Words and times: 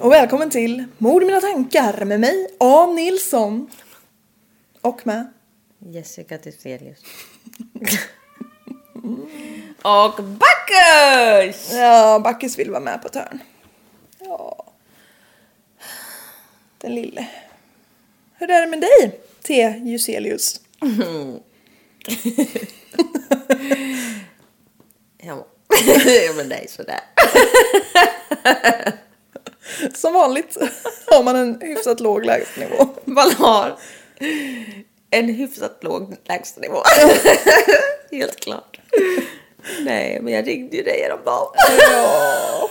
Och 0.00 0.12
välkommen 0.12 0.50
till 0.50 0.84
Mord 0.98 1.22
i 1.22 1.26
mina 1.26 1.40
tankar 1.40 2.04
med 2.04 2.20
mig, 2.20 2.48
A. 2.58 2.86
Nilsson. 2.86 3.70
Och 4.80 5.06
med... 5.06 5.32
Jessica 5.78 6.38
Thyselius. 6.38 6.98
och 9.82 10.24
Bacchus! 10.24 11.72
Ja, 11.72 12.20
Backes 12.24 12.58
vill 12.58 12.70
vara 12.70 12.80
med 12.80 13.02
på 13.02 13.08
ett 13.08 13.14
hörn. 13.14 13.38
Ja. 14.18 14.66
Den 16.78 16.94
lille. 16.94 17.28
Hur 18.34 18.50
är 18.50 18.60
det 18.60 18.66
med 18.66 18.80
dig, 18.80 19.20
T. 19.42 19.80
Juselius? 19.84 20.60
Ja 25.22 25.46
men 26.36 26.48
det 26.48 26.56
är 26.56 26.68
sådär. 26.68 27.00
Som 29.94 30.12
vanligt 30.12 30.56
har 31.06 31.22
man 31.22 31.36
en 31.36 31.60
hyfsat 31.60 32.00
låg 32.00 32.24
lägstanivå. 32.24 32.88
Man 33.04 33.32
har 33.32 33.76
en 35.10 35.28
hyfsat 35.28 35.78
låg 35.84 36.16
lägstanivå. 36.24 36.82
Helt 38.10 38.40
klart. 38.40 38.80
Nej, 39.80 40.18
men 40.22 40.32
jag 40.32 40.46
ringde 40.46 40.76
ju 40.76 40.82
dig 40.82 41.02
häromdagen. 41.02 41.52
Ja. 41.92 42.70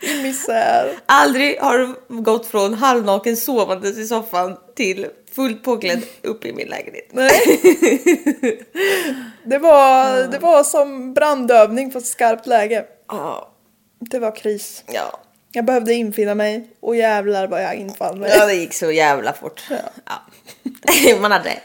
I 0.00 0.22
misär. 0.22 0.98
Aldrig 1.06 1.60
har 1.60 1.78
du 1.78 1.94
gått 2.22 2.46
från 2.46 2.74
halvnaken 2.74 3.36
sovandes 3.36 3.98
i 3.98 4.06
soffan 4.06 4.56
till 4.76 5.06
fullt 5.32 5.64
påklädd 5.64 6.02
upp 6.22 6.44
i 6.44 6.52
min 6.52 6.68
lägenhet. 6.68 7.08
Nej. 7.12 7.60
Det 9.44 9.58
var, 9.58 10.22
det 10.28 10.38
var 10.38 10.64
som 10.64 11.14
brandövning 11.14 11.90
på 11.90 11.98
ett 11.98 12.06
skarpt 12.06 12.46
läge. 12.46 12.84
Ja, 13.08 13.51
Det 14.10 14.18
var 14.18 14.36
kris. 14.36 14.84
ja. 14.92 15.20
Jag 15.54 15.64
behövde 15.64 15.94
infinna 15.94 16.34
mig 16.34 16.68
och 16.80 16.96
jävlar 16.96 17.46
vad 17.46 17.62
jag 17.62 17.74
infann 17.74 18.18
mig. 18.18 18.30
Ja, 18.30 18.46
det 18.46 18.54
gick 18.54 18.74
så 18.74 18.90
jävla 18.90 19.32
fort. 19.32 19.62
Ja. 19.70 19.76
Ja. 20.06 21.16
Man 21.20 21.32
hade 21.32 21.58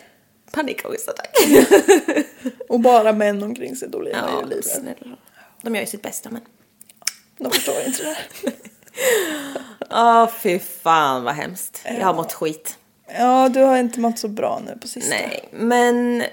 panikångestattack. 0.51 1.37
Och 2.69 2.79
bara 2.79 3.13
män 3.13 3.43
omkring 3.43 3.75
sig, 3.75 3.89
då 3.89 3.97
man 3.97 4.07
Ja, 4.11 4.39
ju 4.41 4.47
livrädd. 4.47 4.65
snälla. 4.65 5.17
De 5.61 5.75
gör 5.75 5.81
ju 5.81 5.87
sitt 5.87 6.01
bästa 6.01 6.29
men. 6.29 6.41
De 7.37 7.51
förstår 7.51 7.75
inte 7.85 8.03
det 8.03 8.17
där. 8.43 8.53
Åh 9.89 10.29
fy 10.43 10.59
fan 10.59 11.23
vad 11.23 11.33
hemskt. 11.33 11.81
Jag 11.85 12.05
har 12.05 12.13
mått 12.13 12.33
skit. 12.33 12.77
Ja, 13.17 13.49
du 13.49 13.59
har 13.61 13.77
inte 13.77 13.99
mått 13.99 14.19
så 14.19 14.27
bra 14.27 14.61
nu 14.65 14.77
på 14.81 14.87
sistone. 14.87 15.15
Nej, 15.27 15.49
men 15.51 16.23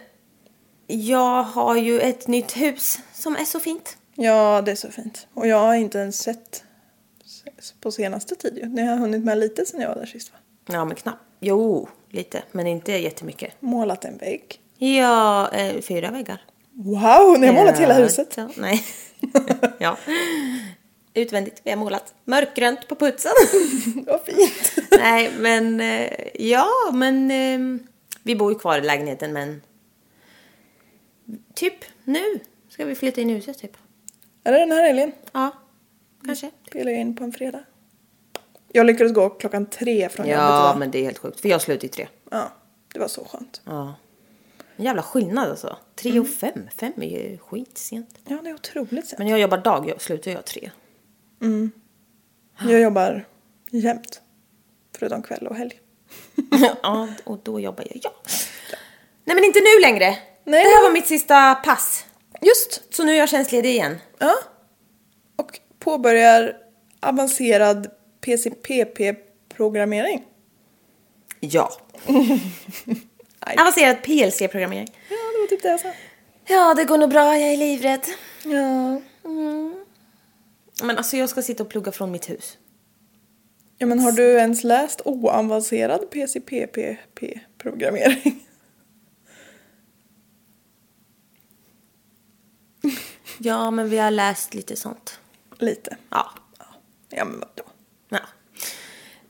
jag 0.86 1.42
har 1.42 1.76
ju 1.76 2.00
ett 2.00 2.26
nytt 2.26 2.56
hus 2.56 2.98
som 3.12 3.36
är 3.36 3.44
så 3.44 3.60
fint. 3.60 3.96
Ja, 4.14 4.62
det 4.64 4.70
är 4.70 4.76
så 4.76 4.90
fint. 4.90 5.26
Och 5.34 5.46
jag 5.46 5.56
har 5.56 5.74
inte 5.74 5.98
ens 5.98 6.22
sett 6.22 6.64
på 7.80 7.92
senaste 7.92 8.34
tid 8.34 8.58
ju. 8.58 8.68
Ni 8.68 8.82
har 8.82 8.96
hunnit 8.96 9.24
med 9.24 9.38
lite 9.38 9.66
sen 9.66 9.80
jag 9.80 9.88
var 9.88 9.96
där 9.96 10.06
sist 10.06 10.32
va? 10.32 10.38
Ja, 10.74 10.84
men 10.84 10.96
knappt. 10.96 11.22
Jo, 11.40 11.88
lite, 12.10 12.42
men 12.52 12.66
inte 12.66 12.92
jättemycket. 12.92 13.52
Målat 13.60 14.04
en 14.04 14.18
vägg. 14.18 14.60
Ja, 14.78 15.50
eh, 15.52 15.80
fyra 15.80 16.10
väggar. 16.10 16.42
Wow, 16.72 17.40
ni 17.40 17.46
har 17.46 17.54
målat 17.54 17.78
hela 17.78 17.94
huset. 17.94 18.34
Ja, 18.36 18.48
nej. 18.56 18.84
ja. 19.78 19.96
Utvändigt, 21.14 21.60
vi 21.64 21.70
har 21.70 21.76
målat 21.76 22.14
mörkgrönt 22.24 22.88
på 22.88 22.94
putsen. 22.94 23.32
Vad 24.06 24.20
fint. 24.20 24.90
nej, 24.90 25.30
men 25.38 25.80
eh, 25.80 26.10
ja, 26.34 26.68
men 26.92 27.30
eh, 27.30 27.80
vi 28.22 28.36
bor 28.36 28.52
ju 28.52 28.58
kvar 28.58 28.78
i 28.78 28.80
lägenheten, 28.80 29.32
men 29.32 29.62
typ 31.54 31.74
nu 32.04 32.40
ska 32.68 32.84
vi 32.84 32.94
flytta 32.94 33.20
in 33.20 33.30
i 33.30 33.34
huset 33.34 33.58
typ. 33.58 33.76
Är 34.44 34.52
det 34.52 34.58
den 34.58 34.72
här 34.72 34.82
helgen? 34.86 35.12
Ja, 35.32 35.50
kanske. 36.26 36.50
Spelar 36.68 36.92
jag 36.92 37.00
in 37.00 37.16
på 37.16 37.24
en 37.24 37.32
fredag. 37.32 37.64
Jag 38.72 38.86
lyckades 38.86 39.12
gå 39.12 39.30
klockan 39.30 39.66
tre 39.66 40.08
från 40.08 40.26
jobbet 40.26 40.38
Ja, 40.40 40.60
idag. 40.70 40.78
men 40.78 40.90
det 40.90 40.98
är 40.98 41.02
helt 41.04 41.18
sjukt. 41.18 41.40
För 41.40 41.48
jag 41.48 41.62
slutar 41.62 41.84
i 41.84 41.88
tre. 41.88 42.08
Ja, 42.30 42.52
det 42.92 42.98
var 43.00 43.08
så 43.08 43.24
skönt. 43.24 43.60
Ja. 43.64 43.94
En 44.76 44.84
jävla 44.84 45.02
skillnad 45.02 45.50
alltså. 45.50 45.76
Tre 45.94 46.20
och 46.20 46.28
fem. 46.28 46.68
Fem 46.76 46.92
är 46.96 47.30
ju 47.30 47.38
skitsent. 47.38 48.18
Ja, 48.28 48.38
det 48.42 48.50
är 48.50 48.54
otroligt 48.54 49.06
sent. 49.06 49.18
Men 49.18 49.28
jag 49.28 49.38
jobbar 49.38 49.58
dag, 49.58 49.88
jag 49.88 50.00
slutar 50.00 50.30
jag 50.30 50.44
tre. 50.44 50.70
Jag 52.60 52.80
jobbar 52.80 53.24
jämt. 53.70 54.20
Förutom 54.98 55.22
kväll 55.22 55.46
och 55.46 55.56
helg. 55.56 55.80
ja, 56.82 57.08
och 57.24 57.38
då 57.42 57.60
jobbar 57.60 57.84
jag. 57.90 58.00
Ja. 58.02 58.10
Nej, 59.24 59.34
men 59.36 59.44
inte 59.44 59.58
nu 59.60 59.80
längre. 59.82 60.18
Nej. 60.44 60.64
Det 60.64 60.70
här 60.70 60.82
var 60.82 60.92
mitt 60.92 61.06
sista 61.06 61.54
pass. 61.54 62.04
Just. 62.44 62.94
Så 62.94 63.04
nu 63.04 63.12
är 63.12 63.16
jag 63.18 63.28
tjänstledig 63.28 63.70
igen. 63.70 63.98
Ja. 64.18 64.34
Och 65.36 65.60
påbörjar 65.78 66.56
avancerad 67.00 67.90
PCPP-programmering. 68.20 70.24
Ja. 71.40 71.72
Avancerad 73.60 74.02
PLC-programmering. 74.02 74.88
Ja, 75.08 75.16
det 75.16 75.38
var 75.40 75.46
typ 75.46 75.62
det 75.62 75.68
jag 75.68 75.80
sa. 75.80 75.92
Ja, 76.46 76.74
det 76.74 76.84
går 76.84 76.98
nog 76.98 77.10
bra. 77.10 77.38
Jag 77.38 77.52
är 77.52 77.56
livrädd. 77.56 78.06
Ja. 78.44 79.00
Men 80.82 80.98
alltså, 80.98 81.16
jag 81.16 81.28
ska 81.28 81.42
sitta 81.42 81.62
och 81.62 81.68
plugga 81.68 81.92
från 81.92 82.10
mitt 82.10 82.30
hus. 82.30 82.58
ja, 83.78 83.86
men 83.86 84.00
har 84.00 84.12
du 84.12 84.32
ens 84.32 84.64
läst 84.64 85.00
oavancerad 85.04 86.10
PCPP-programmering? 86.10 88.40
Ja, 93.38 93.70
men 93.70 93.90
vi 93.90 93.98
har 93.98 94.10
läst 94.10 94.54
lite 94.54 94.76
sånt. 94.76 95.18
Lite. 95.58 95.96
Ja. 96.10 96.30
Ja, 97.08 97.24
men 97.24 97.40
vadå? 97.40 97.68
ja. 98.08 98.18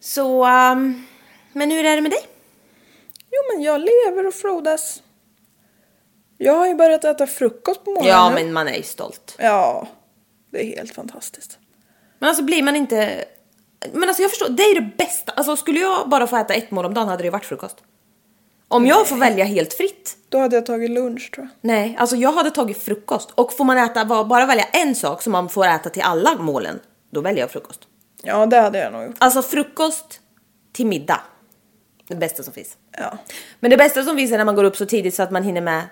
Så, 0.01 0.45
um, 0.47 1.07
men 1.53 1.71
hur 1.71 1.85
är 1.85 1.97
det 1.97 2.03
med 2.03 2.11
dig? 2.11 2.29
Jo, 3.31 3.55
men 3.55 3.63
jag 3.63 3.81
lever 3.81 4.27
och 4.27 4.35
frodas. 4.35 5.03
Jag 6.39 6.53
har 6.53 6.67
ju 6.67 6.75
börjat 6.75 7.05
äta 7.05 7.27
frukost 7.27 7.85
på 7.85 7.91
morgonen 7.91 8.11
Ja, 8.11 8.31
men 8.35 8.53
man 8.53 8.69
är 8.69 8.75
ju 8.77 8.83
stolt. 8.83 9.37
Ja, 9.39 9.89
det 10.51 10.61
är 10.63 10.77
helt 10.77 10.95
fantastiskt. 10.95 11.59
Men 12.19 12.29
alltså 12.29 12.43
blir 12.45 12.63
man 12.63 12.77
inte... 12.77 13.25
Men 13.93 14.09
alltså 14.09 14.23
jag 14.23 14.31
förstår, 14.31 14.49
det 14.49 14.63
är 14.63 14.75
det 14.75 14.91
bästa. 14.97 15.33
Alltså 15.33 15.57
skulle 15.57 15.81
jag 15.81 16.09
bara 16.09 16.27
få 16.27 16.37
äta 16.37 16.55
ett 16.55 16.71
mål 16.71 16.85
om 16.85 16.95
dagen 16.95 17.09
hade 17.09 17.23
det 17.23 17.27
ju 17.27 17.31
varit 17.31 17.45
frukost. 17.45 17.77
Om 18.69 18.87
jag 18.87 19.09
får 19.09 19.17
välja 19.17 19.45
helt 19.45 19.75
fritt. 19.75 20.17
Då 20.29 20.39
hade 20.39 20.57
jag 20.57 20.67
tagit 20.67 20.91
lunch 20.91 21.31
tror 21.35 21.47
jag. 21.47 21.69
Nej, 21.71 21.97
alltså 21.99 22.17
jag 22.17 22.33
hade 22.33 22.51
tagit 22.51 22.83
frukost. 22.83 23.31
Och 23.31 23.53
får 23.53 23.65
man 23.65 23.79
äta, 23.79 24.05
bara- 24.05 24.47
välja 24.47 24.65
en 24.65 24.95
sak 24.95 25.23
som 25.23 25.33
man 25.33 25.49
får 25.49 25.67
äta 25.67 25.91
till 25.91 26.03
alla 26.03 26.35
målen, 26.37 26.81
då 27.11 27.21
väljer 27.21 27.41
jag 27.41 27.51
frukost. 27.51 27.81
Ja, 28.23 28.47
det 28.47 28.61
hade 28.61 28.79
jag 28.79 28.93
nog 28.93 29.05
gjort. 29.05 29.17
Alltså 29.19 29.43
frukost 29.43 30.21
till 30.73 30.87
middag. 30.87 31.21
Det 32.09 32.15
bästa 32.17 32.43
som 32.43 32.53
finns. 32.53 32.77
Ja. 32.99 33.19
Men 33.61 33.71
det 33.71 33.77
bästa 33.77 34.05
som 34.05 34.17
finns 34.17 34.33
är 34.33 34.39
när 34.39 34.45
man 34.45 34.55
går 34.57 34.65
upp 34.65 34.77
så 34.77 34.87
tidigt 34.87 35.15
så 35.15 35.23
att 35.23 35.31
man 35.31 35.43
hinner 35.43 35.61
med 35.61 35.83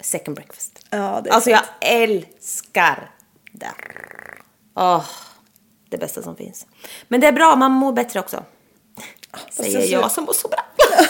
second 0.00 0.34
breakfast. 0.36 0.86
Ja, 0.90 1.20
det 1.24 1.30
är 1.30 1.34
Alltså 1.34 1.50
jag 1.50 1.58
sant. 1.58 1.70
älskar 1.80 3.10
det. 3.52 3.70
Åh, 4.76 5.04
det 5.88 5.98
bästa 5.98 6.22
som 6.22 6.36
finns. 6.36 6.66
Men 7.08 7.20
det 7.20 7.26
är 7.26 7.32
bra, 7.32 7.56
man 7.56 7.72
mår 7.72 7.92
bättre 7.92 8.20
också. 8.20 8.44
Säger 9.50 9.74
jag 9.78 9.82
ser- 9.88 9.92
jag 9.92 10.10
som 10.10 10.24
mår 10.24 10.32
så 10.32 10.48
bra. 10.48 10.58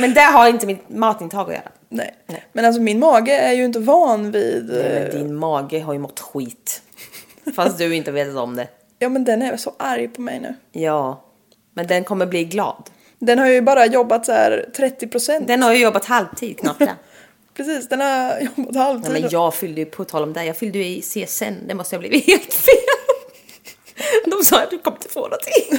Men 0.00 0.14
det 0.14 0.20
har 0.20 0.48
inte 0.48 0.66
mitt 0.66 0.88
matintag 0.88 1.48
att 1.48 1.54
göra. 1.54 1.70
Nej. 1.88 2.14
Men 2.52 2.64
alltså 2.64 2.82
min 2.82 2.98
mage 2.98 3.32
är 3.32 3.52
ju 3.52 3.64
inte 3.64 3.78
van 3.78 4.30
vid... 4.30 4.68
Nej, 4.68 4.86
eh, 4.86 5.02
men 5.02 5.10
din 5.10 5.36
mage 5.36 5.80
har 5.80 5.92
ju 5.92 5.98
mått 5.98 6.20
skit. 6.20 6.82
Fast 7.56 7.78
du 7.78 7.94
inte 7.94 8.10
vet 8.12 8.36
om 8.36 8.56
det. 8.56 8.68
Ja 8.98 9.08
men 9.08 9.24
den 9.24 9.42
är 9.42 9.56
så 9.56 9.74
arg 9.78 10.08
på 10.08 10.20
mig 10.20 10.40
nu. 10.40 10.54
Ja, 10.80 11.24
men 11.74 11.86
den 11.86 12.04
kommer 12.04 12.26
bli 12.26 12.44
glad. 12.44 12.90
Den 13.18 13.38
har 13.38 13.46
ju 13.46 13.60
bara 13.60 13.86
jobbat 13.86 14.26
så 14.26 14.32
här 14.32 14.70
30 14.76 15.06
procent. 15.06 15.46
Den 15.46 15.62
har 15.62 15.72
ju 15.72 15.82
jobbat 15.82 16.04
halvtid 16.04 16.58
knappt. 16.58 16.82
Precis, 17.54 17.88
den 17.88 18.00
har 18.00 18.40
jobbat 18.56 18.76
halvtid. 18.76 19.12
Nej, 19.12 19.22
men 19.22 19.30
jag 19.30 19.54
fyllde 19.54 19.80
ju, 19.80 19.86
på 19.86 20.04
tal 20.04 20.22
om 20.22 20.32
det, 20.32 20.44
jag 20.44 20.56
fyllde 20.56 20.78
ju 20.78 20.84
i 20.84 21.02
CSN. 21.02 21.54
Det 21.68 21.74
måste 21.74 21.96
ha 21.96 22.00
blivit 22.00 22.26
helt 22.26 22.52
fel. 22.52 22.74
De 24.26 24.44
sa 24.44 24.62
att 24.62 24.70
du 24.70 24.78
kommer 24.78 24.96
inte 24.96 25.08
få 25.08 25.20
någonting. 25.20 25.78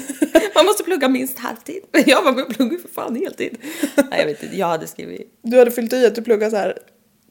Man 0.55 0.65
måste 0.65 0.83
plugga 0.83 1.09
minst 1.09 1.39
halvtid. 1.39 1.83
Men 1.91 2.03
jag 2.07 2.23
var 2.23 2.39
jag 2.39 2.49
pluggar 2.49 2.77
för 2.77 2.87
fan 2.87 3.15
heltid. 3.15 3.57
Nej, 3.95 4.19
jag 4.19 4.25
vet 4.25 4.43
inte, 4.43 4.57
jag 4.57 4.67
hade 4.67 4.87
skrivit... 4.87 5.39
Du 5.41 5.59
hade 5.59 5.71
fyllt 5.71 5.93
i 5.93 6.05
att 6.05 6.15
du 6.15 6.21
pluggar 6.21 6.49
så 6.49 6.55
här 6.55 6.77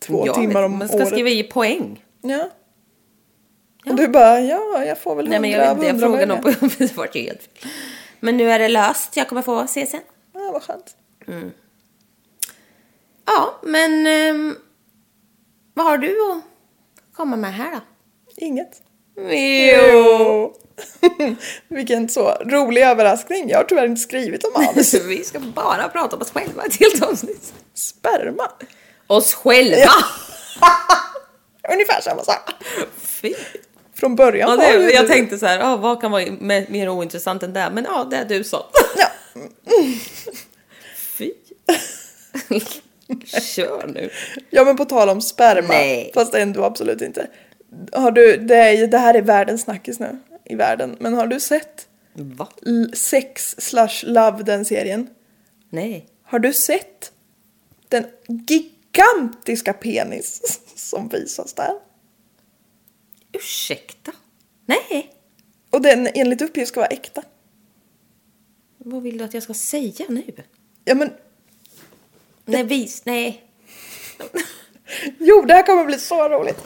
två 0.01 0.27
jag 0.27 0.35
timmar 0.35 0.55
vet, 0.61 0.65
om 0.65 0.79
Man 0.79 0.89
ska 0.89 0.97
året. 0.97 1.09
skriva 1.09 1.29
i 1.29 1.43
poäng. 1.43 2.05
Ja. 2.23 2.51
Och 3.87 3.95
du 3.95 4.09
bara, 4.09 4.41
ja 4.41 4.85
jag 4.85 4.99
får 4.99 5.15
väl 5.17 5.29
Nej, 5.29 5.39
hundra 5.39 5.59
men 5.59 5.67
jag 5.67 5.75
vet 5.75 5.87
jag 5.89 6.01
frågade 6.01 6.27
någon 6.27 6.43
på 6.43 6.49
det 6.79 6.97
var 6.97 7.09
ju 7.13 7.21
helt 7.23 7.43
fel. 7.43 7.71
Men 8.21 8.37
nu 8.37 8.51
är 8.51 8.59
det 8.59 8.69
löst, 8.69 9.17
jag 9.17 9.29
kommer 9.29 9.43
få 9.43 9.67
CSN. 9.67 9.97
Ja, 10.35 10.51
vad 10.53 10.63
skönt. 10.63 10.97
Ja, 13.27 13.61
men... 13.63 14.07
ehm, 14.07 14.57
vad 15.75 15.87
har 15.87 15.99
du 15.99 16.33
att 16.33 16.43
komma 17.17 17.37
med 17.37 17.55
här 17.55 17.73
då? 17.73 17.81
Inget. 18.37 18.83
Jo! 19.29 20.55
Vilken 21.69 22.09
så 22.09 22.31
rolig 22.45 22.83
överraskning. 22.83 23.49
Jag 23.51 23.59
har 23.59 23.65
tyvärr 23.65 23.87
inte 23.87 24.01
skrivit 24.01 24.45
om 24.45 24.53
manus. 24.65 24.95
Vi 24.95 25.25
ska 25.25 25.39
bara 25.41 25.89
prata 25.89 26.17
om 26.17 26.23
oss 26.23 26.31
själva 26.31 26.65
ett 26.65 26.77
helt 26.81 27.03
avsnitt. 27.03 27.53
Sperma. 27.75 28.51
Oss 29.07 29.35
själva! 29.35 29.91
Ungefär 31.73 32.01
samma 32.01 32.25
sak. 32.25 32.51
Fy. 33.03 33.35
Från 33.95 34.17
början 34.17 34.51
Ja, 34.51 34.57
det, 34.57 34.93
jag 34.93 35.05
du- 35.05 35.09
tänkte 35.09 35.39
så 35.39 35.47
här, 35.47 35.61
ah, 35.73 35.77
vad 35.77 36.01
kan 36.01 36.11
vara 36.11 36.23
me- 36.23 36.67
mer 36.71 36.89
ointressant 36.89 37.43
än 37.43 37.53
det? 37.53 37.71
Men 37.73 37.85
ja, 37.85 38.05
det 38.11 38.17
är 38.17 38.25
du 38.25 38.45
sa. 38.45 38.67
Ja. 38.97 39.07
Fy. 41.19 41.33
Kör 43.27 43.87
nu. 43.87 44.11
ja 44.51 44.65
men 44.65 44.77
på 44.77 44.85
tal 44.85 45.09
om 45.09 45.21
sperma. 45.21 45.69
Nej. 45.69 46.11
Fast 46.15 46.35
ändå 46.35 46.65
absolut 46.65 47.03
inte. 47.03 47.27
Har 47.93 48.11
du, 48.13 48.37
det, 48.37 48.55
är, 48.57 48.87
det 48.87 48.99
här 48.99 49.15
är 49.15 49.23
världens 49.23 49.61
snackis 49.63 49.99
nu. 50.01 50.19
I 50.45 50.55
världen. 50.55 50.97
Men 51.01 51.15
har 51.15 51.27
du 51.27 51.41
sett 51.41 51.89
Va? 52.13 52.49
L- 52.67 52.91
Sex 52.95 53.55
slash 53.59 54.03
Love 54.03 54.43
den 54.43 54.65
serien? 54.65 55.09
Nej. 55.71 56.07
Har 56.23 56.39
du 56.39 56.53
sett 56.53 57.13
den 57.89 58.05
gigantiska 58.29 59.73
penis 59.73 60.61
som 60.75 61.09
visas 61.09 61.55
där? 61.55 61.73
Ursäkta? 63.33 64.13
Nej. 64.67 65.11
Och 65.71 65.83
den 65.83 66.09
enligt 66.15 66.43
uppgift 66.43 66.69
ska 66.69 66.81
vara 66.81 66.89
äkta. 66.91 67.23
Vad 68.79 69.03
vill 69.03 69.19
du 69.19 69.25
att 69.25 69.35
jag 69.35 69.43
ska 69.43 69.55
säga 69.55 70.05
nu? 70.09 70.25
Ja 70.85 70.95
men, 70.95 71.11
Nej, 72.45 72.65
vis. 72.65 73.03
Nej. 73.05 73.45
jo 75.19 75.43
det 75.43 75.55
här 75.55 75.63
kommer 75.63 75.85
bli 75.85 75.99
så 75.99 76.29
roligt. 76.29 76.59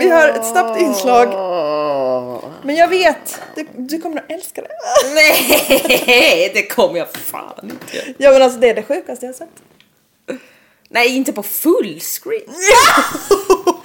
Vi 0.00 0.10
har 0.10 0.28
ett 0.28 0.46
snabbt 0.46 0.80
inslag. 0.80 1.28
Men 2.62 2.76
jag 2.76 2.88
vet, 2.88 3.40
du, 3.54 3.66
du 3.76 3.98
kommer 4.00 4.16
att 4.20 4.30
älska 4.30 4.62
det. 4.62 4.68
Nej, 5.14 6.50
det 6.54 6.62
kommer 6.66 6.98
jag 6.98 7.12
fan 7.12 7.60
inte. 7.62 8.14
Ja 8.18 8.30
men 8.30 8.42
alltså 8.42 8.58
det 8.58 8.68
är 8.68 8.74
det 8.74 8.82
sjukaste 8.82 9.26
jag 9.26 9.32
har 9.32 9.36
sett. 9.36 9.48
Nej, 10.88 11.16
inte 11.16 11.32
på 11.32 11.42
full 11.42 12.00
screen. 12.00 12.54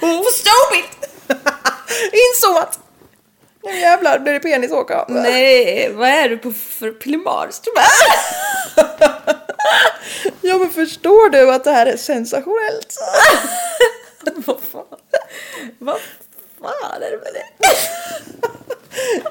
Vad 0.00 0.32
stupid! 0.32 0.84
Inzoomat! 2.12 2.78
Nu 3.64 3.78
jävlar 3.78 4.18
blir 4.18 4.32
det 4.32 4.40
penis 4.40 4.70
åka 4.72 4.98
av. 4.98 5.10
Nej, 5.10 5.92
vad 5.92 6.08
är 6.08 6.28
du 6.28 6.38
på 6.38 6.52
för 6.52 6.90
primarstrumör? 6.90 7.84
Ja 10.40 10.58
men 10.58 10.70
förstår 10.70 11.30
du 11.30 11.52
att 11.52 11.64
det 11.64 11.70
här 11.70 11.86
är 11.86 11.96
sensationellt? 11.96 12.96
Vad 14.46 14.60
fan? 14.60 14.84
Vad 15.78 16.00
fan 16.60 17.02
är 17.02 17.10
det 17.10 17.16
med 17.16 17.32
det? 17.34 17.68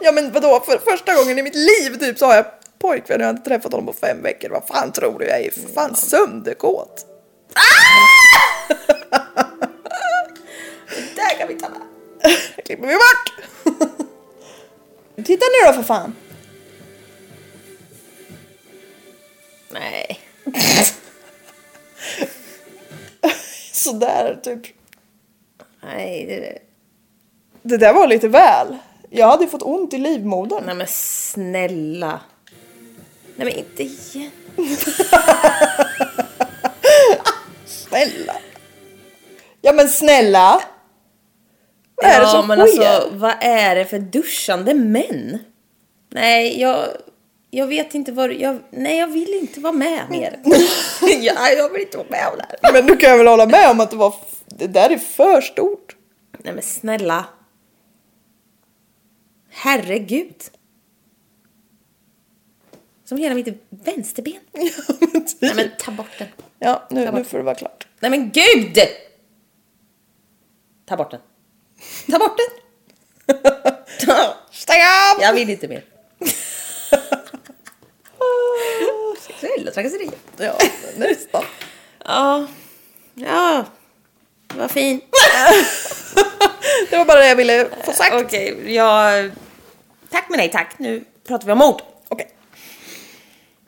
Ja 0.02 0.12
men 0.12 0.32
vadå, 0.32 0.60
för 0.60 0.78
första 0.78 1.16
gången 1.16 1.40
i 1.40 1.44
mitt 1.44 1.56
liv 1.56 2.00
typ 2.00 2.18
så 2.18 2.26
har 2.26 2.36
jag 2.36 2.46
pojkvän 2.80 3.16
och 3.16 3.22
jag 3.22 3.28
har 3.28 3.34
inte 3.34 3.50
träffat 3.50 3.72
honom 3.72 3.86
på 3.86 3.94
fem 3.94 4.24
veckor. 4.24 4.50
Vad 4.50 4.68
fan 4.68 4.92
tror 4.92 5.20
du? 5.20 5.26
Jag 5.26 5.42
är 5.42 5.52
för 5.52 5.74
fan 5.74 5.96
sönderkåt. 5.96 7.06
Där 11.16 11.38
kan 11.40 11.48
vi 11.48 11.60
ta 11.60 11.70
med. 11.70 11.82
Det 12.56 12.62
klipper 12.62 12.88
vi 12.88 12.94
bort! 12.94 13.32
Titta 15.26 15.46
nu 15.46 15.68
då 15.68 15.74
för 15.74 15.84
fan. 15.84 16.16
Nej. 19.70 20.21
Sådär 23.72 24.40
typ. 24.44 24.62
Nej, 25.84 26.26
det... 26.26 26.58
Det 27.64 27.78
där 27.78 27.94
var 27.94 28.08
lite 28.08 28.28
väl. 28.28 28.78
Jag 29.10 29.28
hade 29.28 29.48
fått 29.48 29.62
ont 29.62 29.94
i 29.94 29.98
livmodern. 29.98 30.64
Nej 30.66 30.76
men 30.76 30.88
snälla. 30.90 32.20
Nej 33.36 33.46
men 33.46 33.50
inte 33.50 33.84
igen. 33.84 34.32
Snälla. 37.66 38.36
Ja 39.62 39.74
men 39.74 39.90
snälla. 39.90 40.62
Vad 41.96 42.12
är 42.12 42.22
det 42.22 42.28
som 42.28 42.48
men 42.48 42.68
sker? 42.68 42.88
alltså 42.88 43.10
vad 43.16 43.34
är 43.42 43.76
det 43.76 43.86
för 43.86 44.00
duschande 44.00 44.74
män? 44.74 45.40
Nej, 46.10 46.62
jag... 46.62 46.86
Jag 47.54 47.68
vet 47.68 47.96
inte 47.96 48.12
vad 48.12 48.34
jag... 48.34 48.60
Nej, 48.70 48.98
jag 48.98 49.08
vill 49.08 49.34
inte 49.34 49.60
vara 49.60 49.74
med 49.74 50.10
mer. 50.10 50.40
ja, 51.22 51.50
jag 51.50 51.70
vill 51.70 51.82
inte 51.82 51.98
vara 51.98 52.08
med 52.10 52.28
om 52.28 52.38
det 52.38 52.46
här. 52.62 52.74
Men 52.74 52.86
du 52.86 52.98
kan 52.98 53.18
väl 53.18 53.28
hålla 53.28 53.46
med 53.46 53.70
om 53.70 53.80
att 53.80 53.92
det 53.92 53.96
var... 53.98 54.16
Det 54.46 54.68
där 54.68 54.90
är 54.90 54.98
för 54.98 55.42
stort. 55.42 55.96
Nej 56.38 56.54
men 56.54 56.64
snälla. 56.64 57.26
Herregud. 59.50 60.36
Som 63.06 63.18
hela 63.18 63.36
mitt 63.36 63.48
vänsterben. 63.70 64.34
Ja 65.00 65.08
men, 65.14 65.26
typ. 65.26 65.42
Nej 65.42 65.56
men 65.56 65.70
ta 65.80 65.92
bort 65.92 66.18
den. 66.18 66.28
ja 66.60 66.88
nu, 66.90 67.06
Ta 67.06 67.12
nu 67.12 67.18
bort. 67.18 67.28
får 67.28 67.38
det 67.38 67.44
vara 67.44 67.56
klart. 67.56 67.88
Nej 68.00 68.12
men 68.12 68.32
gud! 68.32 68.78
Ta 70.86 70.98
bort 70.98 71.12
den. 71.12 71.20
Ta 72.12 72.20
bort 72.20 72.38
den. 72.38 73.36
Stäng 74.52 74.82
av! 74.82 75.22
Jag 75.22 75.34
vill 75.34 75.50
inte 75.50 75.68
mer. 75.68 75.84
Trakasserier. 79.74 80.14
Ja, 80.38 80.58
nästan. 80.98 81.44
Ja. 82.06 82.48
Ja. 83.16 83.66
Vad 84.56 84.72
fin. 84.72 85.02
Det 86.90 86.98
var 86.98 87.06
bara 87.06 87.20
det 87.20 87.28
jag 87.28 87.36
ville 87.36 87.70
få 87.86 87.94
sagt. 87.94 88.14
Okej, 88.14 88.74
jag... 88.76 89.32
Tack 90.10 90.26
men 90.30 90.38
nej 90.38 90.52
tack. 90.52 90.80
Nu 90.80 91.06
pratar 91.28 91.46
vi 91.46 91.52
om 91.52 91.62
ord. 91.62 91.82
Okej. 92.08 92.32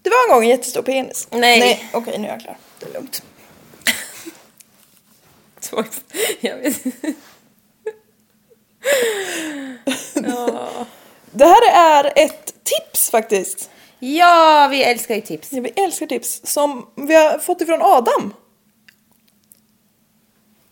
Det 0.02 0.10
var 0.10 0.24
en 0.28 0.34
gång 0.34 0.44
en 0.44 0.50
jättestor 0.50 0.82
penis. 0.82 1.28
Nej. 1.32 1.60
Nej. 1.60 1.90
Okej, 1.94 2.18
nu 2.18 2.28
är 2.28 2.32
jag 2.32 2.42
klar. 2.42 2.58
Det 2.80 2.86
är 2.86 2.94
lugnt. 2.94 3.24
Jag 6.40 6.58
vet. 6.58 6.84
Det 11.32 11.46
här 11.46 11.72
är 11.72 12.14
ett 12.16 12.54
tips 12.64 13.10
faktiskt. 13.10 13.70
Ja, 14.06 14.68
vi 14.72 14.84
älskar 14.84 15.16
ju 15.16 15.22
tips. 15.22 15.52
Ja, 15.54 15.62
vi 15.62 15.70
älskar 15.70 16.06
tips 16.06 16.42
som 16.44 16.88
vi 16.96 17.16
har 17.16 17.38
fått 17.40 17.62
ifrån 17.62 17.80
Adam. 17.82 18.34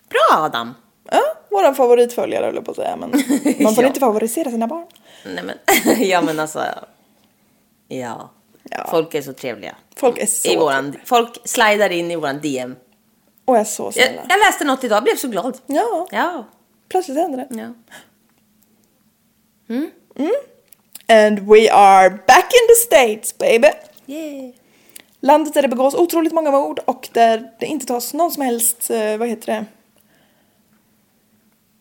Bra 0.09 0.37
Adam. 0.45 0.73
Ja, 1.11 1.21
våran 1.49 1.75
favoritföljare 1.75 2.45
höll 2.45 2.55
jag 2.55 2.65
på 2.65 2.71
att 2.71 2.77
säga, 2.77 2.95
men 2.95 3.09
man 3.63 3.75
får 3.75 3.83
Ja. 3.83 3.87
inte 3.87 3.99
favorisera 3.99 4.51
sina 4.51 4.67
barn. 4.67 4.85
Nej 5.25 5.43
men, 5.43 5.57
ja 6.09 6.21
men 6.21 6.39
alltså. 6.39 6.65
Ja. 7.87 8.29
Ja. 8.63 8.87
Folk 8.89 9.13
är 9.15 9.21
så 9.21 9.33
trevliga. 9.33 9.75
Folk 9.95 10.17
är 10.17 10.25
så 10.25 10.47
I 10.51 10.55
våran, 10.57 10.95
folk 11.05 11.37
slidar 11.49 11.89
in 11.89 12.11
i 12.11 12.15
våran 12.15 12.41
DM. 12.41 12.75
Och 13.45 13.57
är 13.57 13.63
så 13.63 13.83
Jag, 13.83 13.93
snälla. 13.93 14.21
jag 14.29 14.39
läste 14.39 14.65
något 14.65 14.83
idag, 14.83 15.03
blev 15.03 15.15
så 15.15 15.27
glad. 15.27 15.57
Ja, 15.65 16.07
Ja. 16.11 16.45
plötsligt 16.89 17.17
händer 17.17 17.37
det. 17.49 17.55
ja. 17.57 17.73
And 21.11 21.39
we 21.39 21.71
are 21.71 22.09
back 22.09 22.45
in 22.53 22.67
the 22.67 22.75
States 22.85 23.37
baby. 23.37 23.67
Yeah. 24.05 24.53
Landet 25.19 25.53
där 25.53 25.61
det 25.61 25.67
begås 25.67 25.95
otroligt 25.95 26.33
många 26.33 26.51
mord 26.51 26.79
och 26.79 27.09
där 27.11 27.51
det 27.59 27.65
inte 27.65 27.85
tas 27.85 28.13
någon 28.13 28.31
som 28.31 28.43
helst, 28.43 28.89
eh, 28.89 29.17
vad 29.17 29.27
heter 29.27 29.53
det? 29.53 29.65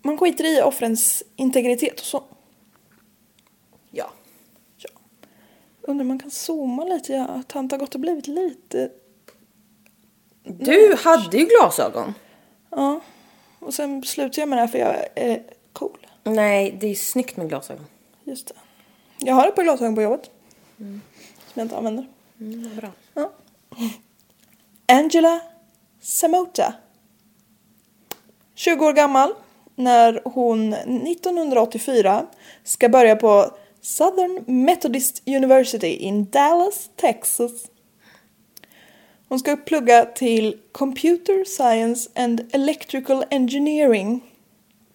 Man 0.02 0.18
skiter 0.18 0.58
i 0.58 0.62
offrens 0.62 1.22
integritet 1.36 2.00
och 2.00 2.06
så. 2.06 2.22
Ja. 3.90 4.10
Ja. 4.76 4.88
Undrar 5.82 6.02
om 6.04 6.08
man 6.08 6.18
kan 6.18 6.30
zooma 6.30 6.84
lite, 6.84 7.12
ja, 7.12 7.24
att 7.24 7.52
han 7.52 7.68
har 7.70 7.78
gått 7.78 7.94
och 7.94 8.00
blivit 8.00 8.26
lite, 8.26 8.90
Du 10.42 10.96
hade 11.04 11.38
ju 11.38 11.44
glasögon. 11.46 12.14
ja. 12.70 13.00
Och 13.58 13.74
sen 13.74 14.02
slutar 14.02 14.42
jag 14.42 14.48
med 14.48 14.58
det 14.58 14.60
här 14.62 14.68
för 14.68 14.78
jag 14.78 14.96
är 15.14 15.42
cool. 15.72 16.06
Nej, 16.24 16.76
det 16.80 16.86
är 16.86 16.94
snyggt 16.94 17.36
med 17.36 17.48
glasögon. 17.48 17.86
Just 18.24 18.46
det. 18.46 18.54
Jag 19.20 19.34
har 19.34 19.48
ett 19.48 19.54
par 19.54 19.62
glasögon 19.62 19.94
på 19.94 20.02
jobbet. 20.02 20.30
Som 20.76 21.00
jag 21.54 21.64
inte 21.64 21.76
använder. 21.76 22.06
Mm, 22.40 22.76
bra. 22.76 22.88
Ja. 23.14 23.30
Angela 24.86 25.40
Samota. 26.00 26.74
20 28.54 28.86
år 28.86 28.92
gammal 28.92 29.34
när 29.74 30.20
hon 30.24 30.72
1984 30.72 32.26
ska 32.64 32.88
börja 32.88 33.16
på 33.16 33.50
Southern 33.80 34.44
Methodist 34.46 35.22
University 35.26 35.86
in 35.86 36.30
Dallas, 36.30 36.90
Texas. 36.96 37.52
Hon 39.28 39.38
ska 39.38 39.56
plugga 39.56 40.04
till 40.04 40.58
Computer 40.72 41.44
Science 41.44 42.10
and 42.14 42.40
Electrical 42.52 43.24
Engineering. 43.30 44.20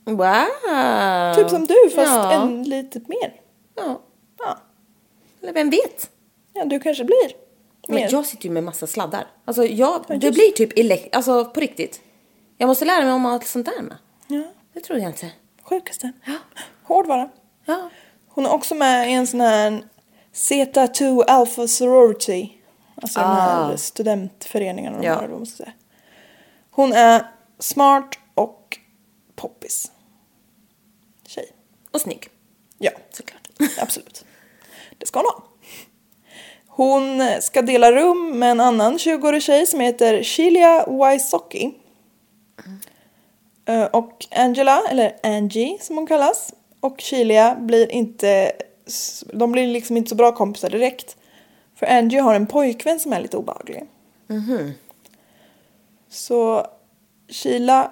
Wow! 0.03 1.36
Typ 1.36 1.50
som 1.50 1.65
du 1.65 1.89
fast 1.96 2.13
ja. 2.13 2.32
en 2.32 2.63
lite 2.63 3.00
mer. 3.08 3.34
Ja. 3.75 4.01
Ja. 4.38 4.58
Eller 5.42 5.54
vem 5.54 5.70
vet? 5.70 6.10
ja, 6.54 6.65
du 6.65 6.80
kanske 6.80 7.04
blir 7.04 7.32
Men 7.88 7.96
mer. 7.96 8.10
jag 8.12 8.25
sitter 8.25 8.46
ju 8.46 8.51
med 8.51 8.63
massa 8.63 8.88
sladdar. 8.88 9.27
Alltså 9.46 9.65
jag, 9.65 10.06
det 10.08 10.13
just- 10.13 10.34
blir 10.36 10.51
typ 10.51 10.74
elek- 10.77 11.10
alltså 11.12 11.46
på 11.46 11.60
riktigt. 11.60 12.01
Jag 12.58 12.68
måste 12.68 12.86
lära 12.86 13.04
mig 13.04 13.13
om 13.13 13.25
allt 13.25 13.48
sånt 13.48 13.65
där 13.65 13.82
med. 13.82 13.98
Ja, 14.27 14.44
Det 14.74 14.80
trodde 14.82 15.01
jag 15.01 15.10
inte. 15.10 15.32
sjukaste. 15.63 16.12
Hårdvara. 16.84 17.30
Ja. 17.65 17.89
Hon 18.27 18.46
är 18.46 18.50
också 18.51 18.75
med 18.75 19.10
i 19.10 19.13
en 19.13 19.27
sån 19.27 19.42
här 19.42 19.84
Zeta 20.32 20.88
2 20.88 21.22
Alpha 21.24 21.68
Sorority. 21.68 22.50
Alltså 23.01 23.20
de 23.20 23.25
här 23.25 23.74
Ah. 23.74 23.77
studentföreningarna 23.77 24.98
de 24.98 25.06
Ja. 25.06 25.27
man 25.27 25.46
ska 25.46 25.58
säga. 25.58 25.74
Hon 26.72 26.94
är 26.94 27.25
smart 27.60 28.20
och 28.34 28.77
poppis. 29.36 29.92
Tjej. 31.27 31.51
Och 31.92 32.01
snygg. 32.01 32.27
Ja, 32.77 32.92
Såklart. 33.12 33.45
Absolut. 33.80 34.26
Det 34.98 35.06
ska 35.06 35.20
hon 35.20 35.26
ha. 35.26 35.44
Hon 36.68 37.22
ska 37.42 37.62
dela 37.62 37.92
rum 37.92 38.40
med 38.40 38.52
en 38.52 38.60
annan 38.60 38.98
20-årig 38.98 39.42
tjej 39.44 39.68
som 39.68 39.80
heter 39.80 40.24
Shilia 40.24 40.86
Wysocki. 40.88 41.72
Eh, 43.66 43.84
Och 43.84 44.26
Angela, 44.32 44.82
eller 44.90 45.16
Angie 45.24 45.78
som 45.82 45.98
hon 45.98 46.08
kallas, 46.08 46.54
och 46.80 47.00
Shilia 47.02 47.56
blir 47.56 47.92
inte, 47.92 48.52
de 49.34 49.52
blir 49.52 49.68
liksom 49.68 49.98
inte 49.98 50.10
så 50.10 50.16
bra 50.16 50.32
kompisar 50.36 50.70
direkt. 50.70 51.18
För 51.76 51.86
Angie 51.86 52.20
har 52.22 52.36
en 52.36 52.48
pojkvän 52.48 53.00
som 53.00 53.14
är 53.14 53.22
lite 53.22 53.38
obehaglig. 53.38 53.84
Så 56.10 56.68
Sheila, 57.30 57.92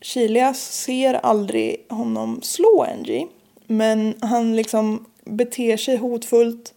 Shilia 0.00 0.54
ser 0.54 1.14
aldrig 1.14 1.86
honom 1.90 2.42
slå 2.42 2.82
Angie. 2.94 3.26
Men 3.66 4.14
han 4.20 4.56
liksom 4.56 5.06
beter 5.24 5.76
sig 5.76 5.96
hotfullt. 5.96 6.74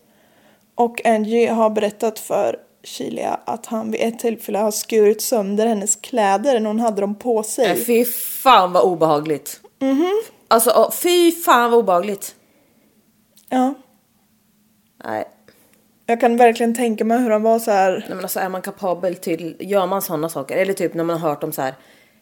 Och 0.75 1.05
Angie 1.05 1.51
har 1.51 1.69
berättat 1.69 2.19
för 2.19 2.59
Shilia 2.83 3.39
att 3.45 3.65
han 3.65 3.91
vid 3.91 4.01
ett 4.01 4.19
tillfälle 4.19 4.57
har 4.57 4.71
skurit 4.71 5.21
sönder 5.21 5.67
hennes 5.67 5.95
kläder 5.95 6.59
när 6.59 6.67
hon 6.67 6.79
hade 6.79 7.01
dem 7.01 7.15
på 7.15 7.43
sig. 7.43 7.67
Nej, 7.67 7.85
Fy 7.85 8.05
fan 8.05 8.73
vad 8.73 8.83
obehagligt. 8.83 9.61
Alltså 10.47 10.71
åh, 10.75 10.91
fy 10.91 11.31
fan 11.31 11.71
vad 11.71 11.79
obehagligt. 11.79 12.35
Ja. 13.49 13.73
Nej. 15.03 15.27
Jag 16.05 16.19
kan 16.19 16.37
verkligen 16.37 16.75
tänka 16.75 17.05
mig 17.05 17.19
hur 17.19 17.29
han 17.29 17.43
var 17.43 17.59
så 17.59 17.71
här. 17.71 17.91
Nej 17.91 18.09
men 18.09 18.19
alltså 18.19 18.39
är 18.39 18.49
man 18.49 18.61
kapabel 18.61 19.15
till, 19.15 19.55
gör 19.59 19.87
man 19.87 20.01
sådana 20.01 20.29
saker? 20.29 20.57
Eller 20.57 20.73
typ 20.73 20.93
när 20.93 21.03
man 21.03 21.19
har 21.19 21.29
hört 21.29 21.43
om 21.43 21.51
så 21.51 21.61
här 21.61 21.75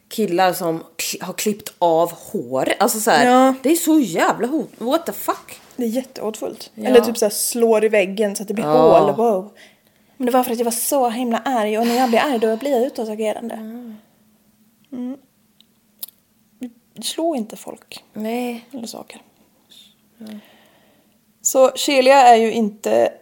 killar 0.08 0.52
som 0.52 0.84
kli- 0.96 1.22
har 1.24 1.32
klippt 1.32 1.72
av 1.78 2.12
hår. 2.12 2.72
Alltså 2.78 3.00
så 3.00 3.10
här, 3.10 3.30
Ja. 3.30 3.54
det 3.62 3.70
är 3.72 3.76
så 3.76 3.98
jävla 3.98 4.46
hot. 4.46 4.70
What 4.78 5.06
the 5.06 5.12
fuck? 5.12 5.60
Det 5.76 5.84
är 5.84 5.88
jättehotfullt. 5.88 6.70
Ja. 6.74 6.84
Eller 6.88 7.00
typ 7.00 7.18
så 7.18 7.24
här 7.24 7.30
slår 7.30 7.84
i 7.84 7.88
väggen 7.88 8.36
så 8.36 8.42
att 8.42 8.48
det 8.48 8.54
blir 8.54 8.64
Ja. 8.64 8.98
hål. 9.06 9.14
Wow. 9.16 9.50
Men 10.16 10.26
det 10.26 10.32
var 10.32 10.44
för 10.44 10.52
att 10.52 10.58
jag 10.58 10.64
var 10.64 10.72
så 10.72 11.08
himla 11.10 11.38
arg 11.38 11.78
och 11.78 11.86
när 11.86 11.94
jag 11.96 12.08
blir 12.08 12.18
arg 12.20 12.38
då 12.38 12.56
blir 12.56 12.70
jag 12.70 12.82
utåtagerande. 12.82 13.54
Mm. 14.92 15.16
Slå 17.02 17.34
inte 17.36 17.56
folk 17.56 18.04
Nej. 18.12 18.66
eller 18.72 18.86
saker. 18.86 19.20
Så 21.42 21.70
Shelia 21.76 22.16
är 22.22 22.36
ju 22.36 22.52
inte 22.52 23.12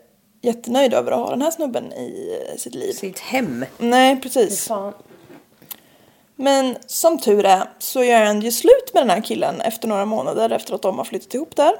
jättenöjd 0.43 0.95
över 0.95 1.12
att 1.12 1.19
ha 1.19 1.31
den 1.31 1.43
här 1.43 1.50
snubben 1.50 1.93
i 1.93 2.38
eh, 2.50 2.57
sitt 2.59 2.75
liv. 2.75 2.93
Sitt 2.93 3.19
hem. 3.19 3.64
Nej, 3.79 4.21
precis. 4.21 4.69
Men 6.37 6.76
som 6.87 7.19
tur 7.19 7.45
är 7.45 7.71
så 7.79 8.05
gör 8.05 8.23
Angie 8.23 8.53
slut 8.53 8.91
med 8.95 9.03
den 9.03 9.11
här 9.11 9.21
killen 9.21 9.61
efter 9.61 9.88
några 9.88 10.05
månader 10.05 10.50
efter 10.50 10.75
att 10.75 10.83
de 10.83 10.99
har 10.99 11.05
flyttat 11.05 11.35
ihop 11.35 11.57
där. 11.57 11.73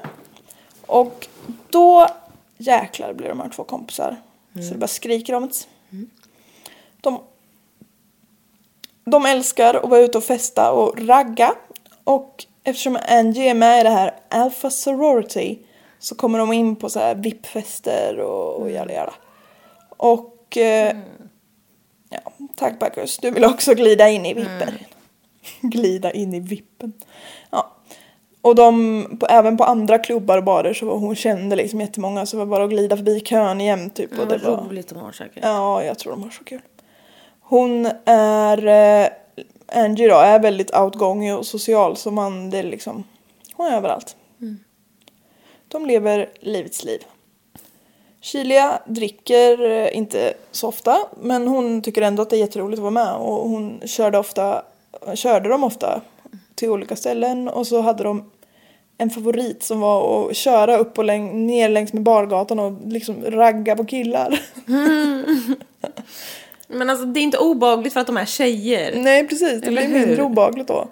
Och 0.85 1.27
då 1.69 2.07
jäklar 2.57 3.13
blir 3.13 3.29
de 3.29 3.39
här 3.39 3.49
två 3.49 3.63
kompisar. 3.63 4.15
Så 4.53 4.73
det 4.73 4.77
bara 4.77 4.87
skriker 4.87 5.33
om 5.33 5.47
det. 5.47 5.65
De, 7.01 7.21
de 9.05 9.25
älskar 9.25 9.73
att 9.73 9.89
vara 9.89 9.99
ute 9.99 10.17
och 10.17 10.23
festa 10.23 10.71
och 10.71 11.07
ragga. 11.07 11.53
Och 12.03 12.45
eftersom 12.63 12.97
Angie 13.09 13.49
är 13.49 13.53
med 13.53 13.79
i 13.79 13.83
det 13.83 13.89
här 13.89 14.15
Alpha 14.29 14.69
Sorority 14.69 15.59
så 15.99 16.15
kommer 16.15 16.39
de 16.39 16.53
in 16.53 16.75
på 16.75 16.89
så 16.89 16.99
här 16.99 17.15
VIP-fester 17.15 18.19
och, 18.19 18.61
och 18.61 18.71
jävla 18.71 18.93
jävla. 18.93 19.13
Och 19.89 20.57
eh, 20.57 20.91
mm. 20.91 21.24
Ja, 22.23 22.31
tack 22.55 22.79
Bacchus. 22.79 23.17
Du 23.17 23.31
vill 23.31 23.45
också 23.45 23.73
glida 23.73 24.09
in 24.09 24.25
i 24.25 24.33
vippen. 24.33 24.73
glida 25.61 26.11
in 26.11 26.33
i 26.33 26.39
vippen. 26.39 26.93
Ja. 27.49 27.71
Och 28.41 28.55
de, 28.55 29.17
på, 29.19 29.25
även 29.25 29.57
på 29.57 29.63
andra 29.63 29.97
klubbar 29.97 30.37
och 30.37 30.43
barer 30.43 30.73
så 30.73 30.85
var 30.85 30.97
hon 30.97 31.15
kände 31.15 31.55
liksom 31.55 31.81
jättemånga 31.81 32.25
så 32.25 32.37
det 32.37 32.39
var 32.39 32.45
bara 32.45 32.63
att 32.63 32.69
glida 32.69 32.97
förbi 32.97 33.19
kön 33.19 33.61
igen 33.61 33.89
typ. 33.89 34.19
och 34.19 34.27
det 34.27 34.37
var, 34.37 34.57
roligt 34.57 34.87
de 34.87 34.97
har 34.97 35.11
säkert. 35.11 35.43
Ja, 35.43 35.83
jag 35.83 35.99
tror 35.99 36.11
de 36.11 36.23
har 36.23 36.29
så 36.29 36.43
kul. 36.43 36.61
Hon 37.41 37.87
är, 38.05 38.67
eh, 38.67 39.09
Angie 39.67 40.07
då, 40.07 40.15
är 40.15 40.39
väldigt 40.39 40.75
outgoing 40.75 41.35
och 41.35 41.45
social 41.45 41.97
så 41.97 42.11
man, 42.11 42.49
det 42.49 42.57
är 42.57 42.63
liksom, 42.63 43.03
hon 43.53 43.67
är 43.67 43.77
överallt. 43.77 44.15
De 45.67 45.85
lever 45.85 46.29
livets 46.39 46.83
liv. 46.83 46.99
Chilia 48.25 48.79
dricker 48.85 49.69
eh, 49.71 49.97
inte 49.97 50.33
så 50.51 50.67
ofta 50.67 50.97
men 51.21 51.47
hon 51.47 51.81
tycker 51.81 52.01
ändå 52.01 52.21
att 52.21 52.29
det 52.29 52.35
är 52.35 52.39
jätteroligt 52.39 52.79
att 52.79 52.81
vara 52.81 52.91
med 52.91 53.13
och 53.15 53.49
hon 53.49 53.81
körde 53.85 54.17
ofta, 54.17 54.63
körde 55.15 55.49
dem 55.49 55.63
ofta 55.63 56.01
till 56.55 56.69
olika 56.69 56.95
ställen 56.95 57.49
och 57.49 57.67
så 57.67 57.81
hade 57.81 58.03
de 58.03 58.31
en 58.97 59.09
favorit 59.09 59.63
som 59.63 59.79
var 59.79 60.29
att 60.29 60.35
köra 60.35 60.77
upp 60.77 60.97
och 60.97 61.03
läng- 61.05 61.33
ner 61.45 61.69
längs 61.69 61.93
med 61.93 62.03
bargatan 62.03 62.59
och 62.59 62.73
liksom 62.85 63.15
ragga 63.25 63.75
på 63.75 63.85
killar. 63.85 64.39
Men 66.67 66.89
alltså 66.89 67.05
det 67.05 67.19
är 67.19 67.23
inte 67.23 67.37
obagligt 67.37 67.93
för 67.93 67.99
att 67.99 68.07
de 68.07 68.17
är 68.17 68.25
tjejer. 68.25 68.95
Nej 68.95 69.27
precis, 69.27 69.61
det 69.61 69.71
blir 69.71 69.87
mindre 69.87 70.23
obehagligt 70.23 70.67
då. 70.67 70.87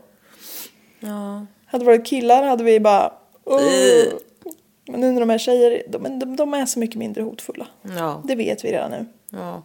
Ja. 0.99 1.45
Hade 1.65 1.83
det 1.85 1.91
varit 1.91 2.05
killar 2.07 2.43
hade 2.43 2.63
vi 2.63 2.79
bara 2.79 3.11
"Åh." 3.45 3.61
Men 4.85 4.99
nu 4.99 5.11
när 5.11 5.19
de 5.19 5.29
är 5.29 5.37
tjejer, 5.37 5.83
de, 5.89 6.19
de, 6.19 6.35
de 6.35 6.53
är 6.53 6.65
så 6.65 6.79
mycket 6.79 6.95
mindre 6.95 7.23
hotfulla. 7.23 7.67
Ja. 7.97 8.21
Det 8.25 8.35
vet 8.35 8.65
vi 8.65 8.71
redan 8.71 8.91
nu. 8.91 9.05
ja. 9.29 9.61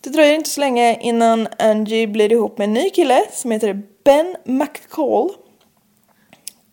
Det 0.00 0.10
dröjer 0.10 0.34
inte 0.34 0.50
så 0.50 0.60
länge 0.60 0.98
innan 1.00 1.48
Angie 1.58 2.06
blir 2.06 2.32
ihop 2.32 2.58
med 2.58 2.64
en 2.64 2.72
ny 2.74 2.90
kille 2.90 3.24
som 3.32 3.50
heter 3.50 3.82
Ben 4.04 4.36
McCall. 4.44 5.30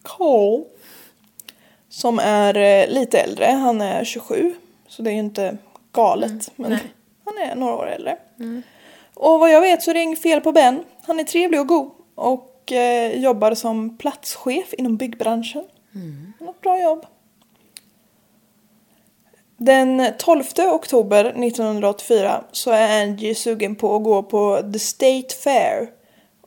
Call. 0.02 0.66
Som 1.90 2.20
är 2.20 2.58
eh, 2.58 2.88
lite 2.88 3.20
äldre, 3.20 3.46
han 3.46 3.82
är 3.82 4.04
27. 4.04 4.54
Så 4.88 5.02
det 5.02 5.10
är 5.10 5.14
ju 5.14 5.20
inte 5.20 5.58
galet. 5.92 6.52
men 6.56 6.72
nej. 6.72 6.82
han 7.26 7.38
är 7.38 7.56
några 7.56 7.76
år 7.76 7.90
äldre. 7.90 8.18
Och 9.14 9.40
vad 9.40 9.52
jag 9.52 9.62
vet 9.62 9.84
så 9.84 9.90
är 9.90 9.94
det 9.94 10.02
inget 10.02 10.22
fel 10.22 10.42
på 10.42 10.52
Ben. 10.52 10.84
Han 11.04 11.20
är 11.20 11.24
trevlig 11.24 11.60
och 11.60 11.68
god. 11.68 11.92
Och 12.16 12.72
eh, 12.72 13.20
jobbar 13.20 13.54
som 13.54 13.98
platschef 13.98 14.74
inom 14.74 14.98
byggbranschen. 14.98 15.64
Han 15.94 16.34
har 16.40 16.50
ett 16.50 16.62
bra 16.62 16.82
jobb. 16.82 17.06
Den 19.58 20.14
12 20.18 20.44
oktober 20.58 21.26
1984 21.26 22.44
så 22.52 22.72
är 22.72 23.04
Angie 23.04 23.36
sugen 23.36 23.76
på 23.76 23.96
att 23.96 24.04
gå 24.04 24.24
på 24.24 24.72
The 24.74 24.80
State 24.80 25.36
Fair. 25.44 25.90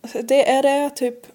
Alltså, 0.00 0.22
Det 0.22 0.50
är 0.50 0.62
det 0.62 0.90
typ... 0.90 1.26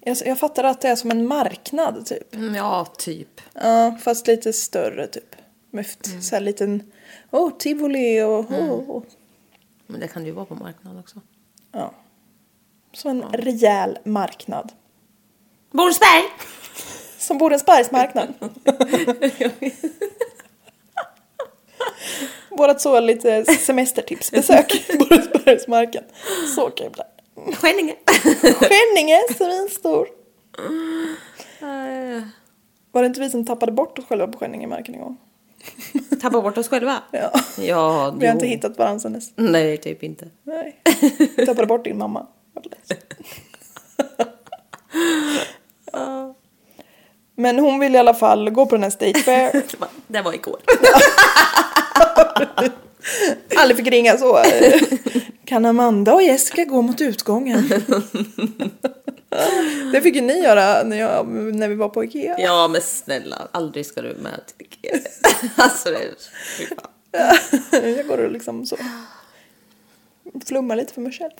Jag, 0.00 0.16
jag 0.26 0.38
fattar 0.38 0.64
att 0.64 0.80
det 0.80 0.88
är 0.88 0.96
som 0.96 1.10
en 1.10 1.26
marknad 1.26 2.06
typ. 2.06 2.34
Mm, 2.34 2.54
Ja, 2.54 2.86
typ. 2.98 3.40
Ja, 3.54 3.98
fast 4.00 4.26
lite 4.26 4.52
större 4.52 5.06
typ. 5.06 5.36
Med 5.70 5.86
mm. 6.06 6.22
så 6.22 6.36
här 6.36 6.40
liten... 6.40 6.92
Åh, 7.30 7.48
oh, 7.48 7.56
tivoli 7.56 8.22
och... 8.22 8.50
Oh. 8.50 9.02
Men 9.86 10.00
det 10.00 10.08
kan 10.08 10.22
det 10.22 10.28
ju 10.28 10.34
vara 10.34 10.46
på 10.46 10.54
marknaden 10.54 11.00
också. 11.00 11.20
Ja. 11.72 11.90
Så 12.92 13.08
en 13.08 13.22
rejäl 13.22 13.98
marknad. 14.04 14.72
Borensberg! 15.74 16.22
Som 17.18 17.38
Borensbergs 17.38 17.90
marknad. 17.90 18.34
Vårat 22.50 22.80
så 22.80 23.00
lite 23.00 23.44
semestertipsbesök. 23.44 24.86
Borensbergsmarken. 24.98 26.04
Så 26.54 26.70
kul 26.70 26.92
där. 26.96 27.06
Skänninge. 27.56 27.94
Skänninge, 28.42 29.20
svinstor. 29.38 30.08
Var 32.92 33.02
det 33.02 33.06
inte 33.06 33.20
vi 33.20 33.30
som 33.30 33.46
tappade 33.46 33.72
bort 33.72 33.98
oss 33.98 34.04
själva 34.04 34.26
på 34.28 34.38
Skänningemarken 34.38 34.94
en 34.94 35.00
gång? 35.00 35.16
Tappa 36.20 36.40
bort 36.40 36.58
oss 36.58 36.68
själva? 36.68 37.02
Ja. 37.10 37.30
Ja, 37.58 38.14
Vi 38.18 38.26
har 38.26 38.32
jo. 38.32 38.36
inte 38.38 38.46
hittat 38.46 38.78
varandra 38.78 39.00
sen 39.00 39.12
dess. 39.12 39.30
Nej, 39.36 39.76
typ 39.78 40.02
inte. 40.02 40.28
Nej. 40.42 40.80
Tappade 41.46 41.66
bort 41.66 41.84
din 41.84 41.98
mamma. 41.98 42.26
Men 47.36 47.58
hon 47.58 47.78
vill 47.78 47.94
i 47.94 47.98
alla 47.98 48.14
fall 48.14 48.50
gå 48.50 48.66
på 48.66 48.74
den 48.74 48.82
här 48.82 48.90
State 48.90 49.20
Fair. 49.20 49.62
Det 50.06 50.20
var 50.20 50.32
igår. 50.32 50.60
Aldrig 53.56 53.76
fick 53.76 53.86
ringa 53.86 54.16
så. 54.16 54.42
Kan 55.44 55.64
Amanda 55.64 56.14
och 56.14 56.22
Jessica 56.22 56.64
gå 56.64 56.82
mot 56.82 57.00
utgången? 57.00 57.68
Det 59.92 60.00
fick 60.00 60.14
ju 60.14 60.20
ni 60.20 60.42
göra 60.42 60.82
när, 60.82 60.96
jag, 60.96 61.26
när 61.54 61.68
vi 61.68 61.74
var 61.74 61.88
på 61.88 62.04
Ikea. 62.04 62.36
Ja, 62.38 62.68
men 62.68 62.80
snälla. 62.80 63.48
Aldrig 63.52 63.86
ska 63.86 64.02
du 64.02 64.14
med 64.14 64.40
till 64.46 64.66
Ikea. 64.66 64.98
Alltså, 65.56 65.90
det 65.90 65.98
är... 67.12 67.96
Jag 67.96 68.06
går 68.06 68.18
och 68.18 68.30
liksom 68.30 68.66
så 68.66 68.76
flummar 70.46 70.76
lite 70.76 70.94
för 70.94 71.00
mig 71.00 71.12
själv. 71.12 71.32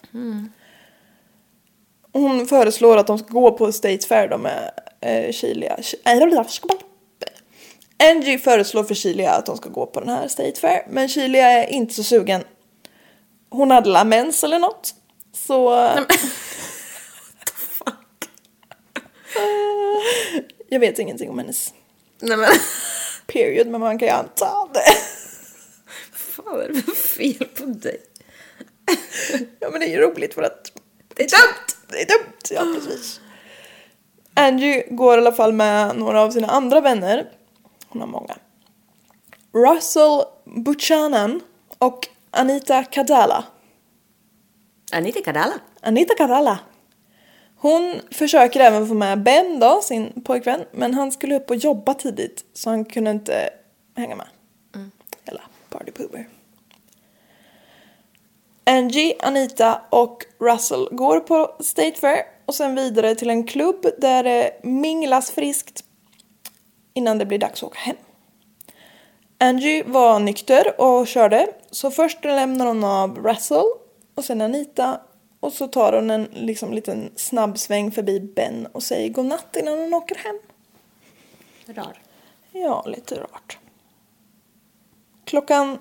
Hon 2.14 2.46
föreslår 2.46 2.96
att 2.96 3.06
de 3.06 3.18
ska 3.18 3.28
gå 3.28 3.52
på 3.52 3.72
State 3.72 4.06
Fair 4.06 4.28
då 4.28 4.38
med 4.38 4.70
eh, 5.00 5.32
Chilia. 5.32 5.78
Angie 7.98 8.38
föreslår 8.38 8.84
för 8.84 8.94
Chilia 8.94 9.30
att 9.30 9.46
de 9.46 9.56
ska 9.56 9.68
gå 9.68 9.86
på 9.86 10.00
den 10.00 10.08
här 10.08 10.28
State 10.28 10.60
Fair. 10.60 10.86
Men 10.90 11.08
Chilia 11.08 11.46
är 11.48 11.66
inte 11.66 11.94
så 11.94 12.02
sugen. 12.02 12.44
Hon 13.50 13.70
hade 13.70 13.90
la 13.90 14.04
mens 14.04 14.44
eller 14.44 14.58
något. 14.58 14.94
Så... 15.32 15.70
Jag 20.68 20.80
vet 20.80 20.98
ingenting 20.98 21.30
om 21.30 21.38
hennes 21.38 21.74
Nej, 22.20 22.36
men... 22.36 22.48
period 23.26 23.66
men 23.66 23.80
man 23.80 23.98
kan 23.98 24.08
ju 24.08 24.14
anta 24.14 24.68
det. 24.74 24.94
Vad 26.36 26.62
är 26.62 26.68
det 26.68 26.82
för 26.82 26.92
fel 26.92 27.48
på 27.54 27.64
dig? 27.64 28.00
Ja 29.60 29.70
men 29.70 29.80
det 29.80 29.86
är 29.86 29.90
ju 29.90 29.98
roligt 30.00 30.34
för 30.34 30.42
att 30.42 30.72
Det 31.14 31.22
är 31.22 31.28
dumt! 31.28 31.73
Det 31.88 32.02
är 32.02 32.06
dumt. 32.06 32.32
Ja 32.50 32.66
precis. 32.74 33.20
Angie 34.34 34.86
går 34.90 35.14
i 35.14 35.20
alla 35.20 35.32
fall 35.32 35.52
med 35.52 35.96
några 35.96 36.22
av 36.22 36.30
sina 36.30 36.46
andra 36.48 36.80
vänner. 36.80 37.30
Hon 37.88 38.00
har 38.00 38.08
många. 38.08 38.36
Russell 39.52 40.22
Buchanan 40.44 41.40
och 41.78 42.08
Anita 42.30 42.84
Kadala. 42.84 43.44
Anita 44.92 45.20
Kadala. 45.22 45.54
Anita 45.80 46.14
Kadala. 46.14 46.58
Hon 47.56 48.00
försöker 48.10 48.60
även 48.60 48.88
få 48.88 48.94
med 48.94 49.22
Ben 49.22 49.60
då, 49.60 49.80
sin 49.82 50.22
pojkvän. 50.24 50.64
Men 50.72 50.94
han 50.94 51.12
skulle 51.12 51.36
upp 51.36 51.50
och 51.50 51.56
jobba 51.56 51.94
tidigt 51.94 52.44
så 52.52 52.70
han 52.70 52.84
kunde 52.84 53.10
inte 53.10 53.50
hänga 53.96 54.16
med. 54.16 54.26
Hela 55.24 55.42
party 55.70 55.90
pooper. 55.90 56.28
Angie, 58.66 59.16
Anita 59.20 59.80
och 59.90 60.24
Russell 60.38 60.88
går 60.90 61.20
på 61.20 61.56
State 61.60 62.00
Fair 62.00 62.22
och 62.46 62.54
sen 62.54 62.74
vidare 62.74 63.14
till 63.14 63.30
en 63.30 63.44
klubb 63.44 63.86
där 63.98 64.24
det 64.24 64.60
minglas 64.62 65.30
friskt 65.30 65.84
innan 66.94 67.18
det 67.18 67.26
blir 67.26 67.38
dags 67.38 67.62
att 67.62 67.68
åka 67.68 67.78
hem. 67.78 67.96
Angie 69.38 69.84
var 69.86 70.18
nykter 70.18 70.80
och 70.80 71.06
körde 71.06 71.48
så 71.70 71.90
först 71.90 72.24
lämnar 72.24 72.66
hon 72.66 72.84
av 72.84 73.18
Russell 73.18 73.64
och 74.14 74.24
sen 74.24 74.40
Anita 74.40 75.00
och 75.40 75.52
så 75.52 75.68
tar 75.68 75.92
hon 75.92 76.10
en 76.10 76.28
liksom, 76.32 76.72
liten 76.72 77.10
snabb 77.16 77.58
sväng 77.58 77.92
förbi 77.92 78.20
Ben 78.20 78.66
och 78.72 78.82
säger 78.82 79.08
godnatt 79.08 79.56
innan 79.56 79.78
hon 79.78 79.94
åker 79.94 80.16
hem. 80.16 80.38
Rar. 81.66 82.02
Ja, 82.52 82.84
lite 82.86 83.14
rart. 83.14 83.58
Klockan 85.24 85.78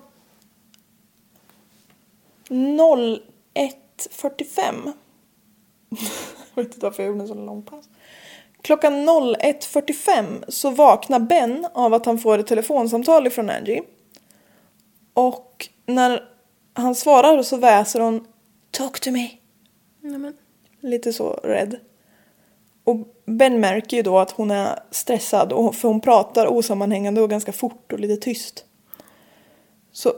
01.45 2.48 4.92
Jag 6.54 6.62
vet 6.62 6.74
inte 6.74 6.86
varför 6.86 7.02
jag 7.02 7.10
gjorde 7.10 7.22
en 7.22 7.28
sån 7.28 7.46
lång 7.46 7.62
paus. 7.62 7.88
Klockan 8.62 9.08
01.45 9.08 10.44
så 10.48 10.70
vaknar 10.70 11.18
Ben 11.18 11.66
av 11.74 11.94
att 11.94 12.06
han 12.06 12.18
får 12.18 12.38
ett 12.38 12.46
telefonsamtal 12.46 13.26
ifrån 13.26 13.50
Angie. 13.50 13.82
Och 15.14 15.68
när 15.86 16.22
han 16.72 16.94
svarar 16.94 17.42
så 17.42 17.56
väser 17.56 18.00
hon 18.00 18.26
Talk 18.70 19.00
to 19.00 19.10
me. 19.10 19.30
Nej, 20.00 20.18
men. 20.18 20.36
Lite 20.80 21.12
så 21.12 21.32
rädd. 21.32 21.76
Och 22.84 22.96
Ben 23.26 23.60
märker 23.60 23.96
ju 23.96 24.02
då 24.02 24.18
att 24.18 24.30
hon 24.30 24.50
är 24.50 24.78
stressad 24.90 25.52
och 25.52 25.74
för 25.74 25.88
hon 25.88 26.00
pratar 26.00 26.46
osammanhängande 26.46 27.20
och 27.20 27.30
ganska 27.30 27.52
fort 27.52 27.92
och 27.92 28.00
lite 28.00 28.16
tyst. 28.16 28.64
Så 29.92 30.12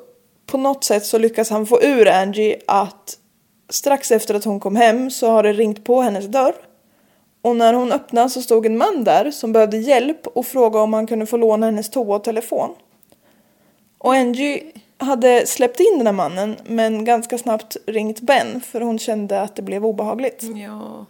på 0.47 0.59
något 0.59 0.85
sätt 0.85 1.07
så 1.07 1.19
lyckas 1.19 1.51
han 1.51 1.67
få 1.67 1.83
ur 1.83 2.09
Angie 2.09 2.61
att 2.67 3.19
strax 3.69 4.11
efter 4.11 4.35
att 4.35 4.45
hon 4.45 4.61
kom 4.61 4.77
hem 4.77 5.11
så 5.11 5.31
har 5.31 5.43
det 5.43 5.53
ringt 5.53 5.85
på 5.85 6.01
hennes 6.01 6.27
dörr. 6.27 6.55
Och 7.43 7.57
när 7.57 7.75
hon 7.75 7.93
öppnade 7.93 8.31
så 8.31 8.43
stod 8.43 8.67
en 8.67 8.77
man 8.77 9.05
där 9.05 9.31
som 9.31 9.53
behövde 9.53 9.77
hjälp 9.77 10.27
och 10.27 10.47
frågade 10.47 10.85
om 10.85 10.93
han 10.93 11.07
kunde 11.07 11.27
få 11.27 11.37
låna 11.37 11.67
hennes 11.67 11.91
toatelefon. 11.91 12.71
Och 13.99 14.15
Angie 14.15 14.63
hade 14.99 15.47
släppt 15.47 15.81
in 15.81 15.99
den 15.99 16.07
här 16.07 16.15
mannen 16.15 16.57
men 16.65 17.05
ganska 17.05 17.39
snabbt 17.39 17.77
ringt 17.87 18.21
Ben 18.21 18.61
för 18.61 18.81
hon 18.81 18.99
kände 18.99 19.41
att 19.41 19.57
det 19.57 19.63
blev 19.63 19.87
obehagligt. 19.87 20.43
Ja. 20.43 21.07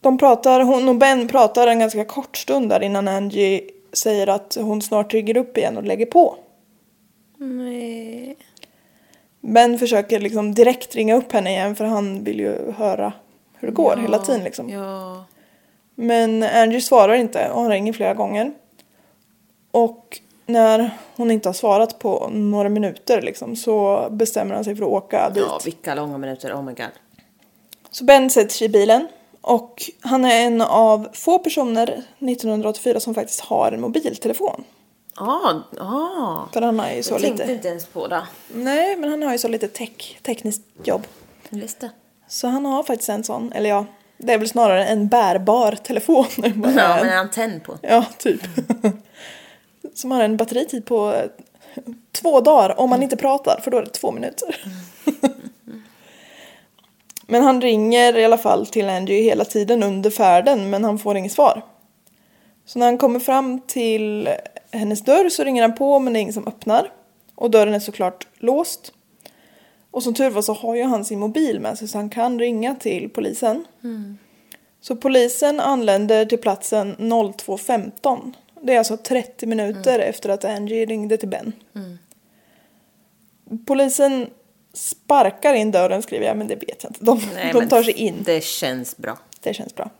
De 0.00 0.18
pratar, 0.18 0.60
hon 0.60 0.88
och 0.88 0.96
Ben 0.96 1.28
pratar 1.28 1.66
en 1.66 1.78
ganska 1.78 2.04
kort 2.04 2.36
stund 2.36 2.68
där 2.68 2.82
innan 2.82 3.08
Angie 3.08 3.70
säger 3.92 4.26
att 4.26 4.56
hon 4.60 4.82
snart 4.82 5.14
rygger 5.14 5.36
upp 5.36 5.58
igen 5.58 5.76
och 5.76 5.84
lägger 5.84 6.06
på. 6.06 6.36
Nej. 7.36 8.36
Ben 9.40 9.78
försöker 9.78 10.20
liksom 10.20 10.54
direkt 10.54 10.94
ringa 10.94 11.14
upp 11.14 11.32
henne 11.32 11.50
igen 11.50 11.76
för 11.76 11.84
han 11.84 12.24
vill 12.24 12.40
ju 12.40 12.72
höra 12.72 13.12
hur 13.54 13.68
det 13.68 13.74
går 13.74 13.96
hela 13.96 14.18
tiden 14.18 14.44
liksom. 14.44 14.68
Ja. 14.68 15.24
Men 15.94 16.42
Angie 16.42 16.80
svarar 16.80 17.14
inte 17.14 17.50
och 17.50 17.62
han 17.62 17.70
ringer 17.70 17.92
flera 17.92 18.14
gånger. 18.14 18.52
Och 19.70 20.20
när 20.46 20.90
hon 21.16 21.30
inte 21.30 21.48
har 21.48 21.54
svarat 21.54 21.98
på 21.98 22.28
några 22.32 22.68
minuter 22.68 23.22
liksom 23.22 23.56
så 23.56 24.08
bestämmer 24.10 24.54
han 24.54 24.64
sig 24.64 24.76
för 24.76 24.82
att 24.82 24.90
åka 24.90 25.30
dit. 25.30 25.44
Ja, 25.46 25.60
vilka 25.64 25.94
långa 25.94 26.18
minuter. 26.18 26.54
Oh 26.54 26.62
my 26.62 26.72
god. 26.72 26.90
Så 27.90 28.04
Ben 28.04 28.30
sätter 28.30 28.50
sig 28.50 28.64
i 28.64 28.70
bilen 28.70 29.08
och 29.42 29.82
han 30.00 30.24
är 30.24 30.46
en 30.46 30.60
av 30.60 31.08
få 31.12 31.38
personer 31.38 32.02
1984 32.18 33.00
som 33.00 33.14
faktiskt 33.14 33.40
har 33.40 33.72
en 33.72 33.80
mobiltelefon. 33.80 34.64
Ah, 35.16 35.52
ah. 35.80 36.48
För 36.52 36.62
han 36.62 36.78
har 36.78 36.90
ju 36.90 37.02
så 37.02 37.14
Jag 37.14 37.20
tänkte 37.20 37.42
lite... 37.42 37.52
inte 37.52 37.68
ens 37.68 37.86
på 37.86 38.06
det. 38.08 38.22
Nej, 38.54 38.96
men 38.96 39.10
han 39.10 39.22
har 39.22 39.32
ju 39.32 39.38
så 39.38 39.48
lite 39.48 39.68
tech, 39.68 40.18
tekniskt 40.22 40.62
jobb. 40.84 41.06
Just 41.50 41.80
det. 41.80 41.90
Så 42.28 42.48
han 42.48 42.64
har 42.64 42.82
faktiskt 42.82 43.08
en 43.08 43.24
sån, 43.24 43.52
eller 43.52 43.70
ja, 43.70 43.84
det 44.18 44.32
är 44.32 44.38
väl 44.38 44.48
snarare 44.48 44.84
en 44.86 45.08
bärbar 45.08 45.72
telefon. 45.72 46.24
Ja, 46.36 46.44
är 46.44 46.98
en- 47.00 47.06
med 47.06 47.18
antenn 47.18 47.60
på. 47.60 47.78
Ja, 47.82 48.04
typ. 48.18 48.40
Som 49.94 50.10
har 50.10 50.22
en 50.22 50.36
batteritid 50.36 50.84
på 50.86 51.14
två 52.12 52.40
dagar 52.40 52.80
om 52.80 52.90
man 52.90 53.02
inte 53.02 53.16
pratar 53.16 53.60
för 53.62 53.70
då 53.70 53.78
är 53.78 53.82
det 53.82 53.90
två 53.90 54.10
minuter. 54.12 54.56
men 57.30 57.42
han 57.42 57.60
ringer 57.60 58.18
i 58.18 58.24
alla 58.24 58.38
fall 58.38 58.66
till 58.66 58.88
Angie 58.88 59.22
hela 59.22 59.44
tiden 59.44 59.82
under 59.82 60.10
färden 60.10 60.70
men 60.70 60.84
han 60.84 60.98
får 60.98 61.16
inget 61.16 61.32
svar. 61.32 61.62
Så 62.64 62.78
när 62.78 62.86
han 62.86 62.98
kommer 62.98 63.20
fram 63.20 63.60
till 63.60 64.28
hennes 64.70 65.04
dörr 65.04 65.28
så 65.28 65.44
ringer 65.44 65.62
han 65.62 65.74
på 65.74 65.98
men 65.98 66.12
det 66.12 66.18
är 66.18 66.20
ingen 66.20 66.34
som 66.34 66.46
öppnar. 66.46 66.92
Och 67.34 67.50
dörren 67.50 67.74
är 67.74 67.80
såklart 67.80 68.26
låst. 68.38 68.92
Och 69.90 70.02
som 70.02 70.14
tur 70.14 70.30
var 70.30 70.42
så 70.42 70.52
har 70.52 70.74
ju 70.74 70.82
han 70.82 71.04
sin 71.04 71.18
mobil 71.18 71.60
med 71.60 71.78
sig 71.78 71.88
så 71.88 71.98
han 71.98 72.10
kan 72.10 72.38
ringa 72.38 72.74
till 72.74 73.10
polisen. 73.10 73.64
Så 74.80 74.96
polisen 74.96 75.60
anländer 75.60 76.24
till 76.24 76.38
platsen 76.38 76.96
02.15 76.96 78.32
Det 78.62 78.74
är 78.74 78.78
alltså 78.78 78.96
30 78.96 79.46
minuter 79.46 79.98
efter 79.98 80.28
att 80.28 80.44
Angie 80.44 80.86
ringde 80.86 81.16
till 81.16 81.28
Ben. 81.28 81.52
Polisen 83.66 84.26
sparkar 84.72 85.54
in 85.54 85.70
dörren 85.70 86.02
skriver 86.02 86.26
jag, 86.26 86.36
men 86.36 86.48
det 86.48 86.54
vet 86.54 86.82
jag 86.82 86.90
inte. 86.90 87.04
De, 87.04 87.20
Nej, 87.34 87.52
de 87.52 87.68
tar 87.68 87.82
sig 87.82 87.94
in. 87.94 88.22
Det 88.24 88.44
känns 88.44 88.96
bra. 88.96 89.18
Det 89.40 89.54
känns 89.54 89.74
bra. 89.74 89.90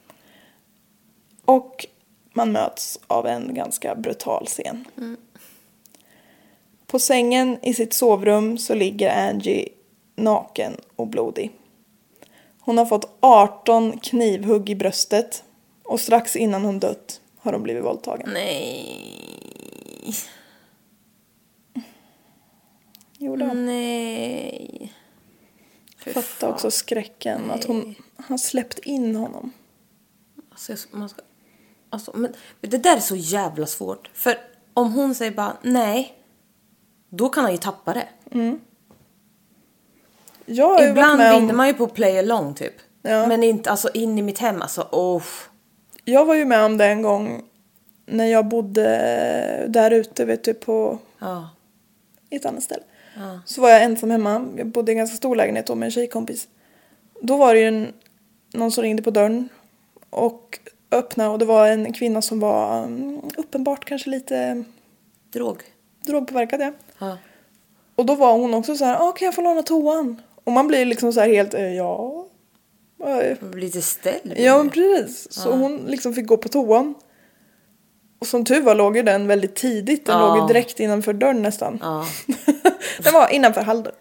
Och 1.45 1.87
man 2.33 2.53
möts 2.53 3.01
av 3.07 3.27
en 3.27 3.55
ganska 3.55 3.95
brutal 3.95 4.47
scen. 4.47 4.85
På 6.87 6.99
sängen 6.99 7.59
i 7.63 7.75
sitt 7.75 7.93
sovrum 7.93 8.59
så 8.59 8.75
ligger 8.75 9.29
Angie 9.29 9.69
naken 10.17 10.77
och 10.97 11.07
blodig. 11.07 11.51
Hon 12.61 12.79
har 12.79 12.87
fått 12.87 13.17
18 13.21 13.99
knivhugg 13.99 14.71
i 14.71 14.75
bröstet 14.75 15.45
och 15.83 16.01
strax 16.01 16.37
innan 16.37 16.65
hon 16.65 16.79
dött 16.79 17.21
har 17.39 17.53
hon 17.53 17.63
blivit 17.63 17.85
våldtagen. 17.85 18.31
Nej. 18.33 19.11
Gjorde 23.21 23.45
hon. 23.45 23.67
Nej. 23.67 24.93
Fy 26.05 26.13
Fatta 26.13 26.27
fan. 26.27 26.51
också 26.53 26.71
skräcken 26.71 27.51
att 27.51 27.65
hon 27.65 27.95
har 28.17 28.37
släppt 28.37 28.79
in 28.79 29.17
honom. 29.17 29.53
Alltså, 30.51 30.89
man 30.91 31.09
ska, 31.09 31.23
alltså, 31.91 32.11
men, 32.17 32.33
men 32.61 32.71
det 32.71 32.79
där 32.79 32.97
är 32.97 33.01
så 33.01 33.17
jävla 33.17 33.67
svårt. 33.67 34.11
För 34.15 34.39
om 34.75 34.93
hon 34.93 35.15
säger 35.15 35.33
bara 35.33 35.57
nej, 35.63 36.15
då 37.09 37.29
kan 37.29 37.45
han 37.45 37.53
ju 37.53 37.59
tappa 37.59 37.95
det. 37.95 38.09
Varit 40.47 40.89
Ibland 40.89 41.21
vinner 41.21 41.51
om, 41.51 41.57
man 41.57 41.67
ju 41.67 41.75
på 41.75 41.87
play 41.89 42.19
along 42.19 42.55
typ. 42.55 42.75
Ja. 43.03 43.27
Men 43.27 43.43
inte 43.45 43.71
alltså 43.71 43.91
in 43.95 44.19
i 44.19 44.23
mitt 44.23 44.39
hem 44.39 44.63
alltså. 44.63 44.89
Oh. 44.93 45.23
jag 46.05 46.25
var 46.25 46.35
ju 46.35 46.45
med 46.45 46.65
om 46.65 46.77
det 46.79 46.85
en 46.87 47.03
gång 47.03 47.45
när 48.07 48.27
jag 48.27 48.49
bodde 48.49 49.67
där 49.69 49.91
ute 49.91 50.25
vet 50.25 50.45
du 50.45 50.55
på 50.55 50.99
Ja. 51.19 51.49
ett 52.31 52.47
annat 52.47 52.63
ställe. 52.63 52.83
Så 53.45 53.61
var 53.61 53.69
jag 53.71 53.83
ensam 53.83 54.11
hemma. 54.11 54.47
Jag 54.57 54.67
bodde 54.67 54.93
i 54.93 54.95
en 54.95 54.99
ganska 54.99 55.17
stor 55.17 55.37
lägenhet 55.37 55.67
då 55.67 55.75
med 55.75 55.87
en 55.87 55.91
tjejkompis. 55.91 56.49
Då 57.23 57.37
var 57.37 57.55
det 57.55 57.61
ju 57.61 57.67
en, 57.69 57.93
någon 58.53 58.73
som 58.73 58.83
ringde 58.83 59.03
på 59.03 59.11
dörren 59.11 59.49
och 60.11 60.59
öppnade 60.91 61.31
och 61.31 61.39
det 61.39 61.45
var 61.45 61.67
en 61.69 61.93
kvinna 61.93 62.23
som 62.23 62.41
var 62.41 62.79
mm, 62.85 63.21
uppenbart 63.37 63.85
kanske 63.85 64.11
lite 64.11 64.65
Drog. 65.33 65.63
drogpåverkad. 66.07 66.61
Ja. 66.61 66.73
Ja. 66.99 67.19
Och 67.97 68.07
då 68.07 68.15
var 68.15 68.33
hon 68.33 68.55
också 68.55 68.77
så 68.77 68.85
här, 68.85 69.09
ah, 69.09 69.13
kan 69.13 69.27
jag 69.27 69.35
få 69.35 69.41
låna 69.43 69.63
toan? 69.63 70.23
Och 70.45 70.53
man 70.53 70.67
blir 70.69 70.85
liksom 70.85 71.13
så 71.13 71.21
här 71.21 71.29
helt, 71.29 71.55
eh, 71.55 71.75
ja. 71.75 72.27
Eh, 73.05 73.37
Man 73.41 73.51
blir 73.51 73.61
lite 73.63 73.83
ställd. 73.83 74.35
Ja 74.37 74.59
men 74.59 74.71
precis. 74.71 75.33
Så 75.33 75.51
hon 75.53 75.77
liksom 75.77 76.15
fick 76.15 76.27
gå 76.27 76.37
på 76.37 76.49
toan. 76.49 76.95
Och 78.19 78.27
som 78.27 78.45
tur 78.45 78.63
var 78.63 78.75
låg 78.75 78.97
ju 78.97 79.03
den 79.03 79.27
väldigt 79.27 79.55
tidigt. 79.55 80.07
Den 80.07 80.19
Ja. 80.19 80.27
låg 80.27 80.37
ju 80.43 80.55
direkt 80.55 80.81
innanför 80.81 81.13
dörren 81.13 81.43
nästan. 81.43 81.79
Ja. 81.83 82.07
den 83.05 83.15
var 83.15 83.29
innanför 83.33 83.61
halldörren. 83.63 83.97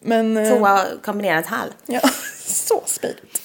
Men... 0.00 0.36
eh, 0.36 0.48
Toa 0.58 0.84
kombinerat 1.02 1.46
hall. 1.46 1.68
Ja, 1.86 2.00
så 2.44 2.82
smidigt. 2.86 3.40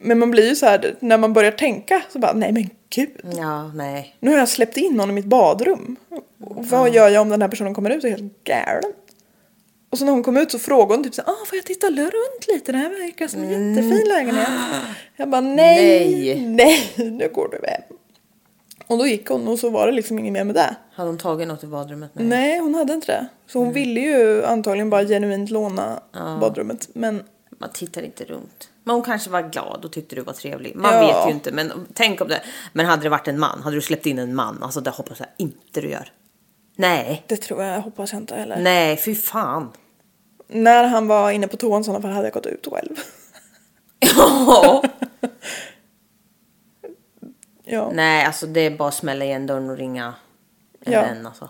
Men 0.00 0.18
man 0.18 0.30
blir 0.30 0.48
ju 0.48 0.54
så 0.56 0.66
här, 0.66 0.94
när 1.00 1.18
man 1.18 1.32
börjar 1.32 1.50
tänka 1.52 2.02
så 2.12 2.18
bara, 2.18 2.32
nej 2.32 2.52
men 2.52 2.70
gud. 2.90 3.10
Ja, 3.38 3.68
nej. 3.74 4.16
Nu 4.20 4.30
har 4.30 4.38
jag 4.38 4.48
släppt 4.48 4.76
in 4.76 5.00
honom 5.00 5.10
i 5.10 5.12
mitt 5.14 5.24
badrum. 5.26 5.96
Och 6.44 6.66
vad 6.66 6.94
gör 6.94 7.08
jag 7.08 7.22
om 7.22 7.28
den 7.28 7.42
här 7.42 7.48
personen 7.48 7.74
kommer 7.74 7.90
ut 7.90 8.04
och 8.04 8.10
är 8.10 8.14
helt 8.16 8.44
galen? 8.44 8.92
Och 9.90 9.98
så 9.98 10.04
när 10.04 10.12
hon 10.12 10.22
kom 10.22 10.36
ut 10.36 10.50
så 10.50 10.58
frågade 10.58 10.94
hon 10.94 11.04
typ 11.04 11.14
så 11.14 11.22
här, 11.22 11.32
ah, 11.32 11.44
får 11.46 11.56
jag 11.56 11.64
titta 11.64 11.86
runt 11.90 12.46
lite? 12.48 12.72
Det 12.72 12.78
här 12.78 12.88
verkar 12.88 13.28
som 13.28 13.42
en 13.42 13.50
jättefin 13.74 14.08
lägenhet. 14.08 14.48
Jag 15.16 15.28
bara, 15.28 15.40
nej, 15.40 16.34
Nej. 16.34 16.46
nej, 16.96 17.10
nu 17.10 17.28
går 17.34 17.48
du 17.48 17.66
hem. 17.68 17.82
Och 18.92 18.98
då 18.98 19.06
gick 19.06 19.28
hon 19.28 19.48
och 19.48 19.58
så 19.58 19.70
var 19.70 19.86
det 19.86 19.92
liksom 19.92 20.18
inget 20.18 20.32
mer 20.32 20.44
med 20.44 20.54
det. 20.54 20.76
Hade 20.94 21.08
hon 21.08 21.18
tagit 21.18 21.48
något 21.48 21.64
i 21.64 21.66
badrummet? 21.66 22.10
Nej. 22.14 22.26
Nej, 22.26 22.58
hon 22.58 22.74
hade 22.74 22.92
inte 22.92 23.06
det. 23.12 23.26
Så 23.46 23.58
hon 23.58 23.72
ville 23.72 24.00
ju 24.00 24.44
antagligen 24.44 24.90
bara 24.90 25.04
genuint 25.04 25.50
låna 25.50 26.00
badrummet. 26.40 26.88
Men 26.92 27.22
Man 27.58 27.70
tittar 27.72 28.02
inte 28.02 28.24
runt. 28.24 28.68
Men 28.84 28.94
hon 28.94 29.04
kanske 29.04 29.30
var 29.30 29.42
glad 29.42 29.84
och 29.84 29.92
tyckte 29.92 30.14
du 30.16 30.22
var 30.22 30.32
trevlig. 30.32 30.76
Man 30.76 30.92
Ja. 30.94 31.00
vet 31.22 31.28
ju 31.28 31.34
inte. 31.34 31.52
Men 31.52 31.72
tänk 31.94 32.20
om 32.20 32.28
det. 32.28 32.42
Men 32.72 32.86
hade 32.86 33.02
det 33.02 33.08
varit 33.08 33.28
en 33.28 33.38
man. 33.38 33.62
Hade 33.62 33.76
du 33.76 33.80
släppt 33.82 34.06
in 34.06 34.18
en 34.18 34.34
man. 34.34 34.62
Alltså 34.62 34.80
det 34.80 34.90
hoppas 34.90 35.20
jag 35.20 35.28
inte 35.36 35.80
du 35.80 35.90
gör. 35.90 36.08
Nej. 36.76 37.24
det 37.26 37.36
tror 37.36 37.62
jag, 37.62 37.80
hoppas 37.80 38.12
jag 38.12 38.22
inte 38.22 38.34
heller. 38.34 38.56
Nej, 38.60 38.96
fy 38.96 39.14
fan. 39.14 39.68
När 40.48 40.84
han 40.84 41.06
var 41.06 41.30
inne 41.30 41.48
på 41.48 41.56
toan 41.56 41.80
i 41.80 41.84
sådana 41.84 42.02
fall 42.02 42.10
hade 42.10 42.26
jag 42.26 42.34
gått 42.34 42.46
ut 42.46 42.68
själv. 42.72 42.96
Ja. 44.16 44.82
Ja, 47.72 47.90
Nej, 47.94 48.24
alltså 48.24 48.46
det 48.46 48.60
är 48.60 48.70
bara 48.76 48.88
att 48.88 48.94
smälla 48.94 49.24
igen 49.24 49.46
dörren 49.46 49.70
och 49.70 49.76
ringa 49.76 50.14
en 50.80 50.92
Ja. 50.92 51.00
vän 51.02 51.26
alltså. 51.26 51.48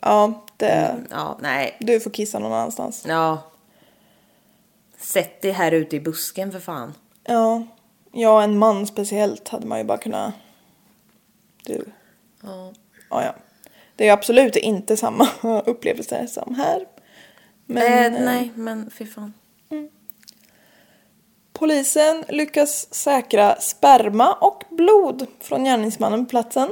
ja 0.00 0.44
det, 0.56 0.96
Ja, 1.10 1.38
nej. 1.40 1.76
du 1.80 2.00
får 2.00 2.10
kissa 2.10 2.38
någon 2.38 2.52
annanstans. 2.52 3.04
Ja. 3.08 3.42
Sätt 4.98 5.42
dig 5.42 5.50
här 5.50 5.72
ute 5.72 5.96
i 5.96 6.00
busken 6.00 6.52
för 6.52 6.60
fan. 6.60 6.94
Ja, 7.24 7.66
ja 8.12 8.42
en 8.42 8.58
man 8.58 8.86
speciellt 8.86 9.48
hade 9.48 9.66
man 9.66 9.78
ju 9.78 9.84
bara 9.84 9.98
kunnat... 9.98 10.34
Du. 11.64 11.84
Ja. 12.42 12.72
Ja, 13.10 13.24
ja. 13.24 13.34
Det 13.96 14.08
är 14.08 14.12
absolut 14.12 14.56
inte 14.56 14.96
samma 14.96 15.28
upplevelse 15.66 16.26
som 16.28 16.54
här. 16.54 16.86
Men 17.66 18.14
eh, 18.14 18.20
nej, 18.24 18.52
men 18.54 18.90
fy 18.90 19.06
fan. 19.06 19.32
Polisen 21.58 22.24
lyckas 22.28 22.94
säkra 22.94 23.60
sperma 23.60 24.32
och 24.34 24.64
blod 24.70 25.26
från 25.40 25.64
gärningsmannen 25.64 26.26
på 26.26 26.30
platsen. 26.30 26.68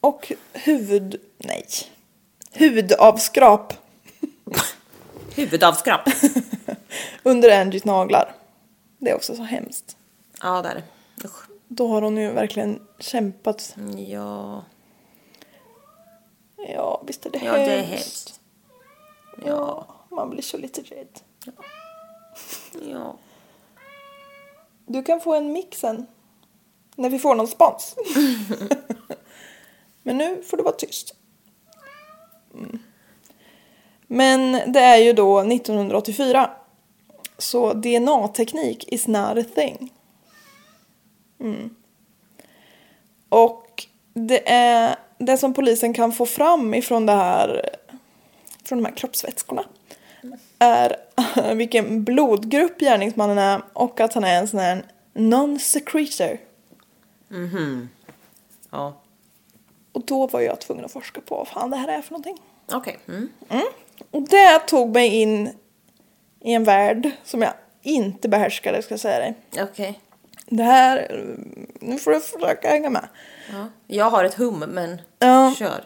Och 0.00 0.32
huvud... 0.52 1.20
Nej. 1.38 1.66
Hudavskrap 2.52 3.74
Huvudavskrapp. 5.36 6.08
under 7.22 7.60
Angies 7.60 7.84
naglar. 7.84 8.34
Det 8.98 9.10
är 9.10 9.14
också 9.16 9.36
så 9.36 9.42
hemskt. 9.42 9.96
ja, 10.42 10.62
där. 10.62 10.82
Usch. 11.24 11.44
Då 11.68 11.88
har 11.88 12.02
hon 12.02 12.16
ju 12.16 12.30
verkligen 12.32 12.80
kämpat. 12.98 13.76
Ja. 13.96 14.64
Ja, 16.68 17.02
visst 17.06 17.26
är 17.26 17.30
det 17.30 17.38
Ja, 17.44 17.52
det 17.52 17.58
är 17.60 17.82
hemskt. 17.82 17.90
hemskt. 17.90 18.40
Ja, 19.46 19.86
man 20.08 20.30
blir 20.30 20.42
så 20.42 20.56
lite 20.58 20.80
rädd. 20.80 21.20
Ja. 22.90 23.16
Du 24.90 25.02
kan 25.02 25.20
få 25.20 25.34
en 25.34 25.52
mix 25.52 25.78
sen. 25.78 26.06
När 26.96 27.10
vi 27.10 27.18
får 27.18 27.34
någon 27.34 27.48
spons. 27.48 27.96
Men 30.02 30.18
nu 30.18 30.42
får 30.42 30.56
du 30.56 30.62
vara 30.62 30.74
tyst. 30.74 31.14
Mm. 32.54 32.78
Men 34.06 34.72
det 34.72 34.80
är 34.80 34.96
ju 34.96 35.12
då 35.12 35.40
1984. 35.40 36.50
Så 37.38 37.72
DNA-teknik 37.72 38.92
is 38.92 39.06
not 39.06 39.38
a 39.38 39.44
thing. 39.54 39.92
Mm. 41.40 41.74
Och 43.28 43.86
det 44.14 44.50
är 44.50 44.96
det 45.18 45.36
som 45.36 45.54
polisen 45.54 45.94
kan 45.94 46.12
få 46.12 46.26
fram 46.26 46.74
ifrån 46.74 47.06
det 47.06 47.12
här 47.12 47.70
från 48.64 48.78
de 48.78 48.84
här 48.84 48.96
kroppsvätskorna 48.96 49.64
är 50.60 50.96
vilken 51.54 52.04
blodgrupp 52.04 52.78
gärningsmannen 52.80 53.38
är 53.38 53.62
och 53.72 54.00
att 54.00 54.14
han 54.14 54.24
är 54.24 54.38
en 54.38 54.48
sån 54.48 54.60
här 54.60 54.84
non-secretor. 55.14 56.38
Ja. 58.70 59.00
Och 59.92 60.04
då 60.04 60.26
var 60.26 60.40
jag 60.40 60.60
tvungen 60.60 60.84
att 60.84 60.92
forska 60.92 61.20
på 61.20 61.36
vad 61.36 61.48
fan 61.48 61.70
det 61.70 61.76
här 61.76 61.88
är 61.88 62.02
för 62.02 62.12
någonting. 62.12 62.38
Okej. 62.72 62.98
Mm. 63.08 63.28
Och 64.10 64.22
det 64.22 64.58
tog 64.58 64.94
mig 64.94 65.08
in 65.08 65.50
i 66.40 66.52
en 66.54 66.64
värld 66.64 67.10
som 67.24 67.42
jag 67.42 67.52
inte 67.82 68.28
behärskade 68.28 68.82
ska 68.82 68.92
jag 68.92 69.00
säga 69.00 69.18
dig. 69.18 69.34
Okej. 69.70 70.00
Det 70.46 70.62
här, 70.62 71.24
nu 71.80 71.98
får 71.98 72.10
du 72.10 72.20
försöka 72.20 72.68
hänga 72.68 72.90
med. 72.90 73.08
Ja. 73.52 73.66
Jag 73.86 74.10
har 74.10 74.24
ett 74.24 74.34
hum, 74.34 74.58
men 74.58 75.00
Ja. 75.18 75.54
kör. 75.58 75.84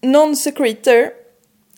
Non-secretor, 0.00 1.10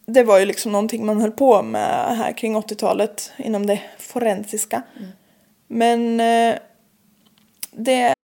det 0.06 0.22
var 0.22 0.38
ju 0.38 0.44
liksom 0.44 0.72
någonting 0.72 1.06
man 1.06 1.20
höll 1.20 1.30
på 1.30 1.62
med 1.62 2.16
här 2.16 2.38
kring 2.38 2.56
80-talet 2.56 3.32
inom 3.38 3.66
det 3.66 3.80
forensiska. 3.98 4.82
Men 5.68 6.20
eh, 6.20 6.58
det 7.72 8.14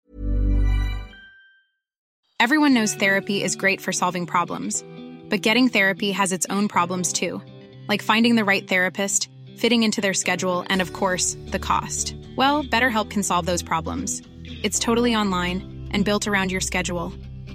Everyone 2.38 2.74
knows 2.74 2.96
therapy 2.96 3.42
is 3.42 3.54
great 3.56 3.80
for 3.80 3.92
solving 3.92 4.26
problems, 4.26 4.84
but 5.30 5.46
getting 5.46 5.68
therapy 5.68 6.10
has 6.10 6.32
its 6.32 6.46
own 6.50 6.68
problems 6.68 7.12
too, 7.12 7.40
like 7.88 8.02
finding 8.02 8.34
the 8.34 8.44
right 8.44 8.68
therapist, 8.68 9.30
fitting 9.56 9.84
into 9.84 10.00
their 10.00 10.14
schedule, 10.14 10.64
and 10.68 10.82
of 10.82 10.92
course, 10.92 11.36
the 11.52 11.60
cost. 11.60 12.16
Well, 12.36 12.64
BetterHelp 12.64 13.10
can 13.10 13.22
solve 13.22 13.46
those 13.46 13.62
problems. 13.62 14.22
It's 14.64 14.80
totally 14.80 15.14
online 15.14 15.88
and 15.92 16.04
built 16.04 16.26
around 16.26 16.50
your 16.50 16.60
schedule. 16.60 17.12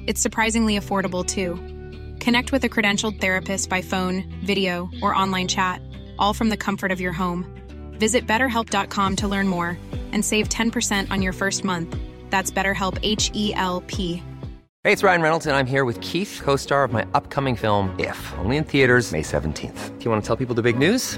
It's 0.08 0.22
surprisingly 0.22 0.80
affordable 0.80 1.26
too. 1.26 1.77
Connect 2.28 2.52
with 2.52 2.66
a 2.66 2.68
credentialed 2.68 3.22
therapist 3.22 3.70
by 3.70 3.82
phone, 3.82 4.26
video, 4.44 4.90
or 5.02 5.16
online 5.16 5.48
chat, 5.48 5.82
all 6.20 6.34
from 6.34 6.50
the 6.50 6.58
comfort 6.58 6.92
of 6.92 7.00
your 7.00 7.14
home. 7.14 7.46
Visit 7.94 8.28
betterhelp.com 8.28 9.16
to 9.16 9.30
learn 9.30 9.48
more 9.48 9.78
and 10.12 10.26
save 10.26 10.50
10% 10.50 11.10
on 11.10 11.22
your 11.22 11.32
first 11.32 11.64
month. 11.64 11.96
That's 12.30 12.52
BetterHelp 12.52 13.00
H 13.02 13.32
E 13.34 13.54
L 13.56 13.82
P. 13.88 14.22
Hey, 14.84 14.92
it's 14.92 15.04
Ryan 15.04 15.22
Reynolds, 15.22 15.46
and 15.46 15.56
I'm 15.56 15.68
here 15.68 15.86
with 15.86 16.02
Keith, 16.02 16.42
co 16.44 16.58
star 16.58 16.84
of 16.84 16.92
my 16.92 17.08
upcoming 17.14 17.56
film, 17.56 17.98
If, 17.98 18.20
only 18.40 18.58
in 18.58 18.66
theaters, 18.66 19.14
May 19.14 19.22
17th. 19.22 19.98
Do 19.98 20.04
you 20.04 20.12
want 20.12 20.22
to 20.22 20.28
tell 20.28 20.36
people 20.36 20.54
the 20.54 20.62
big 20.62 20.78
news? 20.78 21.18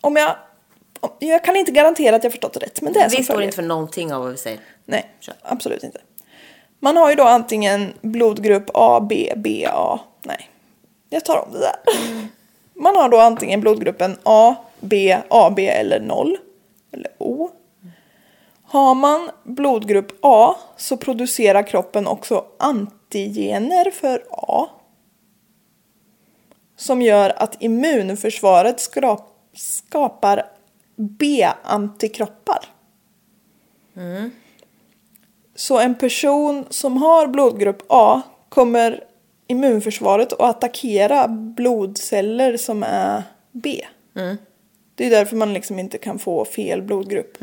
om 0.00 0.16
jag 0.16 0.36
om, 1.00 1.10
jag 1.18 1.44
kan 1.44 1.56
inte 1.56 1.72
garantera 1.72 2.16
att 2.16 2.24
jag 2.24 2.32
förstått 2.32 2.52
det 2.52 2.60
rätt 2.60 2.82
men 2.82 2.92
det 2.92 3.00
är 3.00 3.10
Vi 3.10 3.24
står 3.24 3.42
inte 3.42 3.56
för 3.56 3.62
någonting 3.62 4.12
av 4.12 4.22
vad 4.22 4.30
vi 4.30 4.36
säger. 4.36 4.60
Nej, 4.84 5.10
Kör. 5.20 5.34
absolut 5.42 5.82
inte. 5.82 6.00
Man 6.78 6.96
har 6.96 7.10
ju 7.10 7.16
då 7.16 7.22
antingen 7.24 7.92
blodgrupp 8.00 8.70
A, 8.74 9.00
B, 9.00 9.32
BA. 9.36 10.00
Nej, 10.22 10.50
jag 11.10 11.24
tar 11.24 11.44
om 11.46 11.52
det 11.52 11.58
där. 11.58 11.76
Man 12.74 12.96
har 12.96 13.08
då 13.08 13.18
antingen 13.18 13.60
blodgruppen 13.60 14.16
A, 14.22 14.56
B, 14.80 15.18
AB 15.28 15.58
eller 15.58 16.00
0. 16.00 16.36
Eller 16.92 17.10
O. 17.18 17.50
Har 18.64 18.94
man 18.94 19.30
blodgrupp 19.42 20.12
A 20.22 20.54
så 20.76 20.96
producerar 20.96 21.66
kroppen 21.66 22.06
också 22.06 22.44
antigener 22.58 23.90
för 23.90 24.24
A. 24.30 24.66
Som 26.76 27.02
gör 27.02 27.32
att 27.36 27.62
immunförsvaret 27.62 28.80
skapar 29.52 30.46
B-antikroppar. 30.96 32.64
Så 35.54 35.78
en 35.78 35.94
person 35.94 36.66
som 36.70 36.96
har 36.96 37.26
blodgrupp 37.26 37.82
A 37.88 38.22
kommer 38.48 39.04
immunförsvaret 39.46 40.32
att 40.32 40.40
attackera 40.40 41.28
blodceller 41.28 42.56
som 42.56 42.82
är 42.82 43.22
B. 43.52 43.86
Det 44.94 45.06
är 45.06 45.10
därför 45.10 45.36
man 45.36 45.52
liksom 45.52 45.78
inte 45.78 45.98
kan 45.98 46.18
få 46.18 46.44
fel 46.44 46.82
blodgrupp. 46.82 47.36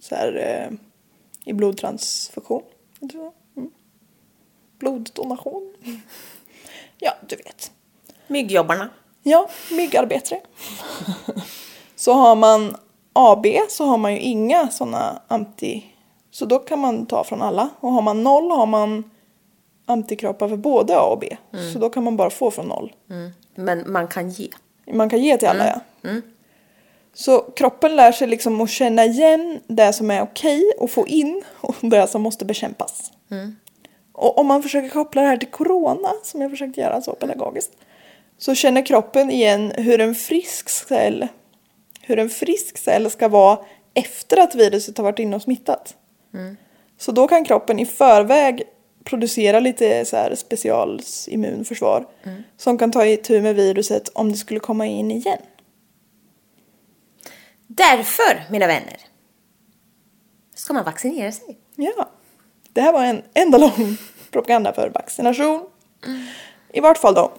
Så 0.00 0.14
här, 0.14 0.36
eh, 0.36 0.78
I 1.44 1.52
blodtransfusion. 1.52 2.62
Mm. 3.56 3.70
Bloddonation. 4.78 5.74
ja, 6.98 7.12
du 7.28 7.36
vet. 7.36 7.72
Myggjobbarna. 8.26 8.88
Ja, 9.22 9.48
myggarbetare. 9.70 10.40
så 11.96 12.12
har 12.12 12.36
man 12.36 12.76
AB 13.12 13.46
så 13.68 13.84
har 13.84 13.98
man 13.98 14.12
ju 14.12 14.18
inga 14.20 14.68
sådana 14.68 15.22
anti... 15.28 15.84
Så 16.30 16.44
då 16.44 16.58
kan 16.58 16.78
man 16.78 17.06
ta 17.06 17.24
från 17.24 17.42
alla. 17.42 17.68
Och 17.80 17.92
har 17.92 18.02
man 18.02 18.22
noll 18.22 18.50
har 18.50 18.66
man 18.66 19.10
antikroppar 19.86 20.48
för 20.48 20.56
både 20.56 20.96
A 20.98 21.02
och 21.02 21.18
B. 21.18 21.36
Så 21.72 21.78
då 21.78 21.90
kan 21.90 22.04
man 22.04 22.16
bara 22.16 22.30
få 22.30 22.50
från 22.50 22.66
noll. 22.66 22.92
Men 23.54 23.92
man 23.92 24.08
kan 24.08 24.30
ge. 24.30 24.48
Man 24.92 25.10
kan 25.10 25.18
ge 25.22 25.36
till 25.36 25.48
alla 25.48 25.66
ja. 25.66 25.80
Så 27.14 27.40
kroppen 27.40 27.96
lär 27.96 28.12
sig 28.12 28.28
liksom 28.28 28.60
att 28.60 28.70
känna 28.70 29.04
igen 29.04 29.60
det 29.66 29.92
som 29.92 30.10
är 30.10 30.22
okej 30.22 30.72
och 30.78 30.90
få 30.90 31.06
in 31.06 31.42
och 31.60 31.74
det 31.80 32.06
som 32.06 32.22
måste 32.22 32.44
bekämpas. 32.44 33.12
Och 34.12 34.38
om 34.38 34.46
man 34.46 34.62
försöker 34.62 34.88
koppla 34.88 35.22
det 35.22 35.28
här 35.28 35.36
till 35.36 35.50
corona, 35.50 36.08
som 36.22 36.40
jag 36.40 36.50
försökt 36.50 36.76
göra 36.76 37.02
så 37.02 37.12
pedagogiskt, 37.14 37.72
så 38.40 38.54
känner 38.54 38.86
kroppen 38.86 39.30
igen 39.30 39.72
hur 39.76 40.00
en 40.00 40.14
frisk 40.14 40.68
cell, 40.68 41.28
hur 42.00 42.18
en 42.18 42.30
frisk 42.30 42.78
cell 42.78 43.10
ska 43.10 43.28
vara 43.28 43.58
efter 43.94 44.36
att 44.36 44.54
viruset 44.54 44.98
har 44.98 45.04
varit 45.04 45.18
inne 45.18 45.36
och 45.36 45.42
smittat. 45.42 45.96
Så 46.98 47.12
då 47.12 47.28
kan 47.28 47.44
kroppen 47.44 47.78
i 47.78 47.86
förväg 47.86 48.62
producera 49.04 49.60
lite 49.60 50.04
så 50.04 50.16
här 50.16 50.34
specialsimmunförsvar 50.34 52.06
som 52.56 52.78
kan 52.78 52.92
ta 52.92 53.06
itu 53.06 53.42
med 53.42 53.54
viruset 53.54 54.08
om 54.08 54.32
det 54.32 54.38
skulle 54.38 54.60
komma 54.60 54.86
in 54.86 55.10
igen. 55.10 55.42
Därför, 57.66 58.42
mina 58.50 58.66
vänner, 58.66 58.96
ska 60.54 60.72
man 60.72 60.84
vaccinera 60.84 61.32
sig. 61.32 61.58
Ja, 61.74 62.10
det 62.72 62.80
här 62.80 62.92
var 62.92 63.04
en 63.04 63.22
enda 63.34 63.58
lång 63.58 63.96
propaganda 64.30 64.72
för 64.72 64.88
vaccination. 64.88 65.66
I 66.72 66.80
vart 66.80 66.98
fall 66.98 67.14
då. 67.14 67.32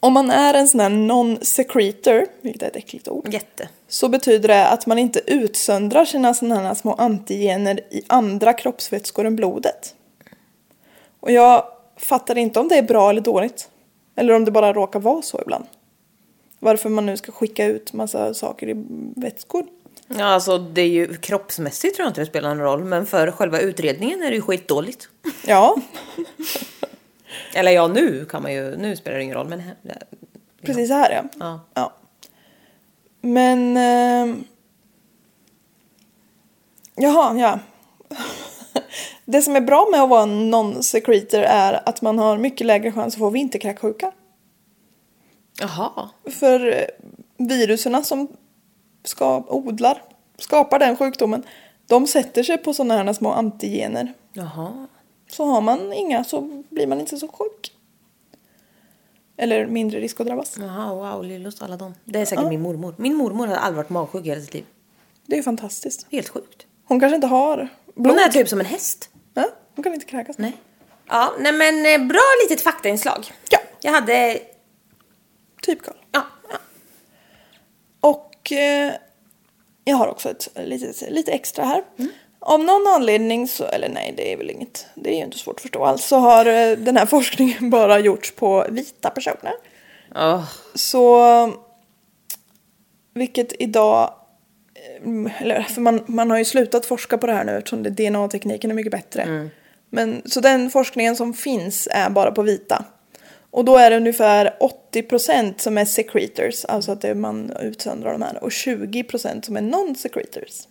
Om 0.00 0.12
man 0.12 0.30
är 0.30 0.54
en 0.54 0.68
sån 0.68 0.80
här 0.80 0.88
non-secretor, 0.90 2.26
vilket 2.40 2.62
är 2.62 2.66
ett 2.66 2.76
äckligt 2.76 3.08
ord, 3.08 3.28
Jätte. 3.32 3.68
så 3.88 4.08
betyder 4.08 4.48
det 4.48 4.68
att 4.68 4.86
man 4.86 4.98
inte 4.98 5.20
utsöndrar 5.26 6.04
sina 6.04 6.34
såna 6.34 6.60
här 6.60 6.74
små 6.74 6.94
antigener 6.94 7.80
i 7.90 8.02
andra 8.06 8.52
kroppsvätskor 8.52 9.24
än 9.24 9.36
blodet. 9.36 9.94
Och 11.20 11.32
jag 11.32 11.64
fattar 11.96 12.38
inte 12.38 12.60
om 12.60 12.68
det 12.68 12.78
är 12.78 12.82
bra 12.82 13.10
eller 13.10 13.20
dåligt. 13.20 13.68
Eller 14.16 14.34
om 14.34 14.44
det 14.44 14.50
bara 14.50 14.72
råkar 14.72 15.00
vara 15.00 15.22
så 15.22 15.40
ibland. 15.42 15.64
Varför 16.58 16.88
man 16.88 17.06
nu 17.06 17.16
ska 17.16 17.32
skicka 17.32 17.66
ut 17.66 17.92
massa 17.92 18.34
saker 18.34 18.68
i 18.68 18.74
vätskor. 19.16 19.66
Ja, 20.18 20.24
alltså 20.24 20.58
det 20.58 20.80
är 20.80 20.88
ju 20.88 21.14
kroppsmässigt 21.14 21.96
tror 21.96 22.04
jag 22.04 22.10
inte 22.10 22.20
det 22.20 22.26
spelar 22.26 22.48
någon 22.48 22.64
roll, 22.64 22.84
men 22.84 23.06
för 23.06 23.30
själva 23.30 23.60
utredningen 23.60 24.22
är 24.22 24.30
det 24.30 24.36
ju 24.36 24.42
skitdåligt. 24.42 25.08
Ja, 25.46 25.76
Eller 27.54 27.72
ja, 27.72 27.86
nu 27.86 28.24
kan 28.24 28.42
man 28.42 28.52
ju, 28.52 28.76
nu 28.76 28.96
spelar 28.96 29.16
det 29.16 29.24
ingen 29.24 29.36
roll, 29.36 29.48
men 29.48 29.60
här, 29.60 29.76
precis 30.62 30.90
här 30.90 31.12
ja. 31.12 31.24
ja. 31.38 31.60
Ja. 31.74 31.92
Men... 33.20 33.76
Eh, 33.76 34.36
jaha, 36.94 37.38
ja. 37.38 37.58
Det 39.24 39.42
som 39.42 39.56
är 39.56 39.60
bra 39.60 39.88
med 39.90 40.02
att 40.02 40.08
vara 40.08 40.22
en 40.22 40.50
non-secretor 40.50 41.42
är 41.42 41.88
att 41.88 42.02
man 42.02 42.18
har 42.18 42.38
mycket 42.38 42.66
lägre 42.66 42.92
chans 42.92 43.14
att 43.14 43.18
få 43.18 43.30
vinterkräksjuka. 43.30 44.12
Jaha. 45.60 46.08
För 46.30 46.66
eh, 46.72 46.84
viruserna 47.36 48.02
som 48.02 48.28
ska, 49.04 49.44
odlar, 49.48 50.02
skapar 50.38 50.78
den 50.78 50.96
sjukdomen, 50.96 51.42
de 51.86 52.06
sätter 52.06 52.42
sig 52.42 52.58
på 52.58 52.74
sådana 52.74 53.02
här 53.02 53.12
små 53.12 53.32
antigener. 53.32 54.14
Jaha. 54.32 54.86
Så 55.30 55.44
har 55.44 55.60
man 55.60 55.92
inga 55.92 56.24
så 56.24 56.62
blir 56.70 56.86
man 56.86 57.00
inte 57.00 57.16
så 57.16 57.28
sjuk. 57.28 57.72
Eller 59.36 59.66
mindre 59.66 60.00
risk 60.00 60.20
att 60.20 60.26
drabbas. 60.26 60.56
Jaha, 60.58 60.94
wow, 60.94 61.24
Lillos 61.24 61.62
alla 61.62 61.76
dem. 61.76 61.94
Det 62.04 62.20
är 62.20 62.24
säkert 62.26 62.48
min 62.48 62.60
mormor. 62.60 62.94
Min 62.98 63.14
mormor 63.14 63.46
har 63.46 63.56
aldrig 63.56 63.76
varit 63.76 63.90
magsjuk 63.90 64.26
i 64.26 64.28
hela 64.28 64.40
sitt 64.40 64.54
liv. 64.54 64.64
Det 65.26 65.34
är 65.34 65.36
ju 65.36 65.42
fantastiskt. 65.42 66.06
Helt 66.10 66.28
sjukt. 66.28 66.66
Hon 66.84 67.00
kanske 67.00 67.14
inte 67.14 67.26
har 67.26 67.68
blod. 67.94 68.06
Hon 68.06 68.18
är 68.18 68.28
typ 68.28 68.48
som 68.48 68.60
en 68.60 68.66
häst. 68.66 69.10
Ja, 69.34 69.48
hon 69.74 69.82
kan 69.82 69.94
inte 69.94 70.06
kräkas. 70.06 70.38
Nej. 70.38 70.56
Ja, 71.06 71.32
nej 71.38 71.52
men 71.52 71.86
eh, 71.86 72.06
bra 72.08 72.20
litet 72.42 72.60
faktainslag. 72.60 73.32
Ja. 73.50 73.58
Jag 73.80 73.92
hade, 73.92 74.40
Typ 75.62 75.82
Karl. 75.82 75.96
ja, 76.12 76.26
ja. 76.50 76.58
Och 78.00 78.52
eh, 78.52 78.92
jag 79.84 79.96
har 79.96 80.08
också 80.08 80.30
ett 80.30 80.48
litet, 80.56 81.10
lite 81.10 81.32
extra 81.32 81.64
här. 81.64 81.84
Av 82.42 82.60
någon 82.64 82.86
anledning 82.86 83.48
så, 83.48 83.64
eller 83.64 83.88
nej 83.88 84.14
det 84.16 84.32
är 84.32 84.36
väl 84.36 84.50
inget, 84.50 84.86
det 84.94 85.10
är 85.10 85.16
ju 85.16 85.24
inte 85.24 85.38
svårt 85.38 85.54
att 85.56 85.62
förstå 85.62 85.84
alls, 85.84 86.04
så 86.04 86.16
har 86.16 86.46
eh, 86.46 86.76
den 86.76 86.96
här 86.96 87.06
forskningen 87.16 87.70
bara 87.70 87.98
gjorts 87.98 88.34
på 88.34 88.66
vita 88.70 89.10
personer. 89.10 89.52
Åh, 90.14 90.44
Så, 90.74 91.52
vilket 93.14 93.62
idag, 93.62 94.14
eh, 94.74 95.42
eller 95.42 95.62
för 95.62 95.80
man, 95.80 96.04
man 96.06 96.30
har 96.30 96.38
ju 96.38 96.44
slutat 96.44 96.86
forska 96.86 97.18
på 97.18 97.26
det 97.26 97.32
här 97.32 97.44
nu 97.44 97.56
eftersom 97.56 97.82
DNA-tekniken 97.82 98.70
är 98.70 98.74
mycket 98.74 98.92
bättre. 98.92 99.50
Men, 99.90 100.22
så 100.24 100.40
den 100.40 100.70
forskningen 100.70 101.16
som 101.16 101.34
finns 101.34 101.88
är 101.90 102.10
bara 102.10 102.32
på 102.32 102.42
vita. 102.42 102.84
Och 103.50 103.64
då 103.64 103.76
är 103.76 103.90
det 103.90 103.96
ungefär 103.96 104.56
80% 104.92 105.54
som 105.58 105.78
är 105.78 105.84
secretors, 105.84 106.64
alltså 106.64 106.92
att 106.92 107.00
det, 107.00 107.14
man 107.14 107.52
utsöndrar 107.60 108.12
de 108.12 108.22
här, 108.22 108.44
och 108.44 108.50
20% 108.50 109.42
som 109.42 109.56
är 109.56 109.60
non-secretors. 109.60 110.66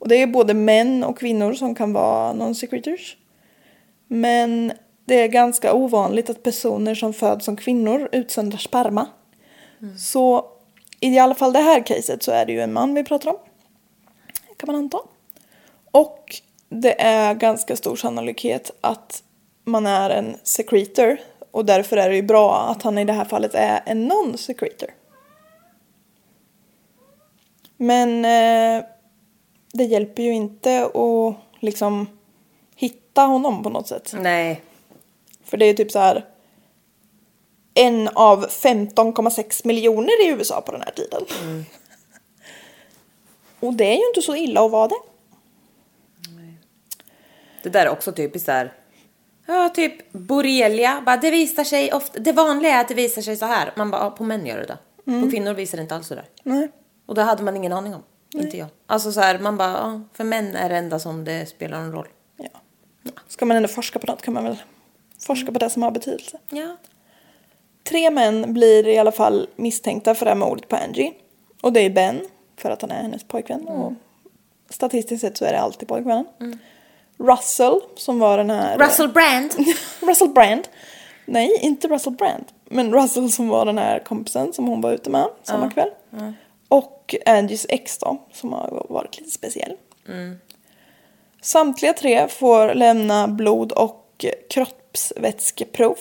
Och 0.00 0.08
det 0.08 0.16
är 0.16 0.26
både 0.26 0.54
män 0.54 1.04
och 1.04 1.18
kvinnor 1.18 1.52
som 1.52 1.74
kan 1.74 1.92
vara 1.92 2.32
non-secretors. 2.32 3.16
Men 4.08 4.72
det 5.04 5.14
är 5.14 5.28
ganska 5.28 5.74
ovanligt 5.74 6.30
att 6.30 6.42
personer 6.42 6.94
som 6.94 7.12
föds 7.12 7.44
som 7.44 7.56
kvinnor 7.56 8.08
utsöndrar 8.12 8.58
sperma. 8.58 9.06
Så 9.98 10.44
i 11.00 11.18
alla 11.18 11.34
fall 11.34 11.52
det 11.52 11.58
här 11.58 11.86
caset 11.86 12.22
så 12.22 12.32
är 12.32 12.46
det 12.46 12.52
ju 12.52 12.60
en 12.60 12.72
man 12.72 12.94
vi 12.94 13.04
pratar 13.04 13.30
om. 13.30 13.36
Kan 14.56 14.66
man 14.66 14.76
anta. 14.76 14.98
Och 15.90 16.40
det 16.68 17.00
är 17.00 17.34
ganska 17.34 17.76
stor 17.76 17.96
sannolikhet 17.96 18.70
att 18.80 19.22
man 19.64 19.86
är 19.86 20.10
en 20.10 20.36
secretor. 20.42 21.16
Och 21.50 21.64
därför 21.64 21.96
är 21.96 22.08
det 22.08 22.16
ju 22.16 22.22
bra 22.22 22.58
att 22.58 22.82
han 22.82 22.98
i 22.98 23.04
det 23.04 23.12
här 23.12 23.24
fallet 23.24 23.54
är 23.54 23.80
en 23.86 24.12
non-secretor. 24.12 24.90
Men 27.76 28.24
eh, 28.24 28.84
det 29.72 29.84
hjälper 29.84 30.22
ju 30.22 30.32
inte 30.32 30.84
att 30.84 31.36
liksom 31.60 32.06
hitta 32.74 33.22
honom 33.22 33.62
på 33.62 33.70
något 33.70 33.88
sätt. 33.88 34.14
nej. 34.18 34.62
För 35.44 35.56
det 35.56 35.64
är 35.64 35.74
typ 35.74 35.90
så 35.90 35.98
här 35.98 36.26
en 37.74 38.08
av 38.08 38.46
15,6 38.46 39.66
miljoner 39.66 40.26
i 40.26 40.28
USA 40.28 40.60
på 40.60 40.72
den 40.72 40.80
här 40.80 40.90
tiden. 40.90 41.22
Och 43.60 43.74
det 43.74 43.84
är 43.84 43.96
ju 43.96 44.08
inte 44.08 44.22
så 44.22 44.36
illa 44.36 44.64
att 44.64 44.70
vara 44.70 44.88
det. 44.88 45.00
Det 47.62 47.68
där 47.68 47.86
är 47.86 47.90
också 47.90 48.12
typiskt 48.12 48.46
där. 48.46 48.72
Ja, 49.46 49.68
typ 49.68 50.12
borrelia. 50.12 51.02
Bara, 51.06 51.16
det 51.16 51.30
visar 51.30 51.64
sig 51.64 51.92
ofta. 51.92 52.18
Det 52.18 52.32
vanliga 52.32 52.72
är 52.72 52.80
att 52.80 52.88
det 52.88 52.94
visar 52.94 53.22
sig 53.22 53.36
så 53.36 53.46
här. 53.46 53.72
Man 53.76 53.90
bara, 53.90 54.02
ja, 54.02 54.10
på 54.10 54.24
män 54.24 54.46
gör 54.46 54.58
det 54.58 54.66
det. 54.66 54.78
På 55.22 55.30
kvinnor 55.30 55.54
visar 55.54 55.78
det 55.78 55.82
inte 55.82 55.94
alls 55.94 56.06
så 56.06 56.14
där. 56.14 56.28
Nej. 56.42 56.70
Och 57.06 57.14
det 57.14 57.22
hade 57.22 57.42
man 57.42 57.56
ingen 57.56 57.72
aning 57.72 57.94
om. 57.94 58.02
Inte 58.34 58.56
jag. 58.56 58.68
Alltså 58.86 59.12
så 59.12 59.20
här, 59.20 59.38
man 59.38 59.56
bara, 59.56 59.70
ja, 59.70 60.00
för 60.12 60.24
män 60.24 60.56
är 60.56 60.68
det 60.68 60.76
enda 60.76 60.98
som 60.98 61.24
det 61.24 61.46
spelar 61.46 61.80
någon 61.80 61.92
roll. 61.92 62.08
Ja. 62.36 62.60
Ska 63.28 63.46
man 63.46 63.56
ändå 63.56 63.68
forska 63.68 63.98
på 63.98 64.06
något 64.06 64.22
kan 64.22 64.34
man 64.34 64.44
väl 64.44 64.56
forska 65.26 65.52
på 65.52 65.58
det 65.58 65.70
som 65.70 65.82
har 65.82 65.90
betydelse. 65.90 66.38
Ja. 66.50 66.76
Tre 67.84 68.10
män 68.10 68.54
blir 68.54 68.88
i 68.88 68.98
alla 68.98 69.12
fall 69.12 69.48
misstänkta 69.56 70.14
för 70.14 70.24
det 70.24 70.30
här 70.30 70.38
mordet 70.38 70.68
på 70.68 70.76
Angie. 70.76 71.12
Och 71.60 71.72
det 71.72 71.80
är 71.80 71.90
Ben, 71.90 72.20
för 72.56 72.70
att 72.70 72.82
han 72.82 72.90
är 72.90 73.02
hennes 73.02 73.24
pojkvän. 73.24 73.68
Och 73.68 73.92
statistiskt 74.68 75.20
sett 75.20 75.36
så 75.36 75.44
är 75.44 75.52
det 75.52 75.60
alltid 75.60 75.88
pojkvännen. 75.88 76.26
Russell, 77.16 77.80
som 77.96 78.18
var 78.18 78.38
den 78.38 78.50
här... 78.50 78.78
Russell 78.78 79.08
Brand. 79.08 79.54
Russell 80.00 80.28
Brand. 80.28 80.68
Nej, 81.24 81.58
inte 81.60 81.88
Russell 81.88 82.12
Brand. 82.12 82.44
Men 82.64 82.94
Russell 82.94 83.32
som 83.32 83.48
var 83.48 83.66
den 83.66 83.78
här 83.78 83.98
kompisen 83.98 84.52
som 84.52 84.66
hon 84.66 84.80
var 84.80 84.92
ute 84.92 85.10
med 85.10 85.28
samma 85.42 85.70
kväll. 85.70 85.90
Och 86.70 87.14
Angies 87.26 87.66
ex 87.68 87.98
då, 87.98 88.16
som 88.32 88.52
har 88.52 88.86
varit 88.88 89.18
lite 89.18 89.30
speciell. 89.30 89.76
Samtliga 91.42 91.92
tre 91.92 92.28
får 92.28 92.74
lämna 92.74 93.28
blod 93.28 93.72
och 93.72 94.24
kroppsvätskeprov. 94.50 95.96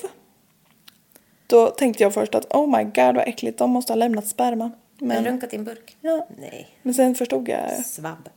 Då 1.47 1.67
tänkte 1.67 2.03
jag 2.03 2.13
först 2.13 2.35
att 2.35 2.53
oh 2.55 2.77
my 2.77 2.83
god 2.83 3.15
vad 3.15 3.27
äckligt, 3.27 3.57
de 3.57 3.69
måste 3.69 3.93
ha 3.93 3.95
lämnat 3.97 4.27
sperma. 4.27 4.71
Men... 4.97 5.07
Men, 5.07 5.25
Runkat 5.25 5.53
i 5.53 5.55
en 5.55 5.63
burk. 5.63 5.97
ja. 6.01 6.27
Nej. 6.37 6.67
Men 6.81 6.93
sen 6.93 7.15
förstod 7.15 7.49
jag, 7.49 7.85
Svabb. 7.85 8.29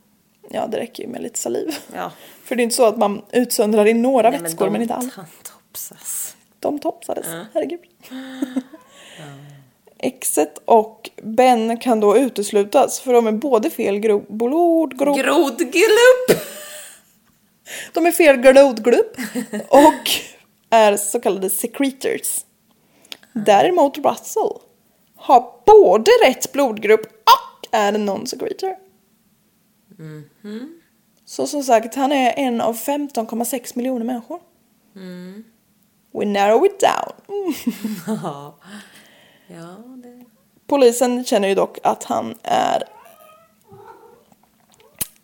ja 0.49 0.67
det 0.67 0.79
räcker 0.79 1.03
ju 1.03 1.09
med 1.09 1.21
lite 1.21 1.39
saliv. 1.39 1.75
Ja. 1.95 2.11
För 2.43 2.55
det 2.55 2.61
är 2.61 2.63
inte 2.63 2.75
så 2.75 2.85
att 2.85 2.97
man 2.97 3.21
utsöndrar 3.31 3.85
i 3.85 3.93
några 3.93 4.29
Nej, 4.29 4.39
vätskor 4.39 4.65
men, 4.69 4.73
de 4.73 4.81
inte 4.81 4.93
alla. 4.95 5.09
tantopsas. 5.09 6.35
De 6.59 6.79
topsades, 6.79 7.27
herregud. 7.53 7.79
Exet 10.03 10.57
och 10.65 11.09
Ben 11.23 11.77
kan 11.77 11.99
då 11.99 12.17
uteslutas 12.17 12.99
för 12.99 13.13
de 13.13 13.27
är 13.27 13.31
både 13.31 13.69
fel 13.69 13.95
gro- 13.99 14.25
blodgrupp, 14.29 15.17
Grodglupp! 15.17 16.29
de 17.93 18.05
är 18.05 18.11
fel 18.11 18.37
blodgrupp 18.37 19.17
och 19.69 20.09
är 20.69 20.97
så 20.97 21.19
kallade 21.19 21.49
secretors. 21.49 22.45
Däremot 23.33 23.97
Russell 23.97 24.51
har 25.15 25.51
både 25.65 26.11
rätt 26.25 26.51
blodgrupp 26.51 27.01
och 27.05 27.67
är 27.71 27.93
en 27.93 28.05
non-secretor. 28.05 28.75
Så 31.25 31.47
som 31.47 31.63
sagt, 31.63 31.95
han 31.95 32.11
är 32.11 32.33
en 32.37 32.61
av 32.61 32.75
15,6 32.77 33.71
miljoner 33.77 34.05
människor. 34.05 34.39
We 36.19 36.25
narrow 36.25 36.65
it 36.65 36.79
down. 36.79 37.13
Ja, 39.53 39.75
det... 40.03 40.25
Polisen 40.67 41.25
känner 41.25 41.47
ju 41.47 41.55
dock 41.55 41.77
att 41.83 42.03
han 42.03 42.35
är 42.43 42.83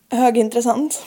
högintressant. 0.10 1.04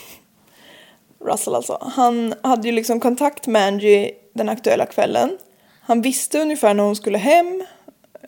Russell 1.19 1.55
alltså. 1.55 1.77
Han 1.81 2.33
hade 2.43 2.67
ju 2.67 2.71
liksom 2.71 2.99
kontakt 2.99 3.47
med 3.47 3.67
Angie 3.67 4.11
den 4.33 4.49
aktuella 4.49 4.85
kvällen. 4.85 5.37
Han 5.81 6.01
visste 6.01 6.41
ungefär 6.41 6.73
när 6.73 6.83
hon 6.83 6.95
skulle 6.95 7.17
hem 7.17 7.65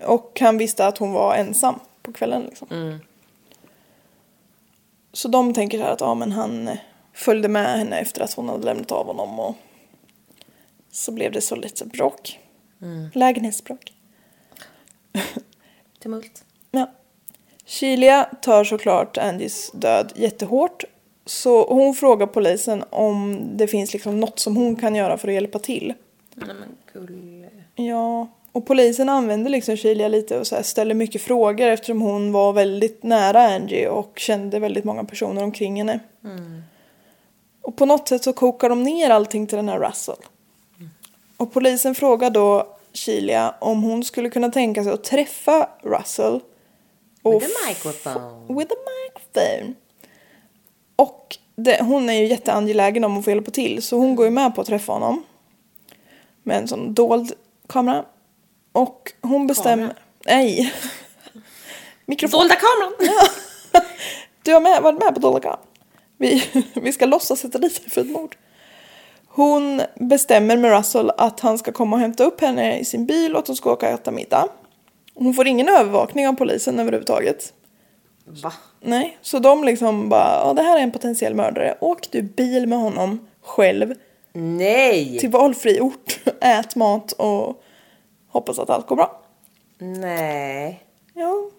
och 0.06 0.38
han 0.40 0.58
visste 0.58 0.88
att 0.88 0.98
hon 0.98 1.12
var 1.12 1.36
ensam 1.36 1.80
på 2.02 2.14
kvällen 2.14 2.44
liksom. 2.44 3.00
Så 5.14 5.28
de 5.28 5.54
tänker 5.54 5.78
så 5.78 5.84
här 5.84 5.92
att 5.92 6.02
ja, 6.02 6.14
men 6.14 6.32
han 6.32 6.70
följde 7.14 7.48
med 7.48 7.80
henne 7.80 8.00
efter 8.00 8.22
att 8.22 8.34
hon 8.34 8.50
hade 8.50 8.66
lämnat 8.66 8.92
av 8.92 9.06
honom 9.06 9.40
och 9.40 9.56
så 10.92 11.12
blev 11.12 11.32
det 11.32 11.42
så 11.42 11.56
lite 11.56 11.86
bråk. 11.86 12.40
Lägenhetsbråk. 13.14 13.95
Tumult. 16.04 16.44
Ja. 16.72 16.92
Sheila 17.66 18.24
tar 18.42 18.64
såklart 18.64 19.18
Andys 19.18 19.72
död 19.72 20.14
jättehårt. 20.16 20.84
Så 21.26 21.74
hon 21.74 21.96
frågar 21.96 22.28
polisen 22.28 22.84
om 22.90 23.40
det 23.58 23.68
finns 23.68 23.94
liksom 23.94 24.20
något 24.20 24.40
som 24.40 24.56
hon 24.56 24.76
kan 24.76 24.96
göra 24.96 25.18
för 25.18 25.28
att 25.28 25.34
hjälpa 25.34 25.60
till. 25.60 25.94
Nej 26.36 26.56
men 26.56 26.78
gulle. 26.94 27.50
Ja, 27.76 28.28
och 28.52 28.66
polisen 28.66 29.10
använder 29.10 29.50
liksom 29.50 29.78
Sheila 29.78 30.08
lite 30.08 30.40
och 30.40 30.48
så 30.48 30.56
här 30.56 30.64
ställer 30.64 30.96
mycket 30.96 31.22
frågor 31.22 31.68
eftersom 31.68 32.02
hon 32.02 32.32
var 32.32 32.54
väldigt 32.54 33.04
nära 33.04 33.42
Angie 33.42 33.90
och 33.90 34.20
kände 34.20 34.60
väldigt 34.60 34.84
många 34.84 35.04
personer 35.04 35.44
omkring 35.44 35.78
henne. 35.78 36.00
Och 37.62 37.76
på 37.76 37.86
något 37.86 38.08
sätt 38.08 38.24
så 38.24 38.34
kokar 38.34 38.70
de 38.70 38.84
ner 38.84 39.10
allting 39.10 39.48
till 39.48 39.56
den 39.56 39.70
här 39.70 39.80
Russell. 39.80 40.16
Och 41.38 41.54
polisen 41.54 41.96
frågar 41.96 42.30
då 42.30 42.75
Sheila 42.96 43.56
om 43.62 43.84
hon 43.84 44.04
skulle 44.04 44.30
kunna 44.30 44.50
tänka 44.50 44.84
sig 44.84 44.94
att 44.94 45.04
träffa 45.04 45.70
Russell. 45.82 46.40
Och 47.22 47.34
With 47.34 47.46
a 47.46 47.68
microphone. 47.68 48.60
with 48.60 48.72
a 48.72 48.78
microphone. 49.06 49.74
Och 50.96 51.38
det, 51.56 51.82
hon 51.82 52.10
är 52.10 52.14
ju 52.14 52.26
jätteangelägen 52.26 53.04
om 53.04 53.18
att 53.18 53.24
få 53.24 53.30
hjälpa 53.30 53.52
till 53.52 53.82
så 53.82 53.98
hon 53.98 54.16
går 54.16 54.26
ju 54.26 54.32
med 54.32 54.56
på 54.56 54.62
att 54.62 54.68
träffa 54.68 54.94
honom. 54.94 55.24
Med 56.44 56.58
en 56.58 56.68
sån 56.68 56.94
dold 56.94 57.34
kamera. 57.68 58.06
Och 58.72 59.14
hon 59.22 59.48
bestämmer... 59.48 59.94
Nej. 60.26 60.74
Mikrofon. 62.06 62.40
Dolda 62.40 62.56
kameran! 62.56 62.94
Du 64.44 64.54
har 64.54 64.62
med, 64.62 64.82
varit 64.82 65.00
med 65.00 65.14
på 65.14 65.20
dolda 65.20 65.40
kameran. 65.40 65.60
Vi, 66.18 66.50
vi 66.74 66.94
ska 66.94 67.06
låtsas 67.06 67.40
sätta 67.40 67.58
dit 67.58 67.82
dig 67.82 67.90
för 67.90 68.02
ett 68.02 68.12
mord. 68.12 68.36
Hon 69.36 69.82
bestämmer 69.96 70.58
med 70.58 70.78
Russell 70.78 71.12
att 71.18 71.40
han 71.40 71.58
ska 71.58 71.72
komma 71.72 71.96
och 71.96 72.00
hämta 72.00 72.24
upp 72.24 72.42
henne 72.42 72.80
i 72.80 72.86
sin 72.86 73.06
bil 73.06 73.34
och 73.34 73.40
att 73.40 73.46
de 73.46 73.56
ska 73.56 73.72
åka 73.72 73.88
och 73.88 73.94
äta 73.94 74.12
middag. 74.12 74.48
Hon 75.16 75.34
får 75.34 75.48
ingen 75.48 75.70
övervakning 75.70 76.28
av 76.28 76.34
polisen 76.34 76.80
överhuvudtaget. 76.80 77.54
Va? 78.26 78.54
Nej, 78.82 79.18
så 79.22 79.40
de 79.40 79.64
liksom 79.64 80.10
bara, 80.10 80.40
ja 80.44 80.54
det 80.54 80.62
här 80.62 80.78
är 80.78 80.84
en 80.84 80.92
potentiell 80.92 81.36
mördare. 81.36 81.78
Åk 81.82 82.12
du 82.12 82.22
bil 82.22 82.68
med 82.68 82.80
honom 82.80 83.28
själv 83.42 83.94
Nej! 84.34 85.20
till 85.20 85.30
valfri 85.30 85.80
ort, 85.82 86.20
ät 86.42 86.76
mat 86.76 87.12
och 87.12 87.64
hoppas 88.28 88.60
att 88.60 88.70
allt 88.70 88.88
går 88.88 88.96
bra. 88.96 89.22
Nej. 89.78 90.84
Ja, 91.14 91.50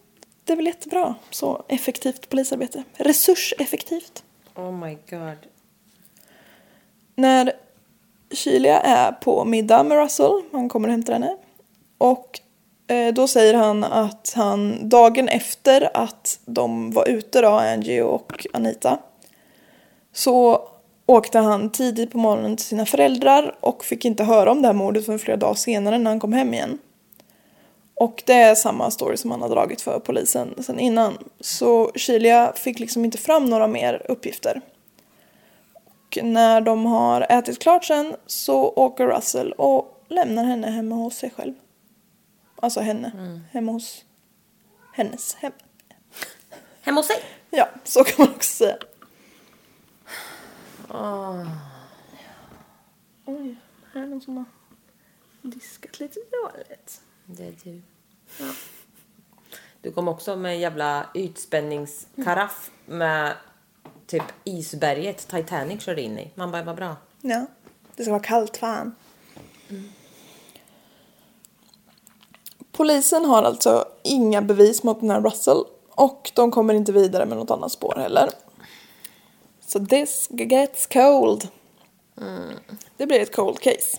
det 0.45 0.53
är 0.53 0.57
väl 0.57 0.67
jättebra. 0.67 1.15
Så 1.31 1.65
effektivt 1.69 2.29
polisarbete. 2.29 2.85
Resurseffektivt. 2.95 4.25
Oh 4.55 4.73
my 4.73 4.99
god. 5.11 5.39
När 7.15 7.53
Kilia 8.31 8.81
är 8.81 9.13
på 9.13 9.45
middag 9.45 9.83
med 9.83 9.99
Russell, 9.99 10.43
han 10.53 10.69
kommer 10.69 10.89
och 10.89 10.93
hämtar 10.93 11.13
henne. 11.13 11.37
Och 11.99 12.41
eh, 12.87 13.15
då 13.15 13.29
säger 13.29 13.55
han 13.55 13.85
att 13.85 14.33
han 14.37 14.89
dagen 14.89 15.29
efter 15.29 15.91
att 15.95 16.41
de 16.45 16.91
var 16.91 17.09
ute 17.09 17.41
då, 17.41 17.49
Angie 17.49 18.03
och 18.03 18.47
Anita. 18.53 18.99
Så 20.13 20.69
åkte 21.07 21.39
han 21.39 21.71
tidigt 21.71 22.13
på 22.13 22.19
morgonen 22.19 22.57
till 22.57 22.67
sina 22.67 22.87
föräldrar 22.87 23.55
och 23.61 23.85
fick 23.85 24.05
inte 24.05 24.25
höra 24.25 24.51
om 24.51 24.63
det 24.63 24.69
här 24.69 24.75
mordet 24.75 25.07
förrän 25.07 25.19
flera 25.19 25.37
dagar 25.37 25.55
senare 25.55 25.99
när 25.99 26.11
han 26.11 26.21
kom 26.21 26.33
hem 26.33 26.55
igen. 26.55 26.79
Och 27.95 28.23
det 28.27 28.33
är 28.33 28.55
samma 28.55 28.91
story 28.91 29.17
som 29.17 29.31
han 29.31 29.43
har 29.43 29.49
dragit 29.49 29.81
för 29.81 29.99
polisen 29.99 30.55
sen 30.59 30.79
innan. 30.79 31.19
Så 31.41 31.93
Kilia 31.95 32.53
fick 32.57 32.79
liksom 32.79 33.05
inte 33.05 33.19
fram 33.19 33.45
några 33.45 33.67
mer 33.67 34.03
uppgifter. 34.09 34.61
Och 36.07 36.19
när 36.23 36.61
de 36.61 36.87
har 36.87 37.27
ätit 37.31 37.59
klart 37.59 37.85
sen 37.85 38.17
så 38.27 38.69
åker 38.69 39.07
Russell 39.07 39.53
och 39.53 40.05
lämnar 40.09 40.45
henne 40.45 40.71
hemma 40.71 40.95
hos 40.95 41.17
sig 41.17 41.31
själv. 41.31 41.55
Alltså 42.57 42.81
henne. 42.81 43.41
Hemma 43.53 43.73
hos 43.73 44.05
hennes 44.93 45.35
hem. 45.35 45.53
Hemma 46.83 46.99
hos 46.99 47.07
sig? 47.07 47.23
Ja, 47.51 47.69
så 47.85 48.05
kan 48.05 48.27
man 48.27 48.35
också 48.35 48.51
säga. 48.51 48.77
Oj, 53.25 53.57
här 53.93 54.03
är 54.03 54.07
någon 54.07 54.21
som 54.21 54.37
har 54.37 54.45
diskat 55.43 56.01
lite 56.01 56.21
dåligt. 56.43 57.01
Det 57.25 57.47
är 57.47 57.55
du. 57.65 57.83
Ja. 58.39 58.53
Du 59.81 59.93
kom 59.93 60.09
också 60.09 60.37
med 60.37 60.53
en 60.53 60.61
jävla 60.61 61.07
ytspänningskaraff 61.15 62.71
med 62.87 63.37
typ 64.07 64.23
isberget 64.45 65.29
Titanic 65.29 65.83
körde 65.83 66.03
in 66.03 66.19
i. 66.19 66.31
Man 66.35 66.51
bara, 66.51 66.63
vad 66.63 66.77
bra. 66.77 66.97
Ja, 67.21 67.47
det 67.97 68.03
ska 68.03 68.13
vara 68.13 68.23
kallt 68.23 68.57
fan. 68.57 68.95
Polisen 72.73 73.25
har 73.25 73.43
alltså 73.43 73.85
inga 74.03 74.43
bevis 74.43 74.83
mot 74.83 75.01
den 75.01 75.11
här 75.11 75.21
Russell 75.21 75.65
och 75.91 76.31
de 76.35 76.51
kommer 76.51 76.75
inte 76.75 76.93
vidare 76.93 77.27
med 77.27 77.39
något 77.39 77.51
annat 77.51 77.73
spår 77.73 77.95
heller. 77.97 78.31
Så 79.67 79.87
this 79.87 80.29
gets 80.31 80.87
cold. 80.87 81.49
Det 82.97 83.07
blir 83.07 83.21
ett 83.21 83.37
cold 83.37 83.61
case. 83.61 83.99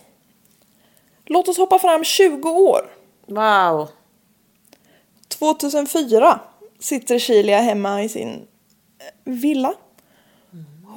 Låt 1.26 1.48
oss 1.48 1.58
hoppa 1.58 1.78
fram 1.78 2.04
20 2.04 2.50
år. 2.50 2.90
Wow. 3.26 3.88
2004 5.28 6.40
sitter 6.78 7.18
Shilia 7.18 7.58
hemma 7.58 8.02
i 8.02 8.08
sin 8.08 8.28
eh, 8.98 9.32
villa. 9.32 9.74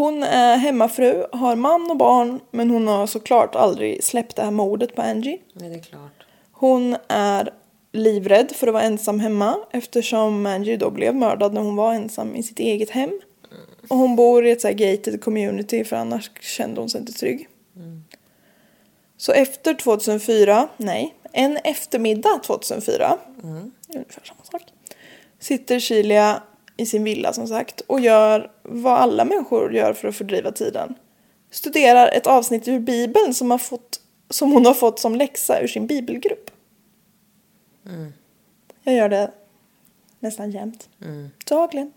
Hon 0.01 0.23
är 0.23 0.57
hemmafru, 0.57 1.25
har 1.31 1.55
man 1.55 1.91
och 1.91 1.97
barn 1.97 2.39
men 2.51 2.69
hon 2.69 2.87
har 2.87 3.07
såklart 3.07 3.55
aldrig 3.55 4.03
släppt 4.03 4.35
det 4.35 4.41
här 4.41 4.51
mordet 4.51 4.95
på 4.95 5.01
Angie. 5.01 5.37
Nej, 5.53 5.69
det 5.69 5.75
är 5.75 5.79
klart. 5.79 6.25
Hon 6.51 6.97
är 7.07 7.53
livrädd 7.91 8.51
för 8.51 8.67
att 8.67 8.73
vara 8.73 8.83
ensam 8.83 9.19
hemma 9.19 9.57
eftersom 9.71 10.45
Angie 10.45 10.77
då 10.77 10.89
blev 10.89 11.15
mördad 11.15 11.53
när 11.53 11.61
hon 11.61 11.75
var 11.75 11.93
ensam 11.93 12.35
i 12.35 12.43
sitt 12.43 12.59
eget 12.59 12.89
hem. 12.89 13.21
Och 13.89 13.97
hon 13.97 14.15
bor 14.15 14.45
i 14.45 14.51
ett 14.51 14.61
så 14.61 14.67
här 14.67 14.75
gated 14.75 15.23
community 15.23 15.83
för 15.83 15.95
annars 15.95 16.31
kände 16.39 16.81
hon 16.81 16.89
sig 16.89 17.01
inte 17.01 17.13
trygg. 17.13 17.47
Så 19.17 19.31
efter 19.31 19.73
2004, 19.73 20.67
nej, 20.77 21.15
en 21.31 21.57
eftermiddag 21.57 22.39
2004, 22.43 23.17
ungefär 23.93 24.23
samma 24.23 24.43
sak, 24.43 24.61
sitter 25.39 25.79
Shilia 25.79 26.43
i 26.81 26.85
sin 26.85 27.03
villa 27.03 27.33
som 27.33 27.47
sagt 27.47 27.81
och 27.81 27.99
gör 27.99 28.51
vad 28.63 28.93
alla 28.93 29.25
människor 29.25 29.73
gör 29.73 29.93
för 29.93 30.07
att 30.07 30.15
fördriva 30.15 30.51
tiden. 30.51 30.95
Studerar 31.49 32.07
ett 32.07 32.27
avsnitt 32.27 32.67
ur 32.67 32.79
Bibeln 32.79 33.33
som, 33.33 33.51
har 33.51 33.57
fått, 33.57 34.01
som 34.29 34.51
hon 34.51 34.65
har 34.65 34.73
fått 34.73 34.99
som 34.99 35.15
läxa 35.15 35.61
ur 35.61 35.67
sin 35.67 35.87
bibelgrupp. 35.87 36.51
Jag 38.83 38.95
gör 38.95 39.09
det 39.09 39.31
nästan 40.19 40.51
jämt. 40.51 40.89
Dagligen. 41.45 41.93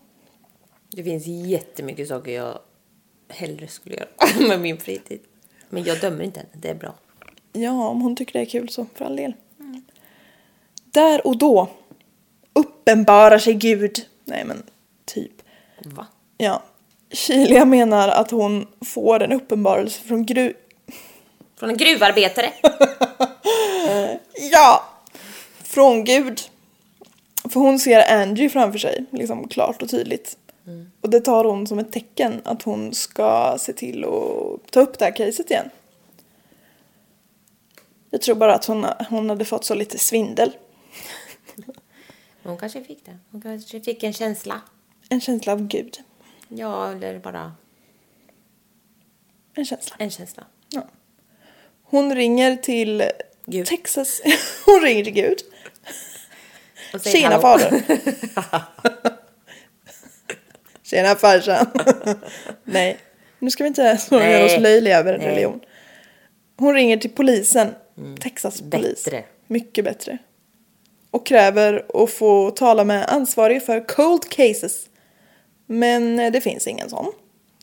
Det 0.90 1.04
finns 1.04 1.26
jättemycket 1.26 2.08
saker 2.08 2.32
jag 2.32 2.58
hellre 3.28 3.68
skulle 3.68 3.96
göra 3.96 4.08
med 4.48 4.60
min 4.60 4.78
fritid. 4.78 5.20
Men 5.70 5.84
jag 5.84 6.00
dömer 6.00 6.24
inte 6.24 6.40
henne, 6.40 6.52
det 6.52 6.68
är 6.68 6.74
bra. 6.74 6.94
Ja, 7.52 7.88
om 7.88 8.00
hon 8.00 8.16
tycker 8.16 8.32
det 8.32 8.40
är 8.40 8.50
kul 8.50 8.68
så 8.68 8.86
för 8.94 9.04
all 9.04 9.16
del. 9.16 9.32
Där 10.84 11.26
och 11.26 11.38
då 11.38 11.68
uppenbarar 12.52 13.38
sig 13.38 13.54
Gud. 13.54 14.06
Nej 14.24 14.44
men, 14.44 14.62
typ. 15.04 15.32
Va? 15.84 16.06
Ja. 16.36 16.62
Shilia 17.10 17.64
menar 17.64 18.08
att 18.08 18.30
hon 18.30 18.66
får 18.80 19.22
en 19.22 19.32
uppenbarelse 19.32 20.02
från 20.02 20.26
Gud. 20.26 20.56
Från 21.56 21.70
en 21.70 21.76
gruvarbetare? 21.76 22.52
Ja! 24.52 24.84
Från 25.62 26.04
Gud. 26.04 26.40
För 27.48 27.60
hon 27.60 27.78
ser 27.78 28.12
Angie 28.12 28.50
framför 28.50 28.78
sig, 28.78 29.04
liksom 29.10 29.48
klart 29.48 29.82
och 29.82 29.88
tydligt. 29.88 30.36
Och 31.00 31.10
det 31.10 31.20
tar 31.20 31.44
hon 31.44 31.66
som 31.66 31.78
ett 31.78 31.92
tecken 31.92 32.40
att 32.44 32.62
hon 32.62 32.94
ska 32.94 33.56
se 33.58 33.72
till 33.72 34.04
att 34.04 34.70
ta 34.70 34.80
upp 34.80 34.98
det 34.98 35.04
här 35.04 35.16
caset 35.16 35.50
igen. 35.50 35.70
Jag 38.10 38.22
tror 38.22 38.34
bara 38.34 38.54
att 38.54 38.64
hon, 38.64 38.86
hon 39.08 39.28
hade 39.30 39.44
fått 39.44 39.64
så 39.64 39.74
lite 39.74 39.98
svindel. 39.98 40.56
Hon 42.42 42.58
kanske 42.58 42.84
fick 42.84 43.06
det. 43.06 43.18
Hon 43.30 43.42
kanske 43.42 43.80
fick 43.80 44.02
en 44.02 44.12
känsla. 44.12 44.60
En 45.08 45.20
känsla 45.20 45.52
av 45.52 45.66
Gud. 45.66 45.98
Ja, 46.48 46.90
eller 46.92 47.18
bara 47.18 47.54
En 49.54 49.64
känsla. 49.64 49.96
en 49.98 50.10
känsla. 50.10 50.44
Ja. 50.68 50.86
Hon 51.82 52.14
ringer 52.14 52.56
till 52.56 53.10
Gud. 53.46 53.66
Texas. 53.66 54.22
Hon 54.66 54.80
ringer 54.80 55.04
till 55.04 55.12
Gud. 55.12 55.38
Och 56.94 57.00
säger 57.00 57.18
Tjena 57.20 57.34
hallå. 57.34 57.58
fader. 57.58 57.82
Tjena 60.82 61.14
farsan. 61.14 61.66
Nej, 62.64 62.98
nu 63.38 63.50
ska 63.50 63.64
vi 63.64 63.68
inte 63.68 63.98
göra 64.10 64.44
oss 64.44 64.58
löjliga 64.60 64.98
över 64.98 65.14
en 65.14 65.20
Nej. 65.20 65.28
religion. 65.28 65.60
Hon 66.56 66.74
ringer 66.74 66.96
till 66.96 67.10
polisen. 67.10 67.74
Texas 68.20 68.62
polis. 68.70 69.04
Bättre. 69.04 69.24
Mycket 69.46 69.84
bättre. 69.84 70.18
Och 71.10 71.26
kräver 71.26 71.86
att 72.04 72.10
få 72.10 72.50
tala 72.50 72.84
med 72.84 73.08
ansvarig 73.08 73.62
för 73.66 73.86
cold 73.88 74.28
cases. 74.28 74.88
Men 75.66 76.18
eh, 76.18 76.32
det 76.32 76.40
finns 76.40 76.66
ingen 76.66 76.90
sån. 76.90 77.12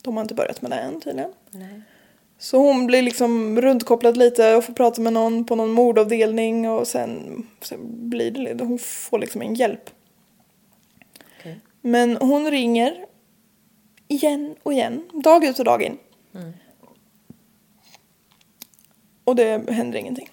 De 0.02 0.16
har 0.16 0.22
inte 0.22 0.34
börjat 0.34 0.62
med 0.62 0.70
det 0.70 0.76
än 0.76 1.00
tydligen. 1.00 1.32
Nej. 1.50 1.82
Så 2.38 2.58
hon 2.58 2.86
blir 2.86 3.02
liksom 3.02 3.60
runtkopplad 3.60 4.16
lite 4.16 4.56
och 4.56 4.64
får 4.64 4.72
prata 4.72 5.00
med 5.00 5.12
någon 5.12 5.44
på 5.44 5.56
någon 5.56 5.70
mordavdelning 5.70 6.68
och 6.70 6.88
sen, 6.88 7.46
sen 7.60 7.78
blir 8.10 8.30
det 8.30 8.64
hon 8.64 8.78
får 8.78 9.18
liksom 9.18 9.42
en 9.42 9.54
hjälp. 9.54 9.90
Okej. 11.38 11.60
Men 11.80 12.16
hon 12.16 12.50
ringer 12.50 13.06
igen 14.08 14.54
och 14.62 14.72
igen, 14.72 15.10
dag 15.12 15.44
ut 15.44 15.58
och 15.58 15.64
dag 15.64 15.82
in. 15.82 15.98
Och 19.24 19.36
det 19.36 19.70
händer 19.70 19.98
ingenting. 19.98 20.28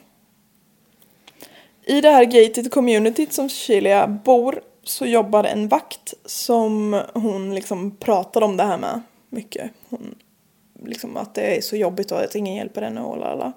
I 1.83 2.01
det 2.01 2.09
här 2.09 2.25
gated 2.25 2.71
communityt 2.71 3.33
som 3.33 3.49
Cecilia 3.49 4.07
bor 4.07 4.61
så 4.89 5.05
jobbar 5.05 5.43
en 5.43 5.67
vakt 5.67 6.13
som 6.25 7.01
hon 7.13 7.55
liksom 7.55 7.91
pratar 7.91 8.41
om 8.41 8.57
det 8.57 8.63
här 8.63 8.77
med 8.77 9.01
mycket. 9.29 9.71
Hon, 9.89 10.15
liksom 10.85 11.17
att 11.17 11.35
det 11.35 11.57
är 11.57 11.61
så 11.61 11.75
jobbigt 11.75 12.11
och 12.11 12.19
att 12.19 12.35
ingen 12.35 12.55
hjälper 12.55 12.81
henne 12.81 13.01
och 13.01 13.17
lalala. 13.17 13.53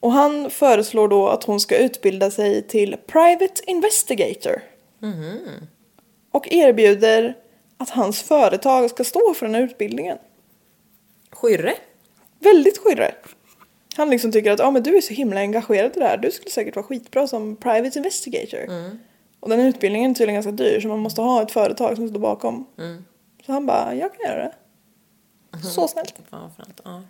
Och 0.00 0.12
han 0.12 0.50
föreslår 0.50 1.08
då 1.08 1.28
att 1.28 1.44
hon 1.44 1.60
ska 1.60 1.78
utbilda 1.78 2.30
sig 2.30 2.62
till 2.62 2.96
Private 3.06 3.62
Investigator. 3.66 4.62
Och 6.30 6.52
erbjuder 6.52 7.36
att 7.76 7.90
hans 7.90 8.22
företag 8.22 8.90
ska 8.90 9.04
stå 9.04 9.34
för 9.34 9.46
den 9.46 9.54
här 9.54 9.62
utbildningen. 9.62 10.18
Skyrre? 11.30 11.74
Väldigt 12.38 12.78
skyrre. 12.78 13.14
Han 13.96 14.10
liksom 14.10 14.32
tycker 14.32 14.50
att 14.50 14.60
ah, 14.60 14.70
men 14.70 14.82
du 14.82 14.96
är 14.96 15.00
så 15.00 15.14
himla 15.14 15.40
engagerad 15.40 15.96
i 15.96 16.00
det 16.00 16.06
här. 16.06 16.16
Du 16.16 16.30
skulle 16.30 16.50
säkert 16.50 16.76
vara 16.76 16.86
skitbra 16.86 17.26
som 17.26 17.56
private 17.56 17.98
investigator. 17.98 18.58
Och 19.40 19.48
den 19.48 19.60
utbildningen 19.60 20.10
är 20.10 20.14
tydligen 20.14 20.34
ganska 20.34 20.52
dyr 20.52 20.80
så 20.80 20.88
man 20.88 20.98
måste 20.98 21.20
ha 21.20 21.42
ett 21.42 21.50
företag 21.50 21.96
som 21.96 22.08
står 22.08 22.20
bakom. 22.20 22.66
Så 23.46 23.52
han 23.52 23.66
bara, 23.66 23.94
jag 23.94 24.14
kan 24.14 24.30
göra 24.30 24.44
det. 24.44 24.54
Så 25.62 25.88
snällt. 25.88 26.14
Ja. 26.84 27.02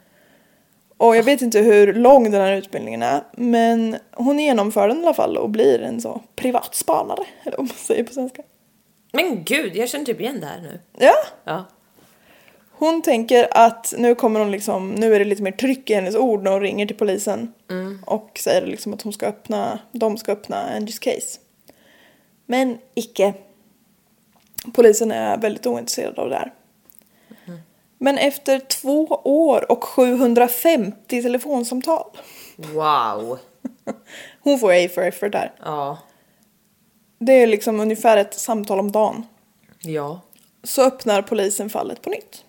Och 0.97 1.17
jag 1.17 1.23
vet 1.23 1.43
inte 1.43 1.59
hur 1.59 1.95
lång 1.95 2.31
den 2.31 2.41
här 2.41 2.57
utbildningen 2.57 3.03
är. 3.03 3.23
Men 3.33 3.97
hon 4.13 4.39
genomför 4.39 4.89
den 4.89 4.99
i 4.99 5.03
alla 5.03 5.15
fall 5.15 5.37
och 5.37 5.51
blir 5.51 5.81
en 5.83 6.01
så 6.01 6.21
privatspanare. 6.37 7.25
Eller 7.45 7.57
vad 7.57 7.67
man 7.67 7.77
säger 7.77 8.05
på 8.05 8.13
svenska. 8.13 8.43
Men 9.13 9.45
gud, 9.45 9.77
jag 9.77 9.89
känner 9.89 10.05
typ 10.05 10.21
igen 10.21 10.41
det 10.41 10.47
här 10.47 10.61
nu. 10.61 10.81
Ja, 10.99 11.15
Ja. 11.45 11.65
Hon 12.71 13.03
tänker 13.03 13.49
att 13.51 13.95
nu 13.99 14.15
kommer 14.15 14.41
hon 14.41 14.51
liksom, 14.51 14.91
nu 14.91 15.15
är 15.15 15.19
det 15.19 15.25
lite 15.25 15.43
mer 15.43 15.53
tryck 15.53 15.91
i 15.91 15.95
hennes 15.95 16.15
ord 16.15 16.43
när 16.43 16.51
hon 16.51 16.61
ringer 16.61 16.87
till 16.87 16.97
polisen. 16.97 17.53
Och 18.07 18.39
säger 18.39 18.67
liksom 18.67 18.95
att 18.95 19.03
hon 19.03 19.13
ska 19.13 19.27
öppna, 19.27 19.79
de 19.93 20.17
ska 20.17 20.33
öppna 20.33 20.57
Angies 20.77 20.99
case. 20.99 21.39
Men 22.51 22.79
icke. 22.95 23.35
Polisen 24.73 25.13
är 25.13 25.37
väldigt 25.37 25.67
ointresserad 25.67 26.19
av 26.19 26.31
det 26.31 26.37
här. 26.37 26.53
Men 27.99 28.19
efter 28.19 28.59
två 28.59 29.05
år 29.25 29.73
och 29.73 29.85
750 29.85 31.23
telefonsamtal. 31.23 32.11
Wow. 32.57 33.39
Hon 34.41 34.59
får 34.59 34.73
A 34.73 34.89
for 34.95 35.03
effort 35.03 35.33
där. 35.33 35.53
Ja. 35.65 35.99
Det 37.19 37.33
är 37.33 37.47
liksom 37.47 37.81
ungefär 37.81 38.17
ett 38.17 38.35
samtal 38.35 38.81
om 38.81 38.93
dagen. 38.93 39.27
Ja. 39.81 40.21
så 40.63 40.83
öppnar 40.83 41.23
polisen 41.23 41.71
fallet 41.71 42.03
på 42.03 42.11
nytt. 42.11 42.45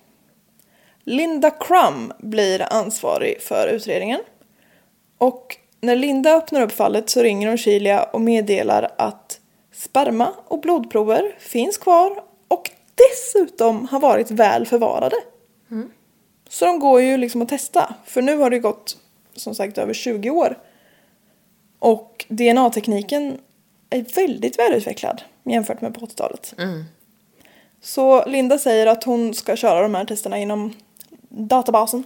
Linda 1.04 1.52
Crum 1.52 2.14
blir 2.20 2.74
ansvarig 2.74 3.42
för 3.42 3.68
utredningen. 3.68 4.22
Och 5.18 5.58
när 5.82 5.96
Linda 5.96 6.34
öppnar 6.34 6.62
upp 6.62 6.72
fallet 6.72 7.10
så 7.10 7.24
ringer 7.24 7.48
hon 7.48 7.58
Shilia 7.58 8.04
och 8.04 8.22
meddelar 8.22 8.92
att 8.98 9.29
sperma 9.80 10.34
och 10.48 10.60
blodprover 10.60 11.36
finns 11.40 11.78
kvar 11.78 12.24
och 12.48 12.72
dessutom 12.96 13.88
har 13.88 14.00
varit 14.00 14.32
väl 14.32 14.66
förvarade. 14.66 15.16
Så 16.50 16.66
de 16.66 16.80
går 16.80 17.02
ju 17.02 17.18
liksom 17.18 17.42
att 17.42 17.50
testa. 17.50 17.96
För 18.06 18.22
nu 18.22 18.38
har 18.38 18.50
det 18.50 18.60
gått 18.60 18.98
som 19.36 19.56
sagt 19.56 19.78
över 19.78 19.94
20 19.94 20.30
år. 20.30 20.58
Och 21.80 22.26
DNA-tekniken 22.30 23.38
är 23.90 24.16
väldigt 24.16 24.60
välutvecklad 24.60 25.22
jämfört 25.44 25.82
med 25.82 25.94
på 25.94 26.06
80-talet. 26.06 26.54
Så 27.82 28.26
Linda 28.26 28.58
säger 28.58 28.88
att 28.88 29.04
hon 29.04 29.34
ska 29.34 29.56
köra 29.56 29.82
de 29.82 29.96
här 29.96 30.06
testerna 30.06 30.38
inom 30.38 30.74
databasen. 31.30 32.04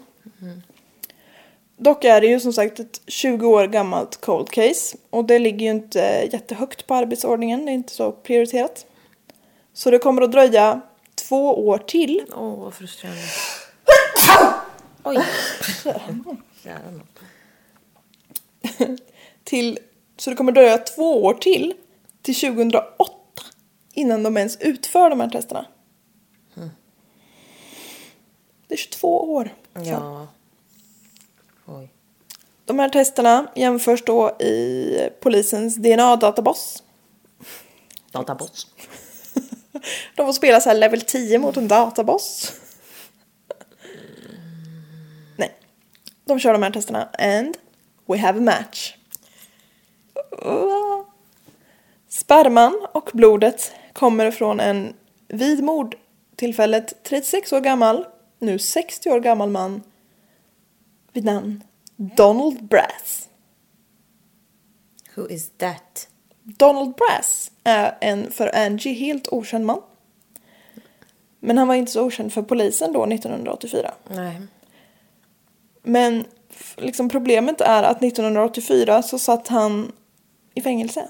Dock 1.78 2.04
är 2.04 2.22
det 2.22 2.28
ju 2.28 2.40
som 2.40 2.54
sagt 2.54 2.80
ett 2.80 3.02
20 3.08 3.48
år 3.48 3.68
gammalt 3.68 4.22
cold 4.22 4.50
case 4.50 4.98
och 5.10 5.26
det 5.26 5.40
ligger 5.40 5.66
ju 5.66 5.72
inte 5.72 6.30
jättehögt 6.32 6.88
på 6.88 6.96
arbetsordningen, 6.96 7.66
det 7.66 7.72
är 7.72 7.74
inte 7.74 7.94
så 7.94 8.12
prioriterat. 8.12 8.86
Så 9.74 9.92
det 9.92 10.00
kommer 10.00 10.22
att 10.22 10.32
dröja 10.32 10.82
två 11.16 11.68
år 11.68 11.78
till 11.78 12.22
Åh, 12.36 12.60
vad 12.60 12.74
frustrerande. 12.74 13.22
Oj. 15.04 15.24
Till, 19.44 19.80
så 20.18 20.30
det 20.30 20.36
kommer 20.36 20.52
dröja 20.52 20.78
två 20.78 21.24
år 21.24 21.34
till, 21.34 21.74
till 22.22 22.36
2008, 22.36 23.14
innan 23.94 24.24
de 24.24 24.38
ens 24.38 24.58
utför 24.58 25.10
de 25.10 25.20
här 25.20 25.30
testerna. 25.30 25.66
Det 28.68 28.74
är 28.74 28.78
22 28.78 29.34
år. 29.34 29.56
Ja. 29.74 30.28
Oj. 31.66 31.90
De 32.66 32.80
här 32.80 32.90
testerna 32.90 33.48
jämförs 33.56 34.04
då 34.06 34.30
i 34.30 35.10
polisens 35.20 35.76
DNA-databas. 35.76 36.84
Databots. 38.12 38.68
De 40.16 40.26
får 40.26 40.34
spela 40.34 40.62
så 40.62 40.70
här 40.70 40.76
level 40.78 41.02
10 41.02 41.40
mot 41.40 41.58
en 41.58 41.68
databoss. 41.68 42.54
Nej. 45.38 45.56
De 46.26 46.40
kör 46.40 46.54
de 46.54 46.64
här 46.64 46.72
testerna 46.72 47.10
and 47.20 47.58
we 48.06 48.18
have 48.18 48.40
a 48.40 48.42
match. 48.42 48.96
Sperman 52.10 52.88
och 52.92 53.10
blodet 53.14 53.72
kommer 53.94 54.32
från 54.32 54.60
en 54.60 54.94
vid 55.28 55.64
mordtillfället 55.64 57.04
36 57.04 57.54
år 57.54 57.62
gammal, 57.62 58.06
nu 58.40 58.60
60 58.60 59.10
år 59.10 59.20
gammal 59.20 59.50
man 59.50 59.84
vid 61.14 61.26
namn 61.26 61.64
Donald 61.96 62.64
Brass. 62.64 63.30
Who 65.16 65.28
is 65.30 65.50
that? 65.58 66.08
Donald 66.44 66.96
Brass 66.96 67.52
är 67.64 67.98
en 68.02 68.32
för 68.32 68.56
Angie 68.56 68.94
helt 68.94 69.28
okänd 69.28 69.66
man. 69.66 69.82
Men 71.40 71.58
han 71.58 71.68
var 71.68 71.76
inte 71.76 71.92
så 71.92 72.06
okänd 72.06 72.34
för 72.34 72.42
polisen 72.42 72.94
då 72.94 73.06
1984. 73.06 73.94
Nej. 74.10 74.42
Men 75.84 76.26
liksom 76.78 77.10
problemet 77.10 77.62
är 77.62 77.84
att 77.84 78.04
1984 78.04 79.02
så 79.02 79.20
satt 79.20 79.48
han 79.48 79.92
i 80.54 80.62
fängelse. 80.62 81.08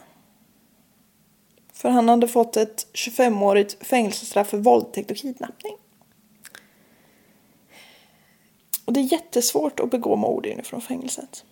För 1.74 1.90
han 1.90 2.10
hade 2.10 2.28
fått 2.28 2.58
ett 2.58 2.88
25-årigt 2.94 3.84
fängelsestraff 3.84 4.48
för 4.48 4.58
våldtäkt 4.58 5.12
och 5.12 5.18
kidnappning. 5.18 5.78
Och 8.86 8.94
det 8.94 9.00
är 9.00 9.12
jättesvårt 9.12 9.80
att 9.80 9.92
begå 9.92 10.16
mord 10.16 10.46
inifrån 10.46 10.82
fängelset. 10.82 11.46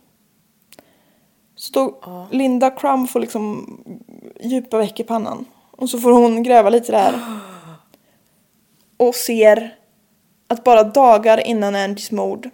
Så 1.56 1.72
då, 1.74 2.28
Linda 2.32 2.70
Crumb 2.70 3.10
får 3.10 3.20
liksom 3.20 3.78
djupa 4.40 4.78
veck 4.78 5.00
i 5.00 5.04
pannan. 5.04 5.46
Och 5.72 5.90
så 5.90 6.00
får 6.00 6.12
hon 6.12 6.44
gräva 6.44 6.70
lite 6.70 6.92
där. 6.92 7.20
Och 8.98 9.16
ser 9.16 9.78
att 10.48 10.64
bara 10.64 10.84
dagar 10.84 11.48
innan 11.48 11.76
Angies 11.76 12.12
mord 12.12 12.50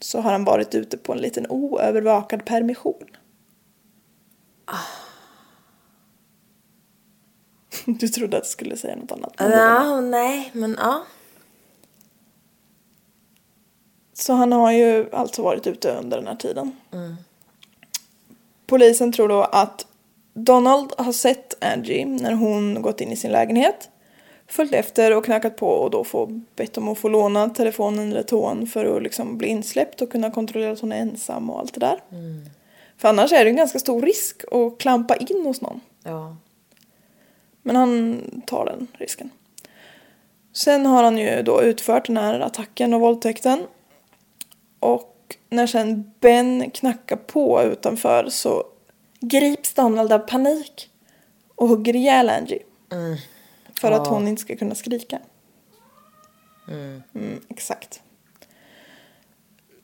så 0.00 0.20
har 0.20 0.32
han 0.32 0.44
varit 0.44 0.74
ute 0.74 0.96
på 0.96 1.12
en 1.12 1.18
liten 1.18 1.46
oövervakad 1.50 2.44
permission. 2.44 3.04
Du 7.84 8.08
trodde 8.08 8.36
att 8.36 8.44
jag 8.44 8.50
skulle 8.50 8.76
säga 8.76 8.96
något 8.96 9.12
annat. 9.12 9.34
men 9.38 9.50
Ja, 9.50 10.00
nej, 10.00 10.50
men 10.52 10.76
ja. 10.78 11.04
Så 14.20 14.32
han 14.32 14.52
har 14.52 14.72
ju 14.72 15.08
alltså 15.12 15.42
varit 15.42 15.66
ute 15.66 15.90
under 15.90 16.16
den 16.16 16.26
här 16.26 16.36
tiden. 16.36 16.76
Polisen 18.66 19.12
tror 19.12 19.28
då 19.28 19.42
att 19.42 19.86
Donald 20.34 20.92
har 20.98 21.12
sett 21.12 21.64
Angie 21.64 22.06
när 22.06 22.32
hon 22.32 22.82
gått 22.82 23.00
in 23.00 23.12
i 23.12 23.16
sin 23.16 23.32
lägenhet. 23.32 23.88
Följt 24.46 24.72
efter 24.74 25.16
och 25.16 25.24
knackat 25.24 25.56
på 25.56 25.66
och 25.66 25.90
då 25.90 26.04
får 26.04 26.40
bett 26.56 26.78
om 26.78 26.88
att 26.88 26.98
få 26.98 27.08
låna 27.08 27.48
telefonen 27.48 28.10
eller 28.10 28.22
tån 28.22 28.66
för 28.66 28.96
att 28.96 29.02
liksom 29.02 29.38
bli 29.38 29.48
insläppt 29.48 30.02
och 30.02 30.12
kunna 30.12 30.30
kontrollera 30.30 30.72
att 30.72 30.80
hon 30.80 30.92
är 30.92 31.00
ensam 31.00 31.50
och 31.50 31.58
allt 31.58 31.74
det 31.74 31.80
där. 31.80 32.00
För 32.96 33.08
annars 33.08 33.32
är 33.32 33.44
det 33.44 33.50
en 33.50 33.56
ganska 33.56 33.78
stor 33.78 34.02
risk 34.02 34.42
att 34.52 34.78
klampa 34.78 35.16
in 35.16 35.44
hos 35.44 35.60
någon. 35.60 35.80
Ja. 36.02 36.36
Men 37.62 37.76
han 37.76 38.22
tar 38.46 38.64
den 38.64 38.86
risken. 38.92 39.30
Sen 40.52 40.86
har 40.86 41.02
han 41.02 41.18
ju 41.18 41.42
då 41.42 41.62
utfört 41.62 42.06
den 42.06 42.16
här 42.16 42.40
attacken 42.40 42.94
och 42.94 43.00
våldtäkten. 43.00 43.58
Och 44.80 45.36
när 45.48 45.66
sen 45.66 46.12
Ben 46.20 46.70
knackar 46.70 47.16
på 47.16 47.62
utanför 47.62 48.28
så 48.28 48.64
grips 49.20 49.74
Donald 49.74 50.12
av 50.12 50.18
panik 50.18 50.90
och 51.54 51.68
hugger 51.68 51.96
ihjäl 51.96 52.28
Angie. 52.28 52.62
För 53.80 53.92
att 53.92 54.06
hon 54.06 54.28
inte 54.28 54.42
ska 54.42 54.56
kunna 54.56 54.74
skrika. 54.74 55.18
Mm, 56.68 57.40
exakt. 57.48 58.02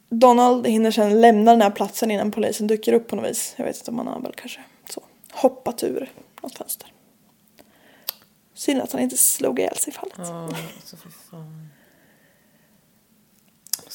Donald 0.09 0.67
hinner 0.67 0.91
sen 0.91 1.21
lämna 1.21 1.51
den 1.51 1.63
här 1.63 1.71
platsen 1.71 2.11
innan 2.11 2.31
polisen 2.31 2.67
dyker 2.67 2.93
upp 2.93 3.09
på 3.09 3.17
något 3.17 3.31
vis. 3.31 3.55
Jag 3.57 3.65
vet 3.65 3.79
inte 3.79 3.91
om 3.91 3.99
han 3.99 4.07
har 4.07 4.21
väl 4.21 4.33
kanske 4.37 4.61
så 4.91 5.03
hoppat 5.33 5.83
ur 5.83 6.13
något 6.43 6.59
fönster. 6.59 6.93
Synd 8.55 8.81
att 8.81 8.93
han 8.93 9.01
inte 9.01 9.17
slog 9.17 9.59
ihjäl 9.59 9.77
sig 9.77 9.93
i 9.93 9.97
fallet. 9.97 10.15
Ja, 10.19 10.49
för 10.97 11.11
fan. 11.31 11.69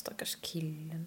Stackars 0.01 0.37
killen. 0.41 1.05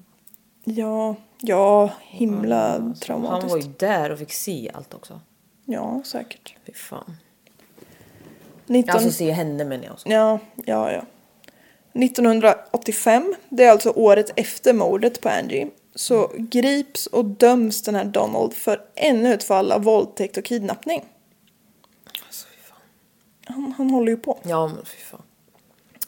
Ja, 0.64 1.16
ja, 1.40 1.90
himla 2.00 2.94
traumatiskt. 3.00 3.42
Han 3.42 3.50
var 3.50 3.58
ju 3.58 3.72
där 3.78 4.12
och 4.12 4.18
fick 4.18 4.32
se 4.32 4.70
allt 4.74 4.94
också. 4.94 5.20
Ja, 5.64 6.02
säkert. 6.04 6.56
Fy 6.66 6.72
fan. 6.72 7.16
19... 8.66 8.94
Alltså 8.94 9.10
se 9.10 9.30
henne 9.30 9.64
menar 9.64 9.84
jag 9.84 9.92
också. 9.92 10.08
Ja, 10.08 10.38
ja, 10.56 10.92
ja. 10.92 11.04
1985, 12.04 13.34
det 13.48 13.64
är 13.64 13.70
alltså 13.70 13.90
året 13.90 14.32
efter 14.36 14.72
mordet 14.72 15.20
på 15.20 15.28
Angie, 15.28 15.70
så 15.94 16.32
grips 16.36 17.06
och 17.06 17.24
döms 17.24 17.82
den 17.82 17.94
här 17.94 18.04
Donald 18.04 18.54
för 18.54 18.80
ännu 18.94 19.34
ett 19.34 19.44
fall 19.44 19.72
av 19.72 19.82
våldtäkt 19.82 20.36
och 20.36 20.44
kidnappning. 20.44 21.04
Alltså 22.26 22.46
fy 22.48 22.62
fan. 22.62 22.78
Han, 23.44 23.72
han 23.72 23.90
håller 23.90 24.12
ju 24.12 24.16
på. 24.16 24.38
Ja 24.42 24.66
men 24.66 24.84
fy 24.84 24.98
fan. 24.98 25.22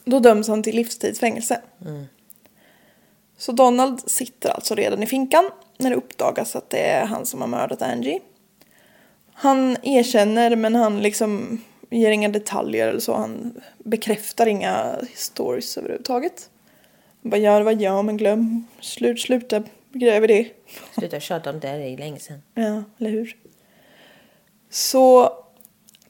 Då 0.05 0.19
döms 0.19 0.47
han 0.47 0.63
till 0.63 0.75
livstidsfängelse. 0.75 1.61
Så 3.37 3.51
Donald 3.51 4.09
sitter 4.09 4.49
alltså 4.49 4.75
redan 4.75 5.03
i 5.03 5.05
finkan 5.05 5.49
när 5.77 5.89
det 5.89 5.95
uppdagas 5.95 6.55
att 6.55 6.69
det 6.69 6.79
är 6.79 7.05
han 7.05 7.25
som 7.25 7.41
har 7.41 7.47
mördat 7.47 7.81
Angie. 7.81 8.19
Han 9.33 9.77
erkänner 9.83 10.55
men 10.55 10.75
han 10.75 11.01
liksom 11.01 11.61
ger 11.89 12.11
inga 12.11 12.29
detaljer 12.29 12.87
eller 12.87 12.99
så. 12.99 13.13
Han 13.13 13.61
bekräftar 13.77 14.47
inga 14.47 14.95
stories 15.15 15.77
överhuvudtaget. 15.77 16.49
Han 17.23 17.29
bara 17.29 17.37
ja 17.37 17.57
det 17.57 17.63
var 17.63 17.81
jag 17.81 18.05
men 18.05 18.17
glöm, 18.17 18.67
slut, 18.79 19.21
sluta 19.21 19.63
gräva 19.93 20.27
det. 20.27 20.47
Sluta 20.97 21.19
tjata 21.19 21.49
om 21.49 21.59
det 21.59 21.67
här 21.67 21.79
är 21.79 21.97
länge 21.97 22.19
sedan. 22.19 22.41
Ja, 22.53 22.83
eller 22.97 23.09
hur? 23.09 23.37
Så 24.69 25.33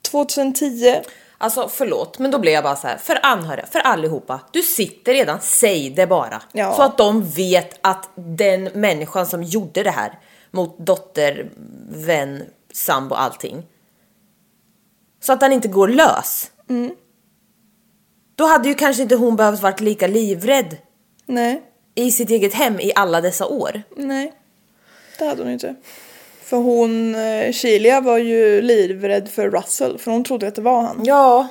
2010 0.01 0.95
Alltså 1.37 1.69
förlåt, 1.69 2.19
men 2.19 2.31
då 2.31 2.39
blir 2.39 2.51
jag 2.51 2.63
bara 2.63 2.75
så 2.75 2.87
här. 2.87 2.97
För 2.97 3.19
anhöriga, 3.23 3.65
för 3.65 3.79
allihopa. 3.79 4.39
Du 4.51 4.61
sitter 4.61 5.13
redan, 5.13 5.39
säg 5.41 5.89
det 5.89 6.07
bara. 6.07 6.41
Ja. 6.51 6.73
Så 6.73 6.81
att 6.81 6.97
de 6.97 7.23
vet 7.23 7.79
att 7.81 8.09
den 8.15 8.63
människan 8.63 9.25
som 9.25 9.43
gjorde 9.43 9.83
det 9.83 9.91
här 9.91 10.19
mot 10.51 10.77
dotter, 10.79 11.49
vän, 11.89 12.43
sambo, 12.73 13.15
allting. 13.15 13.65
Så 15.19 15.33
att 15.33 15.41
han 15.41 15.53
inte 15.53 15.67
går 15.67 15.87
lös. 15.87 16.51
Då 18.35 18.45
hade 18.45 18.67
ju 18.69 18.75
kanske 18.75 19.03
inte 19.03 19.15
hon 19.15 19.35
behövt 19.35 19.61
varit 19.61 19.79
lika 19.79 20.07
livrädd 20.07 20.77
Nej, 21.25 21.63
i 21.95 22.11
sitt 22.11 22.29
eget 22.29 22.53
hem 22.53 22.79
i 22.79 22.91
alla 22.95 23.21
dessa 23.21 23.45
år. 23.45 23.83
nej. 23.95 24.33
Det 25.19 25.25
hade 25.25 25.43
hon 25.43 25.51
inte. 25.51 25.75
För 26.47 26.57
hon, 26.57 27.15
eh, 27.15 27.51
Chilia 27.51 28.01
var 28.01 28.17
ju 28.17 28.61
livrädd 28.61 29.29
för 29.29 29.49
Russell 29.49 29.97
för 29.97 30.11
hon 30.11 30.23
trodde 30.23 30.47
att 30.47 30.55
det 30.55 30.61
var 30.61 30.81
han. 30.81 31.05
Ja. 31.05 31.47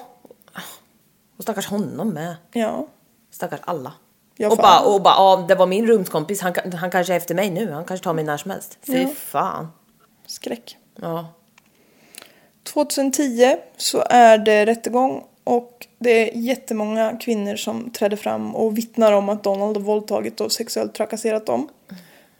Och 1.36 1.42
stackars 1.42 1.66
honom 1.66 2.08
med. 2.08 2.36
Ja. 2.52 2.86
Stackars 3.30 3.60
alla. 3.64 3.92
Ja, 4.36 4.50
och, 4.50 4.56
bara, 4.56 4.80
och 4.80 5.02
bara, 5.02 5.14
ja 5.14 5.44
det 5.48 5.54
var 5.54 5.66
min 5.66 5.86
rumskompis, 5.86 6.40
han, 6.40 6.54
han 6.72 6.90
kanske 6.90 7.12
är 7.12 7.16
efter 7.16 7.34
mig 7.34 7.50
nu, 7.50 7.70
han 7.70 7.84
kanske 7.84 8.04
tar 8.04 8.12
mig 8.14 8.24
när 8.24 8.36
som 8.36 8.50
helst. 8.50 8.78
Fy 8.86 9.02
Ja. 9.02 9.08
fan. 9.16 9.68
Skräck. 10.26 10.76
Ja. 11.00 11.26
2010 12.62 13.56
så 13.76 14.04
är 14.10 14.38
det 14.38 14.66
rättegång 14.66 15.24
och 15.44 15.86
det 15.98 16.10
är 16.10 16.36
jättemånga 16.36 17.16
kvinnor 17.20 17.56
som 17.56 17.90
trädde 17.90 18.16
fram 18.16 18.54
och 18.56 18.78
vittnar 18.78 19.12
om 19.12 19.28
att 19.28 19.44
Donald 19.44 19.76
har 19.76 19.84
våldtagit 19.84 20.40
och 20.40 20.52
sexuellt 20.52 20.94
trakasserat 20.94 21.46
dem. 21.46 21.68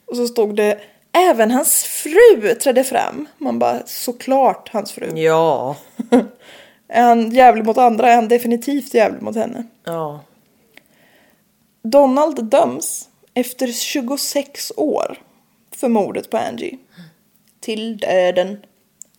Och 0.05 0.15
så 0.15 0.27
stod 0.27 0.55
det 0.55 0.79
även 1.17 1.51
hans 1.51 1.83
fru 1.83 2.55
trädde 2.55 2.83
fram. 2.83 3.27
Man 3.37 3.59
bara 3.59 3.81
såklart 3.85 4.69
hans 4.73 4.91
fru. 4.91 5.11
Ja. 5.15 5.75
Är 6.87 7.03
han 7.03 7.31
jävlig 7.31 7.65
mot 7.65 7.77
andra 7.77 8.11
är 8.11 8.15
han 8.15 8.27
definitivt 8.27 8.93
jävlig 8.93 9.21
mot 9.21 9.35
henne. 9.35 9.63
Ja. 9.83 10.19
Donald 11.81 12.43
döms 12.43 13.09
efter 13.33 13.67
26 13.67 14.71
år 14.77 15.17
för 15.71 15.87
mordet 15.87 16.29
på 16.29 16.37
Angie. 16.37 16.77
Till 17.59 17.97
döden. 17.97 18.57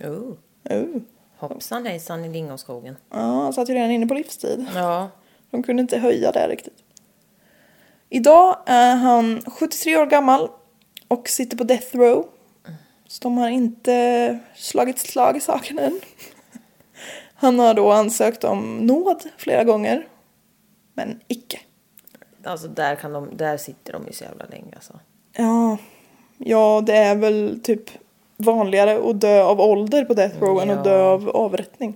Oh. 0.01 0.33
Oh. 0.71 1.01
Hoppsan 1.39 1.87
hejsan 1.87 2.25
i 2.25 2.29
lingonskogen. 2.29 2.97
Ja, 3.11 3.17
han 3.19 3.53
satt 3.53 3.69
ju 3.69 3.75
redan 3.75 3.91
inne 3.91 4.07
på 4.07 4.15
livstid. 4.15 4.67
Ja. 4.75 5.11
De 5.51 5.63
kunde 5.63 5.83
inte 5.83 5.99
höja 5.99 6.33
det 6.33 6.49
riktigt. 6.49 6.79
Idag 8.09 8.57
är 8.67 8.95
han 8.95 9.43
73 9.47 9.97
år 9.97 10.07
gammal 10.07 10.51
och 11.09 11.29
sitter 11.29 11.57
på 11.57 11.65
death 11.65 11.97
row. 11.97 12.27
Så 13.07 13.23
de 13.23 13.39
har 13.39 13.49
inte 13.49 14.39
slagit 14.55 14.99
slag 14.99 15.37
i 15.37 15.41
saken 15.41 15.79
än. 15.79 16.01
Han 17.35 17.59
har 17.59 17.75
då 17.75 17.93
ansökt 17.93 18.45
om 18.45 18.77
nåd 18.77 19.23
flera 19.37 19.65
gånger. 19.65 20.09
Men 20.95 21.21
icke. 21.29 21.61
Alltså 22.45 22.69
där, 22.69 22.97
kan 22.97 23.13
de, 23.13 23.37
där 23.37 23.57
sitter 23.57 23.93
de 23.93 24.07
ju 24.07 24.13
så 24.13 24.25
jävla 24.25 24.45
länge 24.45 24.73
alltså. 24.75 25.01
Ja, 25.33 25.77
Ja, 26.39 26.83
det 26.87 26.97
är 26.97 27.17
väl 27.17 27.61
typ 27.63 27.91
vanligare 28.37 29.11
att 29.11 29.21
dö 29.21 29.43
av 29.43 29.61
ålder 29.61 30.05
på 30.05 30.15
death 30.15 30.41
row 30.41 30.63
än 30.63 30.71
att 30.71 30.85
dö 30.85 31.03
av 31.03 31.29
avrättning. 31.29 31.95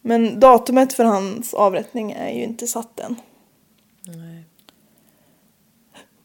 Men 0.00 0.40
datumet 0.40 0.92
för 0.92 1.04
hans 1.04 1.54
avrättning 1.54 2.12
är 2.12 2.30
ju 2.30 2.42
inte 2.42 2.66
satt 2.66 3.00
än. 3.00 3.16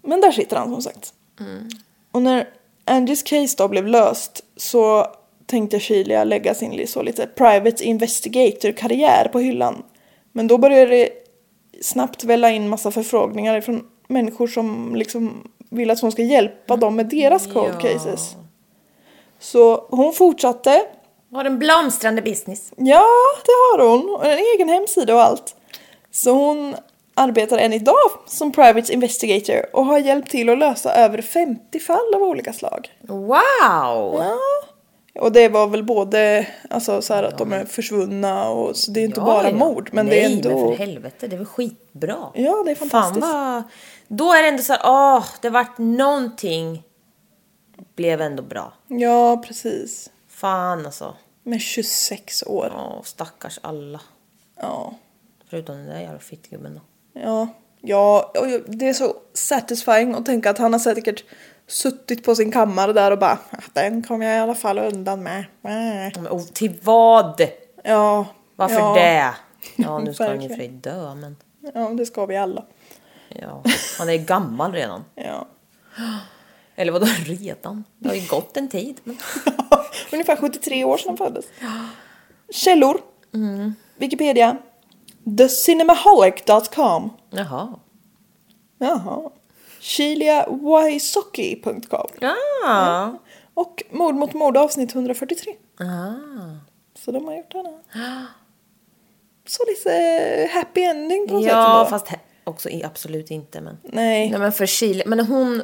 Men 0.01 0.21
där 0.21 0.31
sitter 0.31 0.55
han 0.57 0.71
som 0.71 0.81
sagt. 0.81 1.13
Och 2.11 2.21
när 2.21 2.47
Angies 2.85 3.23
case 3.23 3.55
då 3.57 3.67
blev 3.67 3.87
löst 3.87 4.43
så 4.57 5.07
tänkte 5.45 5.79
Shilia 5.79 6.23
lägga 6.23 6.55
sin 6.55 6.87
så 6.87 7.01
lite 7.01 7.27
private 7.27 7.83
investigator-karriär 7.83 9.29
på 9.31 9.39
hyllan. 9.39 9.83
Men 10.31 10.47
då 10.47 10.57
började 10.57 10.85
det 10.91 11.09
snabbt 11.81 12.23
välla 12.23 12.49
in 12.49 12.69
massa 12.69 12.91
förfrågningar 12.91 13.61
från 13.61 13.87
människor 14.07 14.47
som 14.47 14.95
liksom 14.95 15.51
vill 15.69 15.91
att 15.91 16.01
hon 16.01 16.11
ska 16.11 16.21
hjälpa 16.23 16.75
dem 16.75 16.95
med 16.95 17.05
deras 17.05 17.47
cold 17.47 17.75
Ja. 17.81 17.89
cases. 17.89 18.35
Så 19.39 19.87
hon 19.89 20.13
fortsatte. 20.13 20.81
Har 21.31 21.45
en 21.45 21.59
blomstrande 21.59 22.21
business. 22.21 22.73
Ja, 22.77 23.03
det 23.45 23.51
har 23.51 23.89
hon. 23.89 24.09
Och 24.15 24.25
en 24.25 24.39
egen 24.55 24.69
hemsida 24.69 25.15
och 25.15 25.21
allt. 25.21 25.55
Så 26.11 26.31
hon 26.31 26.75
arbetar 27.14 27.57
än 27.57 27.74
idag 27.74 28.09
som 28.28 28.51
private 28.51 28.93
investigator 28.93 29.76
och 29.76 29.86
har 29.86 29.99
hjälpt 29.99 30.32
till 30.32 30.49
att 30.49 30.57
lösa 30.57 30.93
över 30.93 31.22
50 31.22 31.80
fall 31.80 32.16
av 32.16 32.22
olika 32.22 32.53
slag. 32.53 32.89
Wow! 33.01 33.36
Ja. 34.18 34.38
Och 35.16 35.32
det 35.32 35.49
var 35.49 35.68
väl 35.68 35.84
både 35.84 36.47
alltså, 36.70 37.01
så 37.01 37.14
här 37.14 37.24
att 37.24 37.38
de 37.38 37.53
är 37.53 37.66
försvunna 37.66 38.49
och 38.49 38.78
så 38.78 38.91
det 38.91 38.99
är 38.99 39.05
inte 39.05 39.20
Ja, 39.20 39.26
bara 39.26 39.49
ja. 39.49 39.55
mord 39.55 39.89
men 39.93 40.05
Nej, 40.05 40.16
det 40.16 40.26
är 40.26 40.30
ändå... 40.30 40.49
men 40.49 40.78
för 40.78 40.86
helvete, 40.86 41.28
det 41.28 41.36
är 41.36 41.38
väl 41.38 41.45
skitbra. 41.45 42.32
Ja, 42.34 42.64
det 42.66 42.72
är 42.72 42.76
fantastiskt. 42.76 43.26
Fan 43.26 43.53
vad... 43.53 43.64
Då 44.07 44.34
är 44.34 44.41
det 44.41 44.47
ändå 44.47 44.64
så 44.64 44.74
här, 44.74 44.82
åh, 44.86 45.26
det 45.41 45.49
vart 45.49 45.78
någonting. 45.78 46.84
Blev 47.95 48.22
ändå 48.22 48.43
bra. 48.43 48.74
Ja, 48.88 49.43
precis. 49.47 50.09
Fan 50.30 50.86
alltså. 50.86 51.16
Med 51.43 51.62
26 51.62 52.43
år. 52.43 52.74
Åh, 52.76 53.01
stackars 53.03 53.59
alla. 53.64 54.01
Ja. 54.62 54.93
Förutom 55.49 55.76
den 55.76 55.86
där 55.86 55.99
jävla 55.99 56.20
fittgubben 56.20 56.76
då. 56.76 56.82
Ja. 57.14 57.47
Ja, 57.82 58.34
det 58.68 58.89
är 58.89 58.93
så 58.93 59.16
satisfying 59.34 60.14
att 60.14 60.26
tänka 60.26 60.49
att 60.49 60.57
han 60.57 60.74
har 60.74 60.80
säkert 60.80 61.24
suttit 61.68 62.24
på 62.24 62.36
sin 62.36 62.51
kammare 62.51 62.93
där 62.93 63.12
och 63.12 63.20
bara 63.20 63.39
"Ah, 63.51 63.57
den 63.74 64.03
kommer 64.03 64.26
jag 64.26 64.36
i 64.36 64.39
alla 64.39 64.55
fall 64.55 64.80
undan 64.80 65.24
med. 65.24 65.45
Och 66.30 66.53
till 66.53 66.80
vad? 66.84 67.41
Ja. 67.84 68.26
Varför 68.55 68.76
ja. 68.80 68.93
det? 68.95 69.34
Ja, 69.76 69.99
nu 70.05 70.14
ska 70.14 70.28
han 70.28 70.41
ju 70.41 70.49
för 70.49 70.68
dö, 70.68 71.16
men 71.16 71.36
Ja, 71.74 71.89
det 71.89 72.05
ska 72.05 72.26
vi 72.26 72.38
alla. 72.38 72.66
ja. 73.30 73.64
Han 73.97 74.09
är 74.09 74.18
gammal 74.18 74.74
redan. 74.74 75.03
Ja. 75.16 75.47
Eller 76.76 76.91
vadå 76.91 77.05
redan? 77.26 77.84
Det 77.97 78.09
har 78.09 78.16
ju 78.16 78.28
gått 78.28 78.57
en 78.57 78.70
tid. 78.70 78.99
Men... 79.03 79.18
Ungefär 80.12 80.36
73 80.36 80.84
år 80.84 80.97
sedan 80.97 81.07
han 81.09 81.18
föddes. 81.18 81.45
Källor. 82.49 83.01
Wikipedia. 83.97 84.57
TheCinemaholic.com. 85.26 87.09
Jaha. 87.30 87.67
Jaha. 88.80 89.30
ChiliaWaisoki.com. 89.80 92.07
Ja. 92.19 93.17
Och 93.53 93.84
Mord 93.91 94.15
mot 94.15 94.34
mord 94.34 94.57
avsnitt 94.57 94.95
143. 94.95 95.53
Ah. 95.80 95.86
Så 96.99 97.11
de 97.11 97.26
har 97.26 97.36
gjort 97.38 97.51
den 97.51 97.65
här. 97.65 97.76
Så 99.47 99.63
lite 99.67 100.49
happy 100.53 100.82
ending 100.82 101.28
på 101.28 101.34
något 101.34 101.43
sätt 101.43 101.51
Ja, 101.51 101.80
ändå. 101.80 101.89
fast 101.89 102.07
också 102.43 102.69
absolut 102.84 103.32
inte. 103.32 103.61
Men... 103.61 103.78
Nej. 103.84 104.30
Nej, 104.30 104.39
men 104.39 104.51
för 104.51 104.65
Chile. 104.65 105.03
Men 105.05 105.19
hon... 105.19 105.61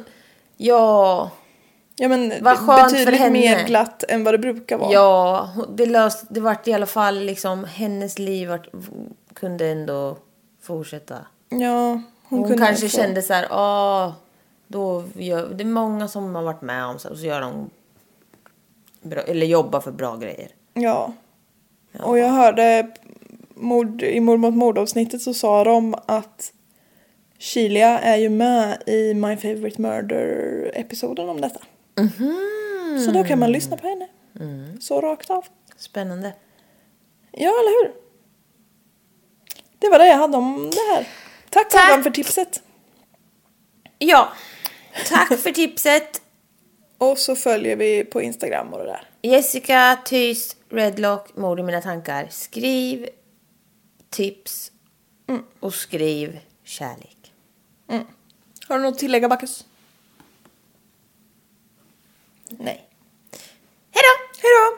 Ja. 0.56 1.30
Ja 1.96 2.08
men 2.08 2.32
Vad 2.40 2.58
skönt 2.58 2.90
för 2.90 2.98
betydligt 2.98 3.20
henne. 3.20 3.38
mer 3.38 3.66
glatt 3.66 4.04
än 4.08 4.24
vad 4.24 4.34
det 4.34 4.38
brukar 4.38 4.78
vara. 4.78 4.92
Ja, 4.92 5.48
det 5.76 5.86
löst, 5.86 6.24
det 6.30 6.40
vart 6.40 6.68
i 6.68 6.72
alla 6.72 6.86
fall 6.86 7.20
liksom, 7.20 7.64
hennes 7.64 8.18
liv 8.18 8.48
vart, 8.48 8.68
kunde 9.40 9.66
ändå 9.68 10.16
fortsätta. 10.60 11.26
Ja, 11.48 11.82
hon, 11.88 12.02
Hon, 12.38 12.48
kunde 12.48 12.66
kanske 12.66 12.88
få- 12.88 12.96
kände 12.96 13.22
så 13.22 13.32
här, 13.34 13.46
ah, 13.50 14.12
då 14.66 15.04
gör, 15.14 15.48
det 15.54 15.62
är 15.62 15.66
många 15.68 16.08
som 16.08 16.34
har 16.34 16.42
varit 16.42 16.62
med 16.62 16.84
om 16.86 16.98
så, 16.98 17.08
och 17.10 17.18
så 17.18 17.26
gör 17.26 17.40
de 17.40 17.70
bra, 19.02 19.20
eller 19.22 19.46
jobbar 19.46 19.80
för 19.80 19.90
bra 19.92 20.16
grejer. 20.16 20.50
Ja. 20.74 21.12
Och 22.02 22.18
jag 22.18 22.28
hörde 22.28 22.90
mord, 23.54 24.02
i 24.02 24.20
Mord 24.20 24.38
mot 24.40 24.54
mord-avsnittet 24.54 25.22
så 25.22 25.34
sa 25.34 25.64
de 25.64 25.94
att 26.06 26.52
Chilia 27.38 27.98
är 27.98 28.16
ju 28.16 28.28
med 28.28 28.82
i 28.86 29.14
My 29.14 29.36
Favorite 29.36 29.82
Murder-episoden 29.82 31.28
om 31.28 31.40
detta. 31.40 31.60
Mhm. 31.96 32.98
Så 33.04 33.10
då 33.10 33.24
kan 33.24 33.38
man 33.38 33.52
lyssna 33.52 33.76
på 33.76 33.88
henne. 33.88 34.08
Mm. 34.40 34.80
Så 34.80 35.00
rakt 35.00 35.30
av. 35.30 35.44
Spännande. 35.76 36.32
Ja, 37.32 37.48
eller 37.48 37.84
hur? 37.84 37.92
Det 39.78 39.88
var 39.88 39.98
det 39.98 40.06
jag 40.06 40.16
hade 40.16 40.36
om 40.36 40.70
det 40.70 40.94
här. 40.94 41.08
Tack, 41.50 41.70
Tack. 41.70 41.90
Adam 41.90 42.02
för 42.02 42.10
tipset. 42.10 42.62
Ja, 43.98 44.32
tack 45.08 45.38
för 45.38 45.52
tipset. 45.52 46.22
Och 46.98 47.18
så 47.18 47.36
följer 47.36 47.76
vi 47.76 48.04
på 48.04 48.22
Instagram 48.22 48.72
och 48.72 48.78
det 48.78 48.84
där. 48.84 49.08
Jessica 49.22 49.98
Tys 50.04 50.56
Redlock, 50.70 51.36
mord 51.36 51.60
i 51.60 51.62
mina 51.62 51.80
tankar. 51.80 52.28
Skriv 52.30 53.08
tips 54.10 54.72
och 55.60 55.74
skriv 55.74 56.38
kärlek. 56.64 57.32
Har 58.68 58.76
du 58.76 58.82
något 58.82 58.92
att 58.92 58.98
tillägga, 58.98 59.28
Bacchus? 59.28 59.66
Nej. 62.50 62.88
Hej 63.90 64.02
då! 64.02 64.40
Hej 64.40 64.50
då! 64.54 64.77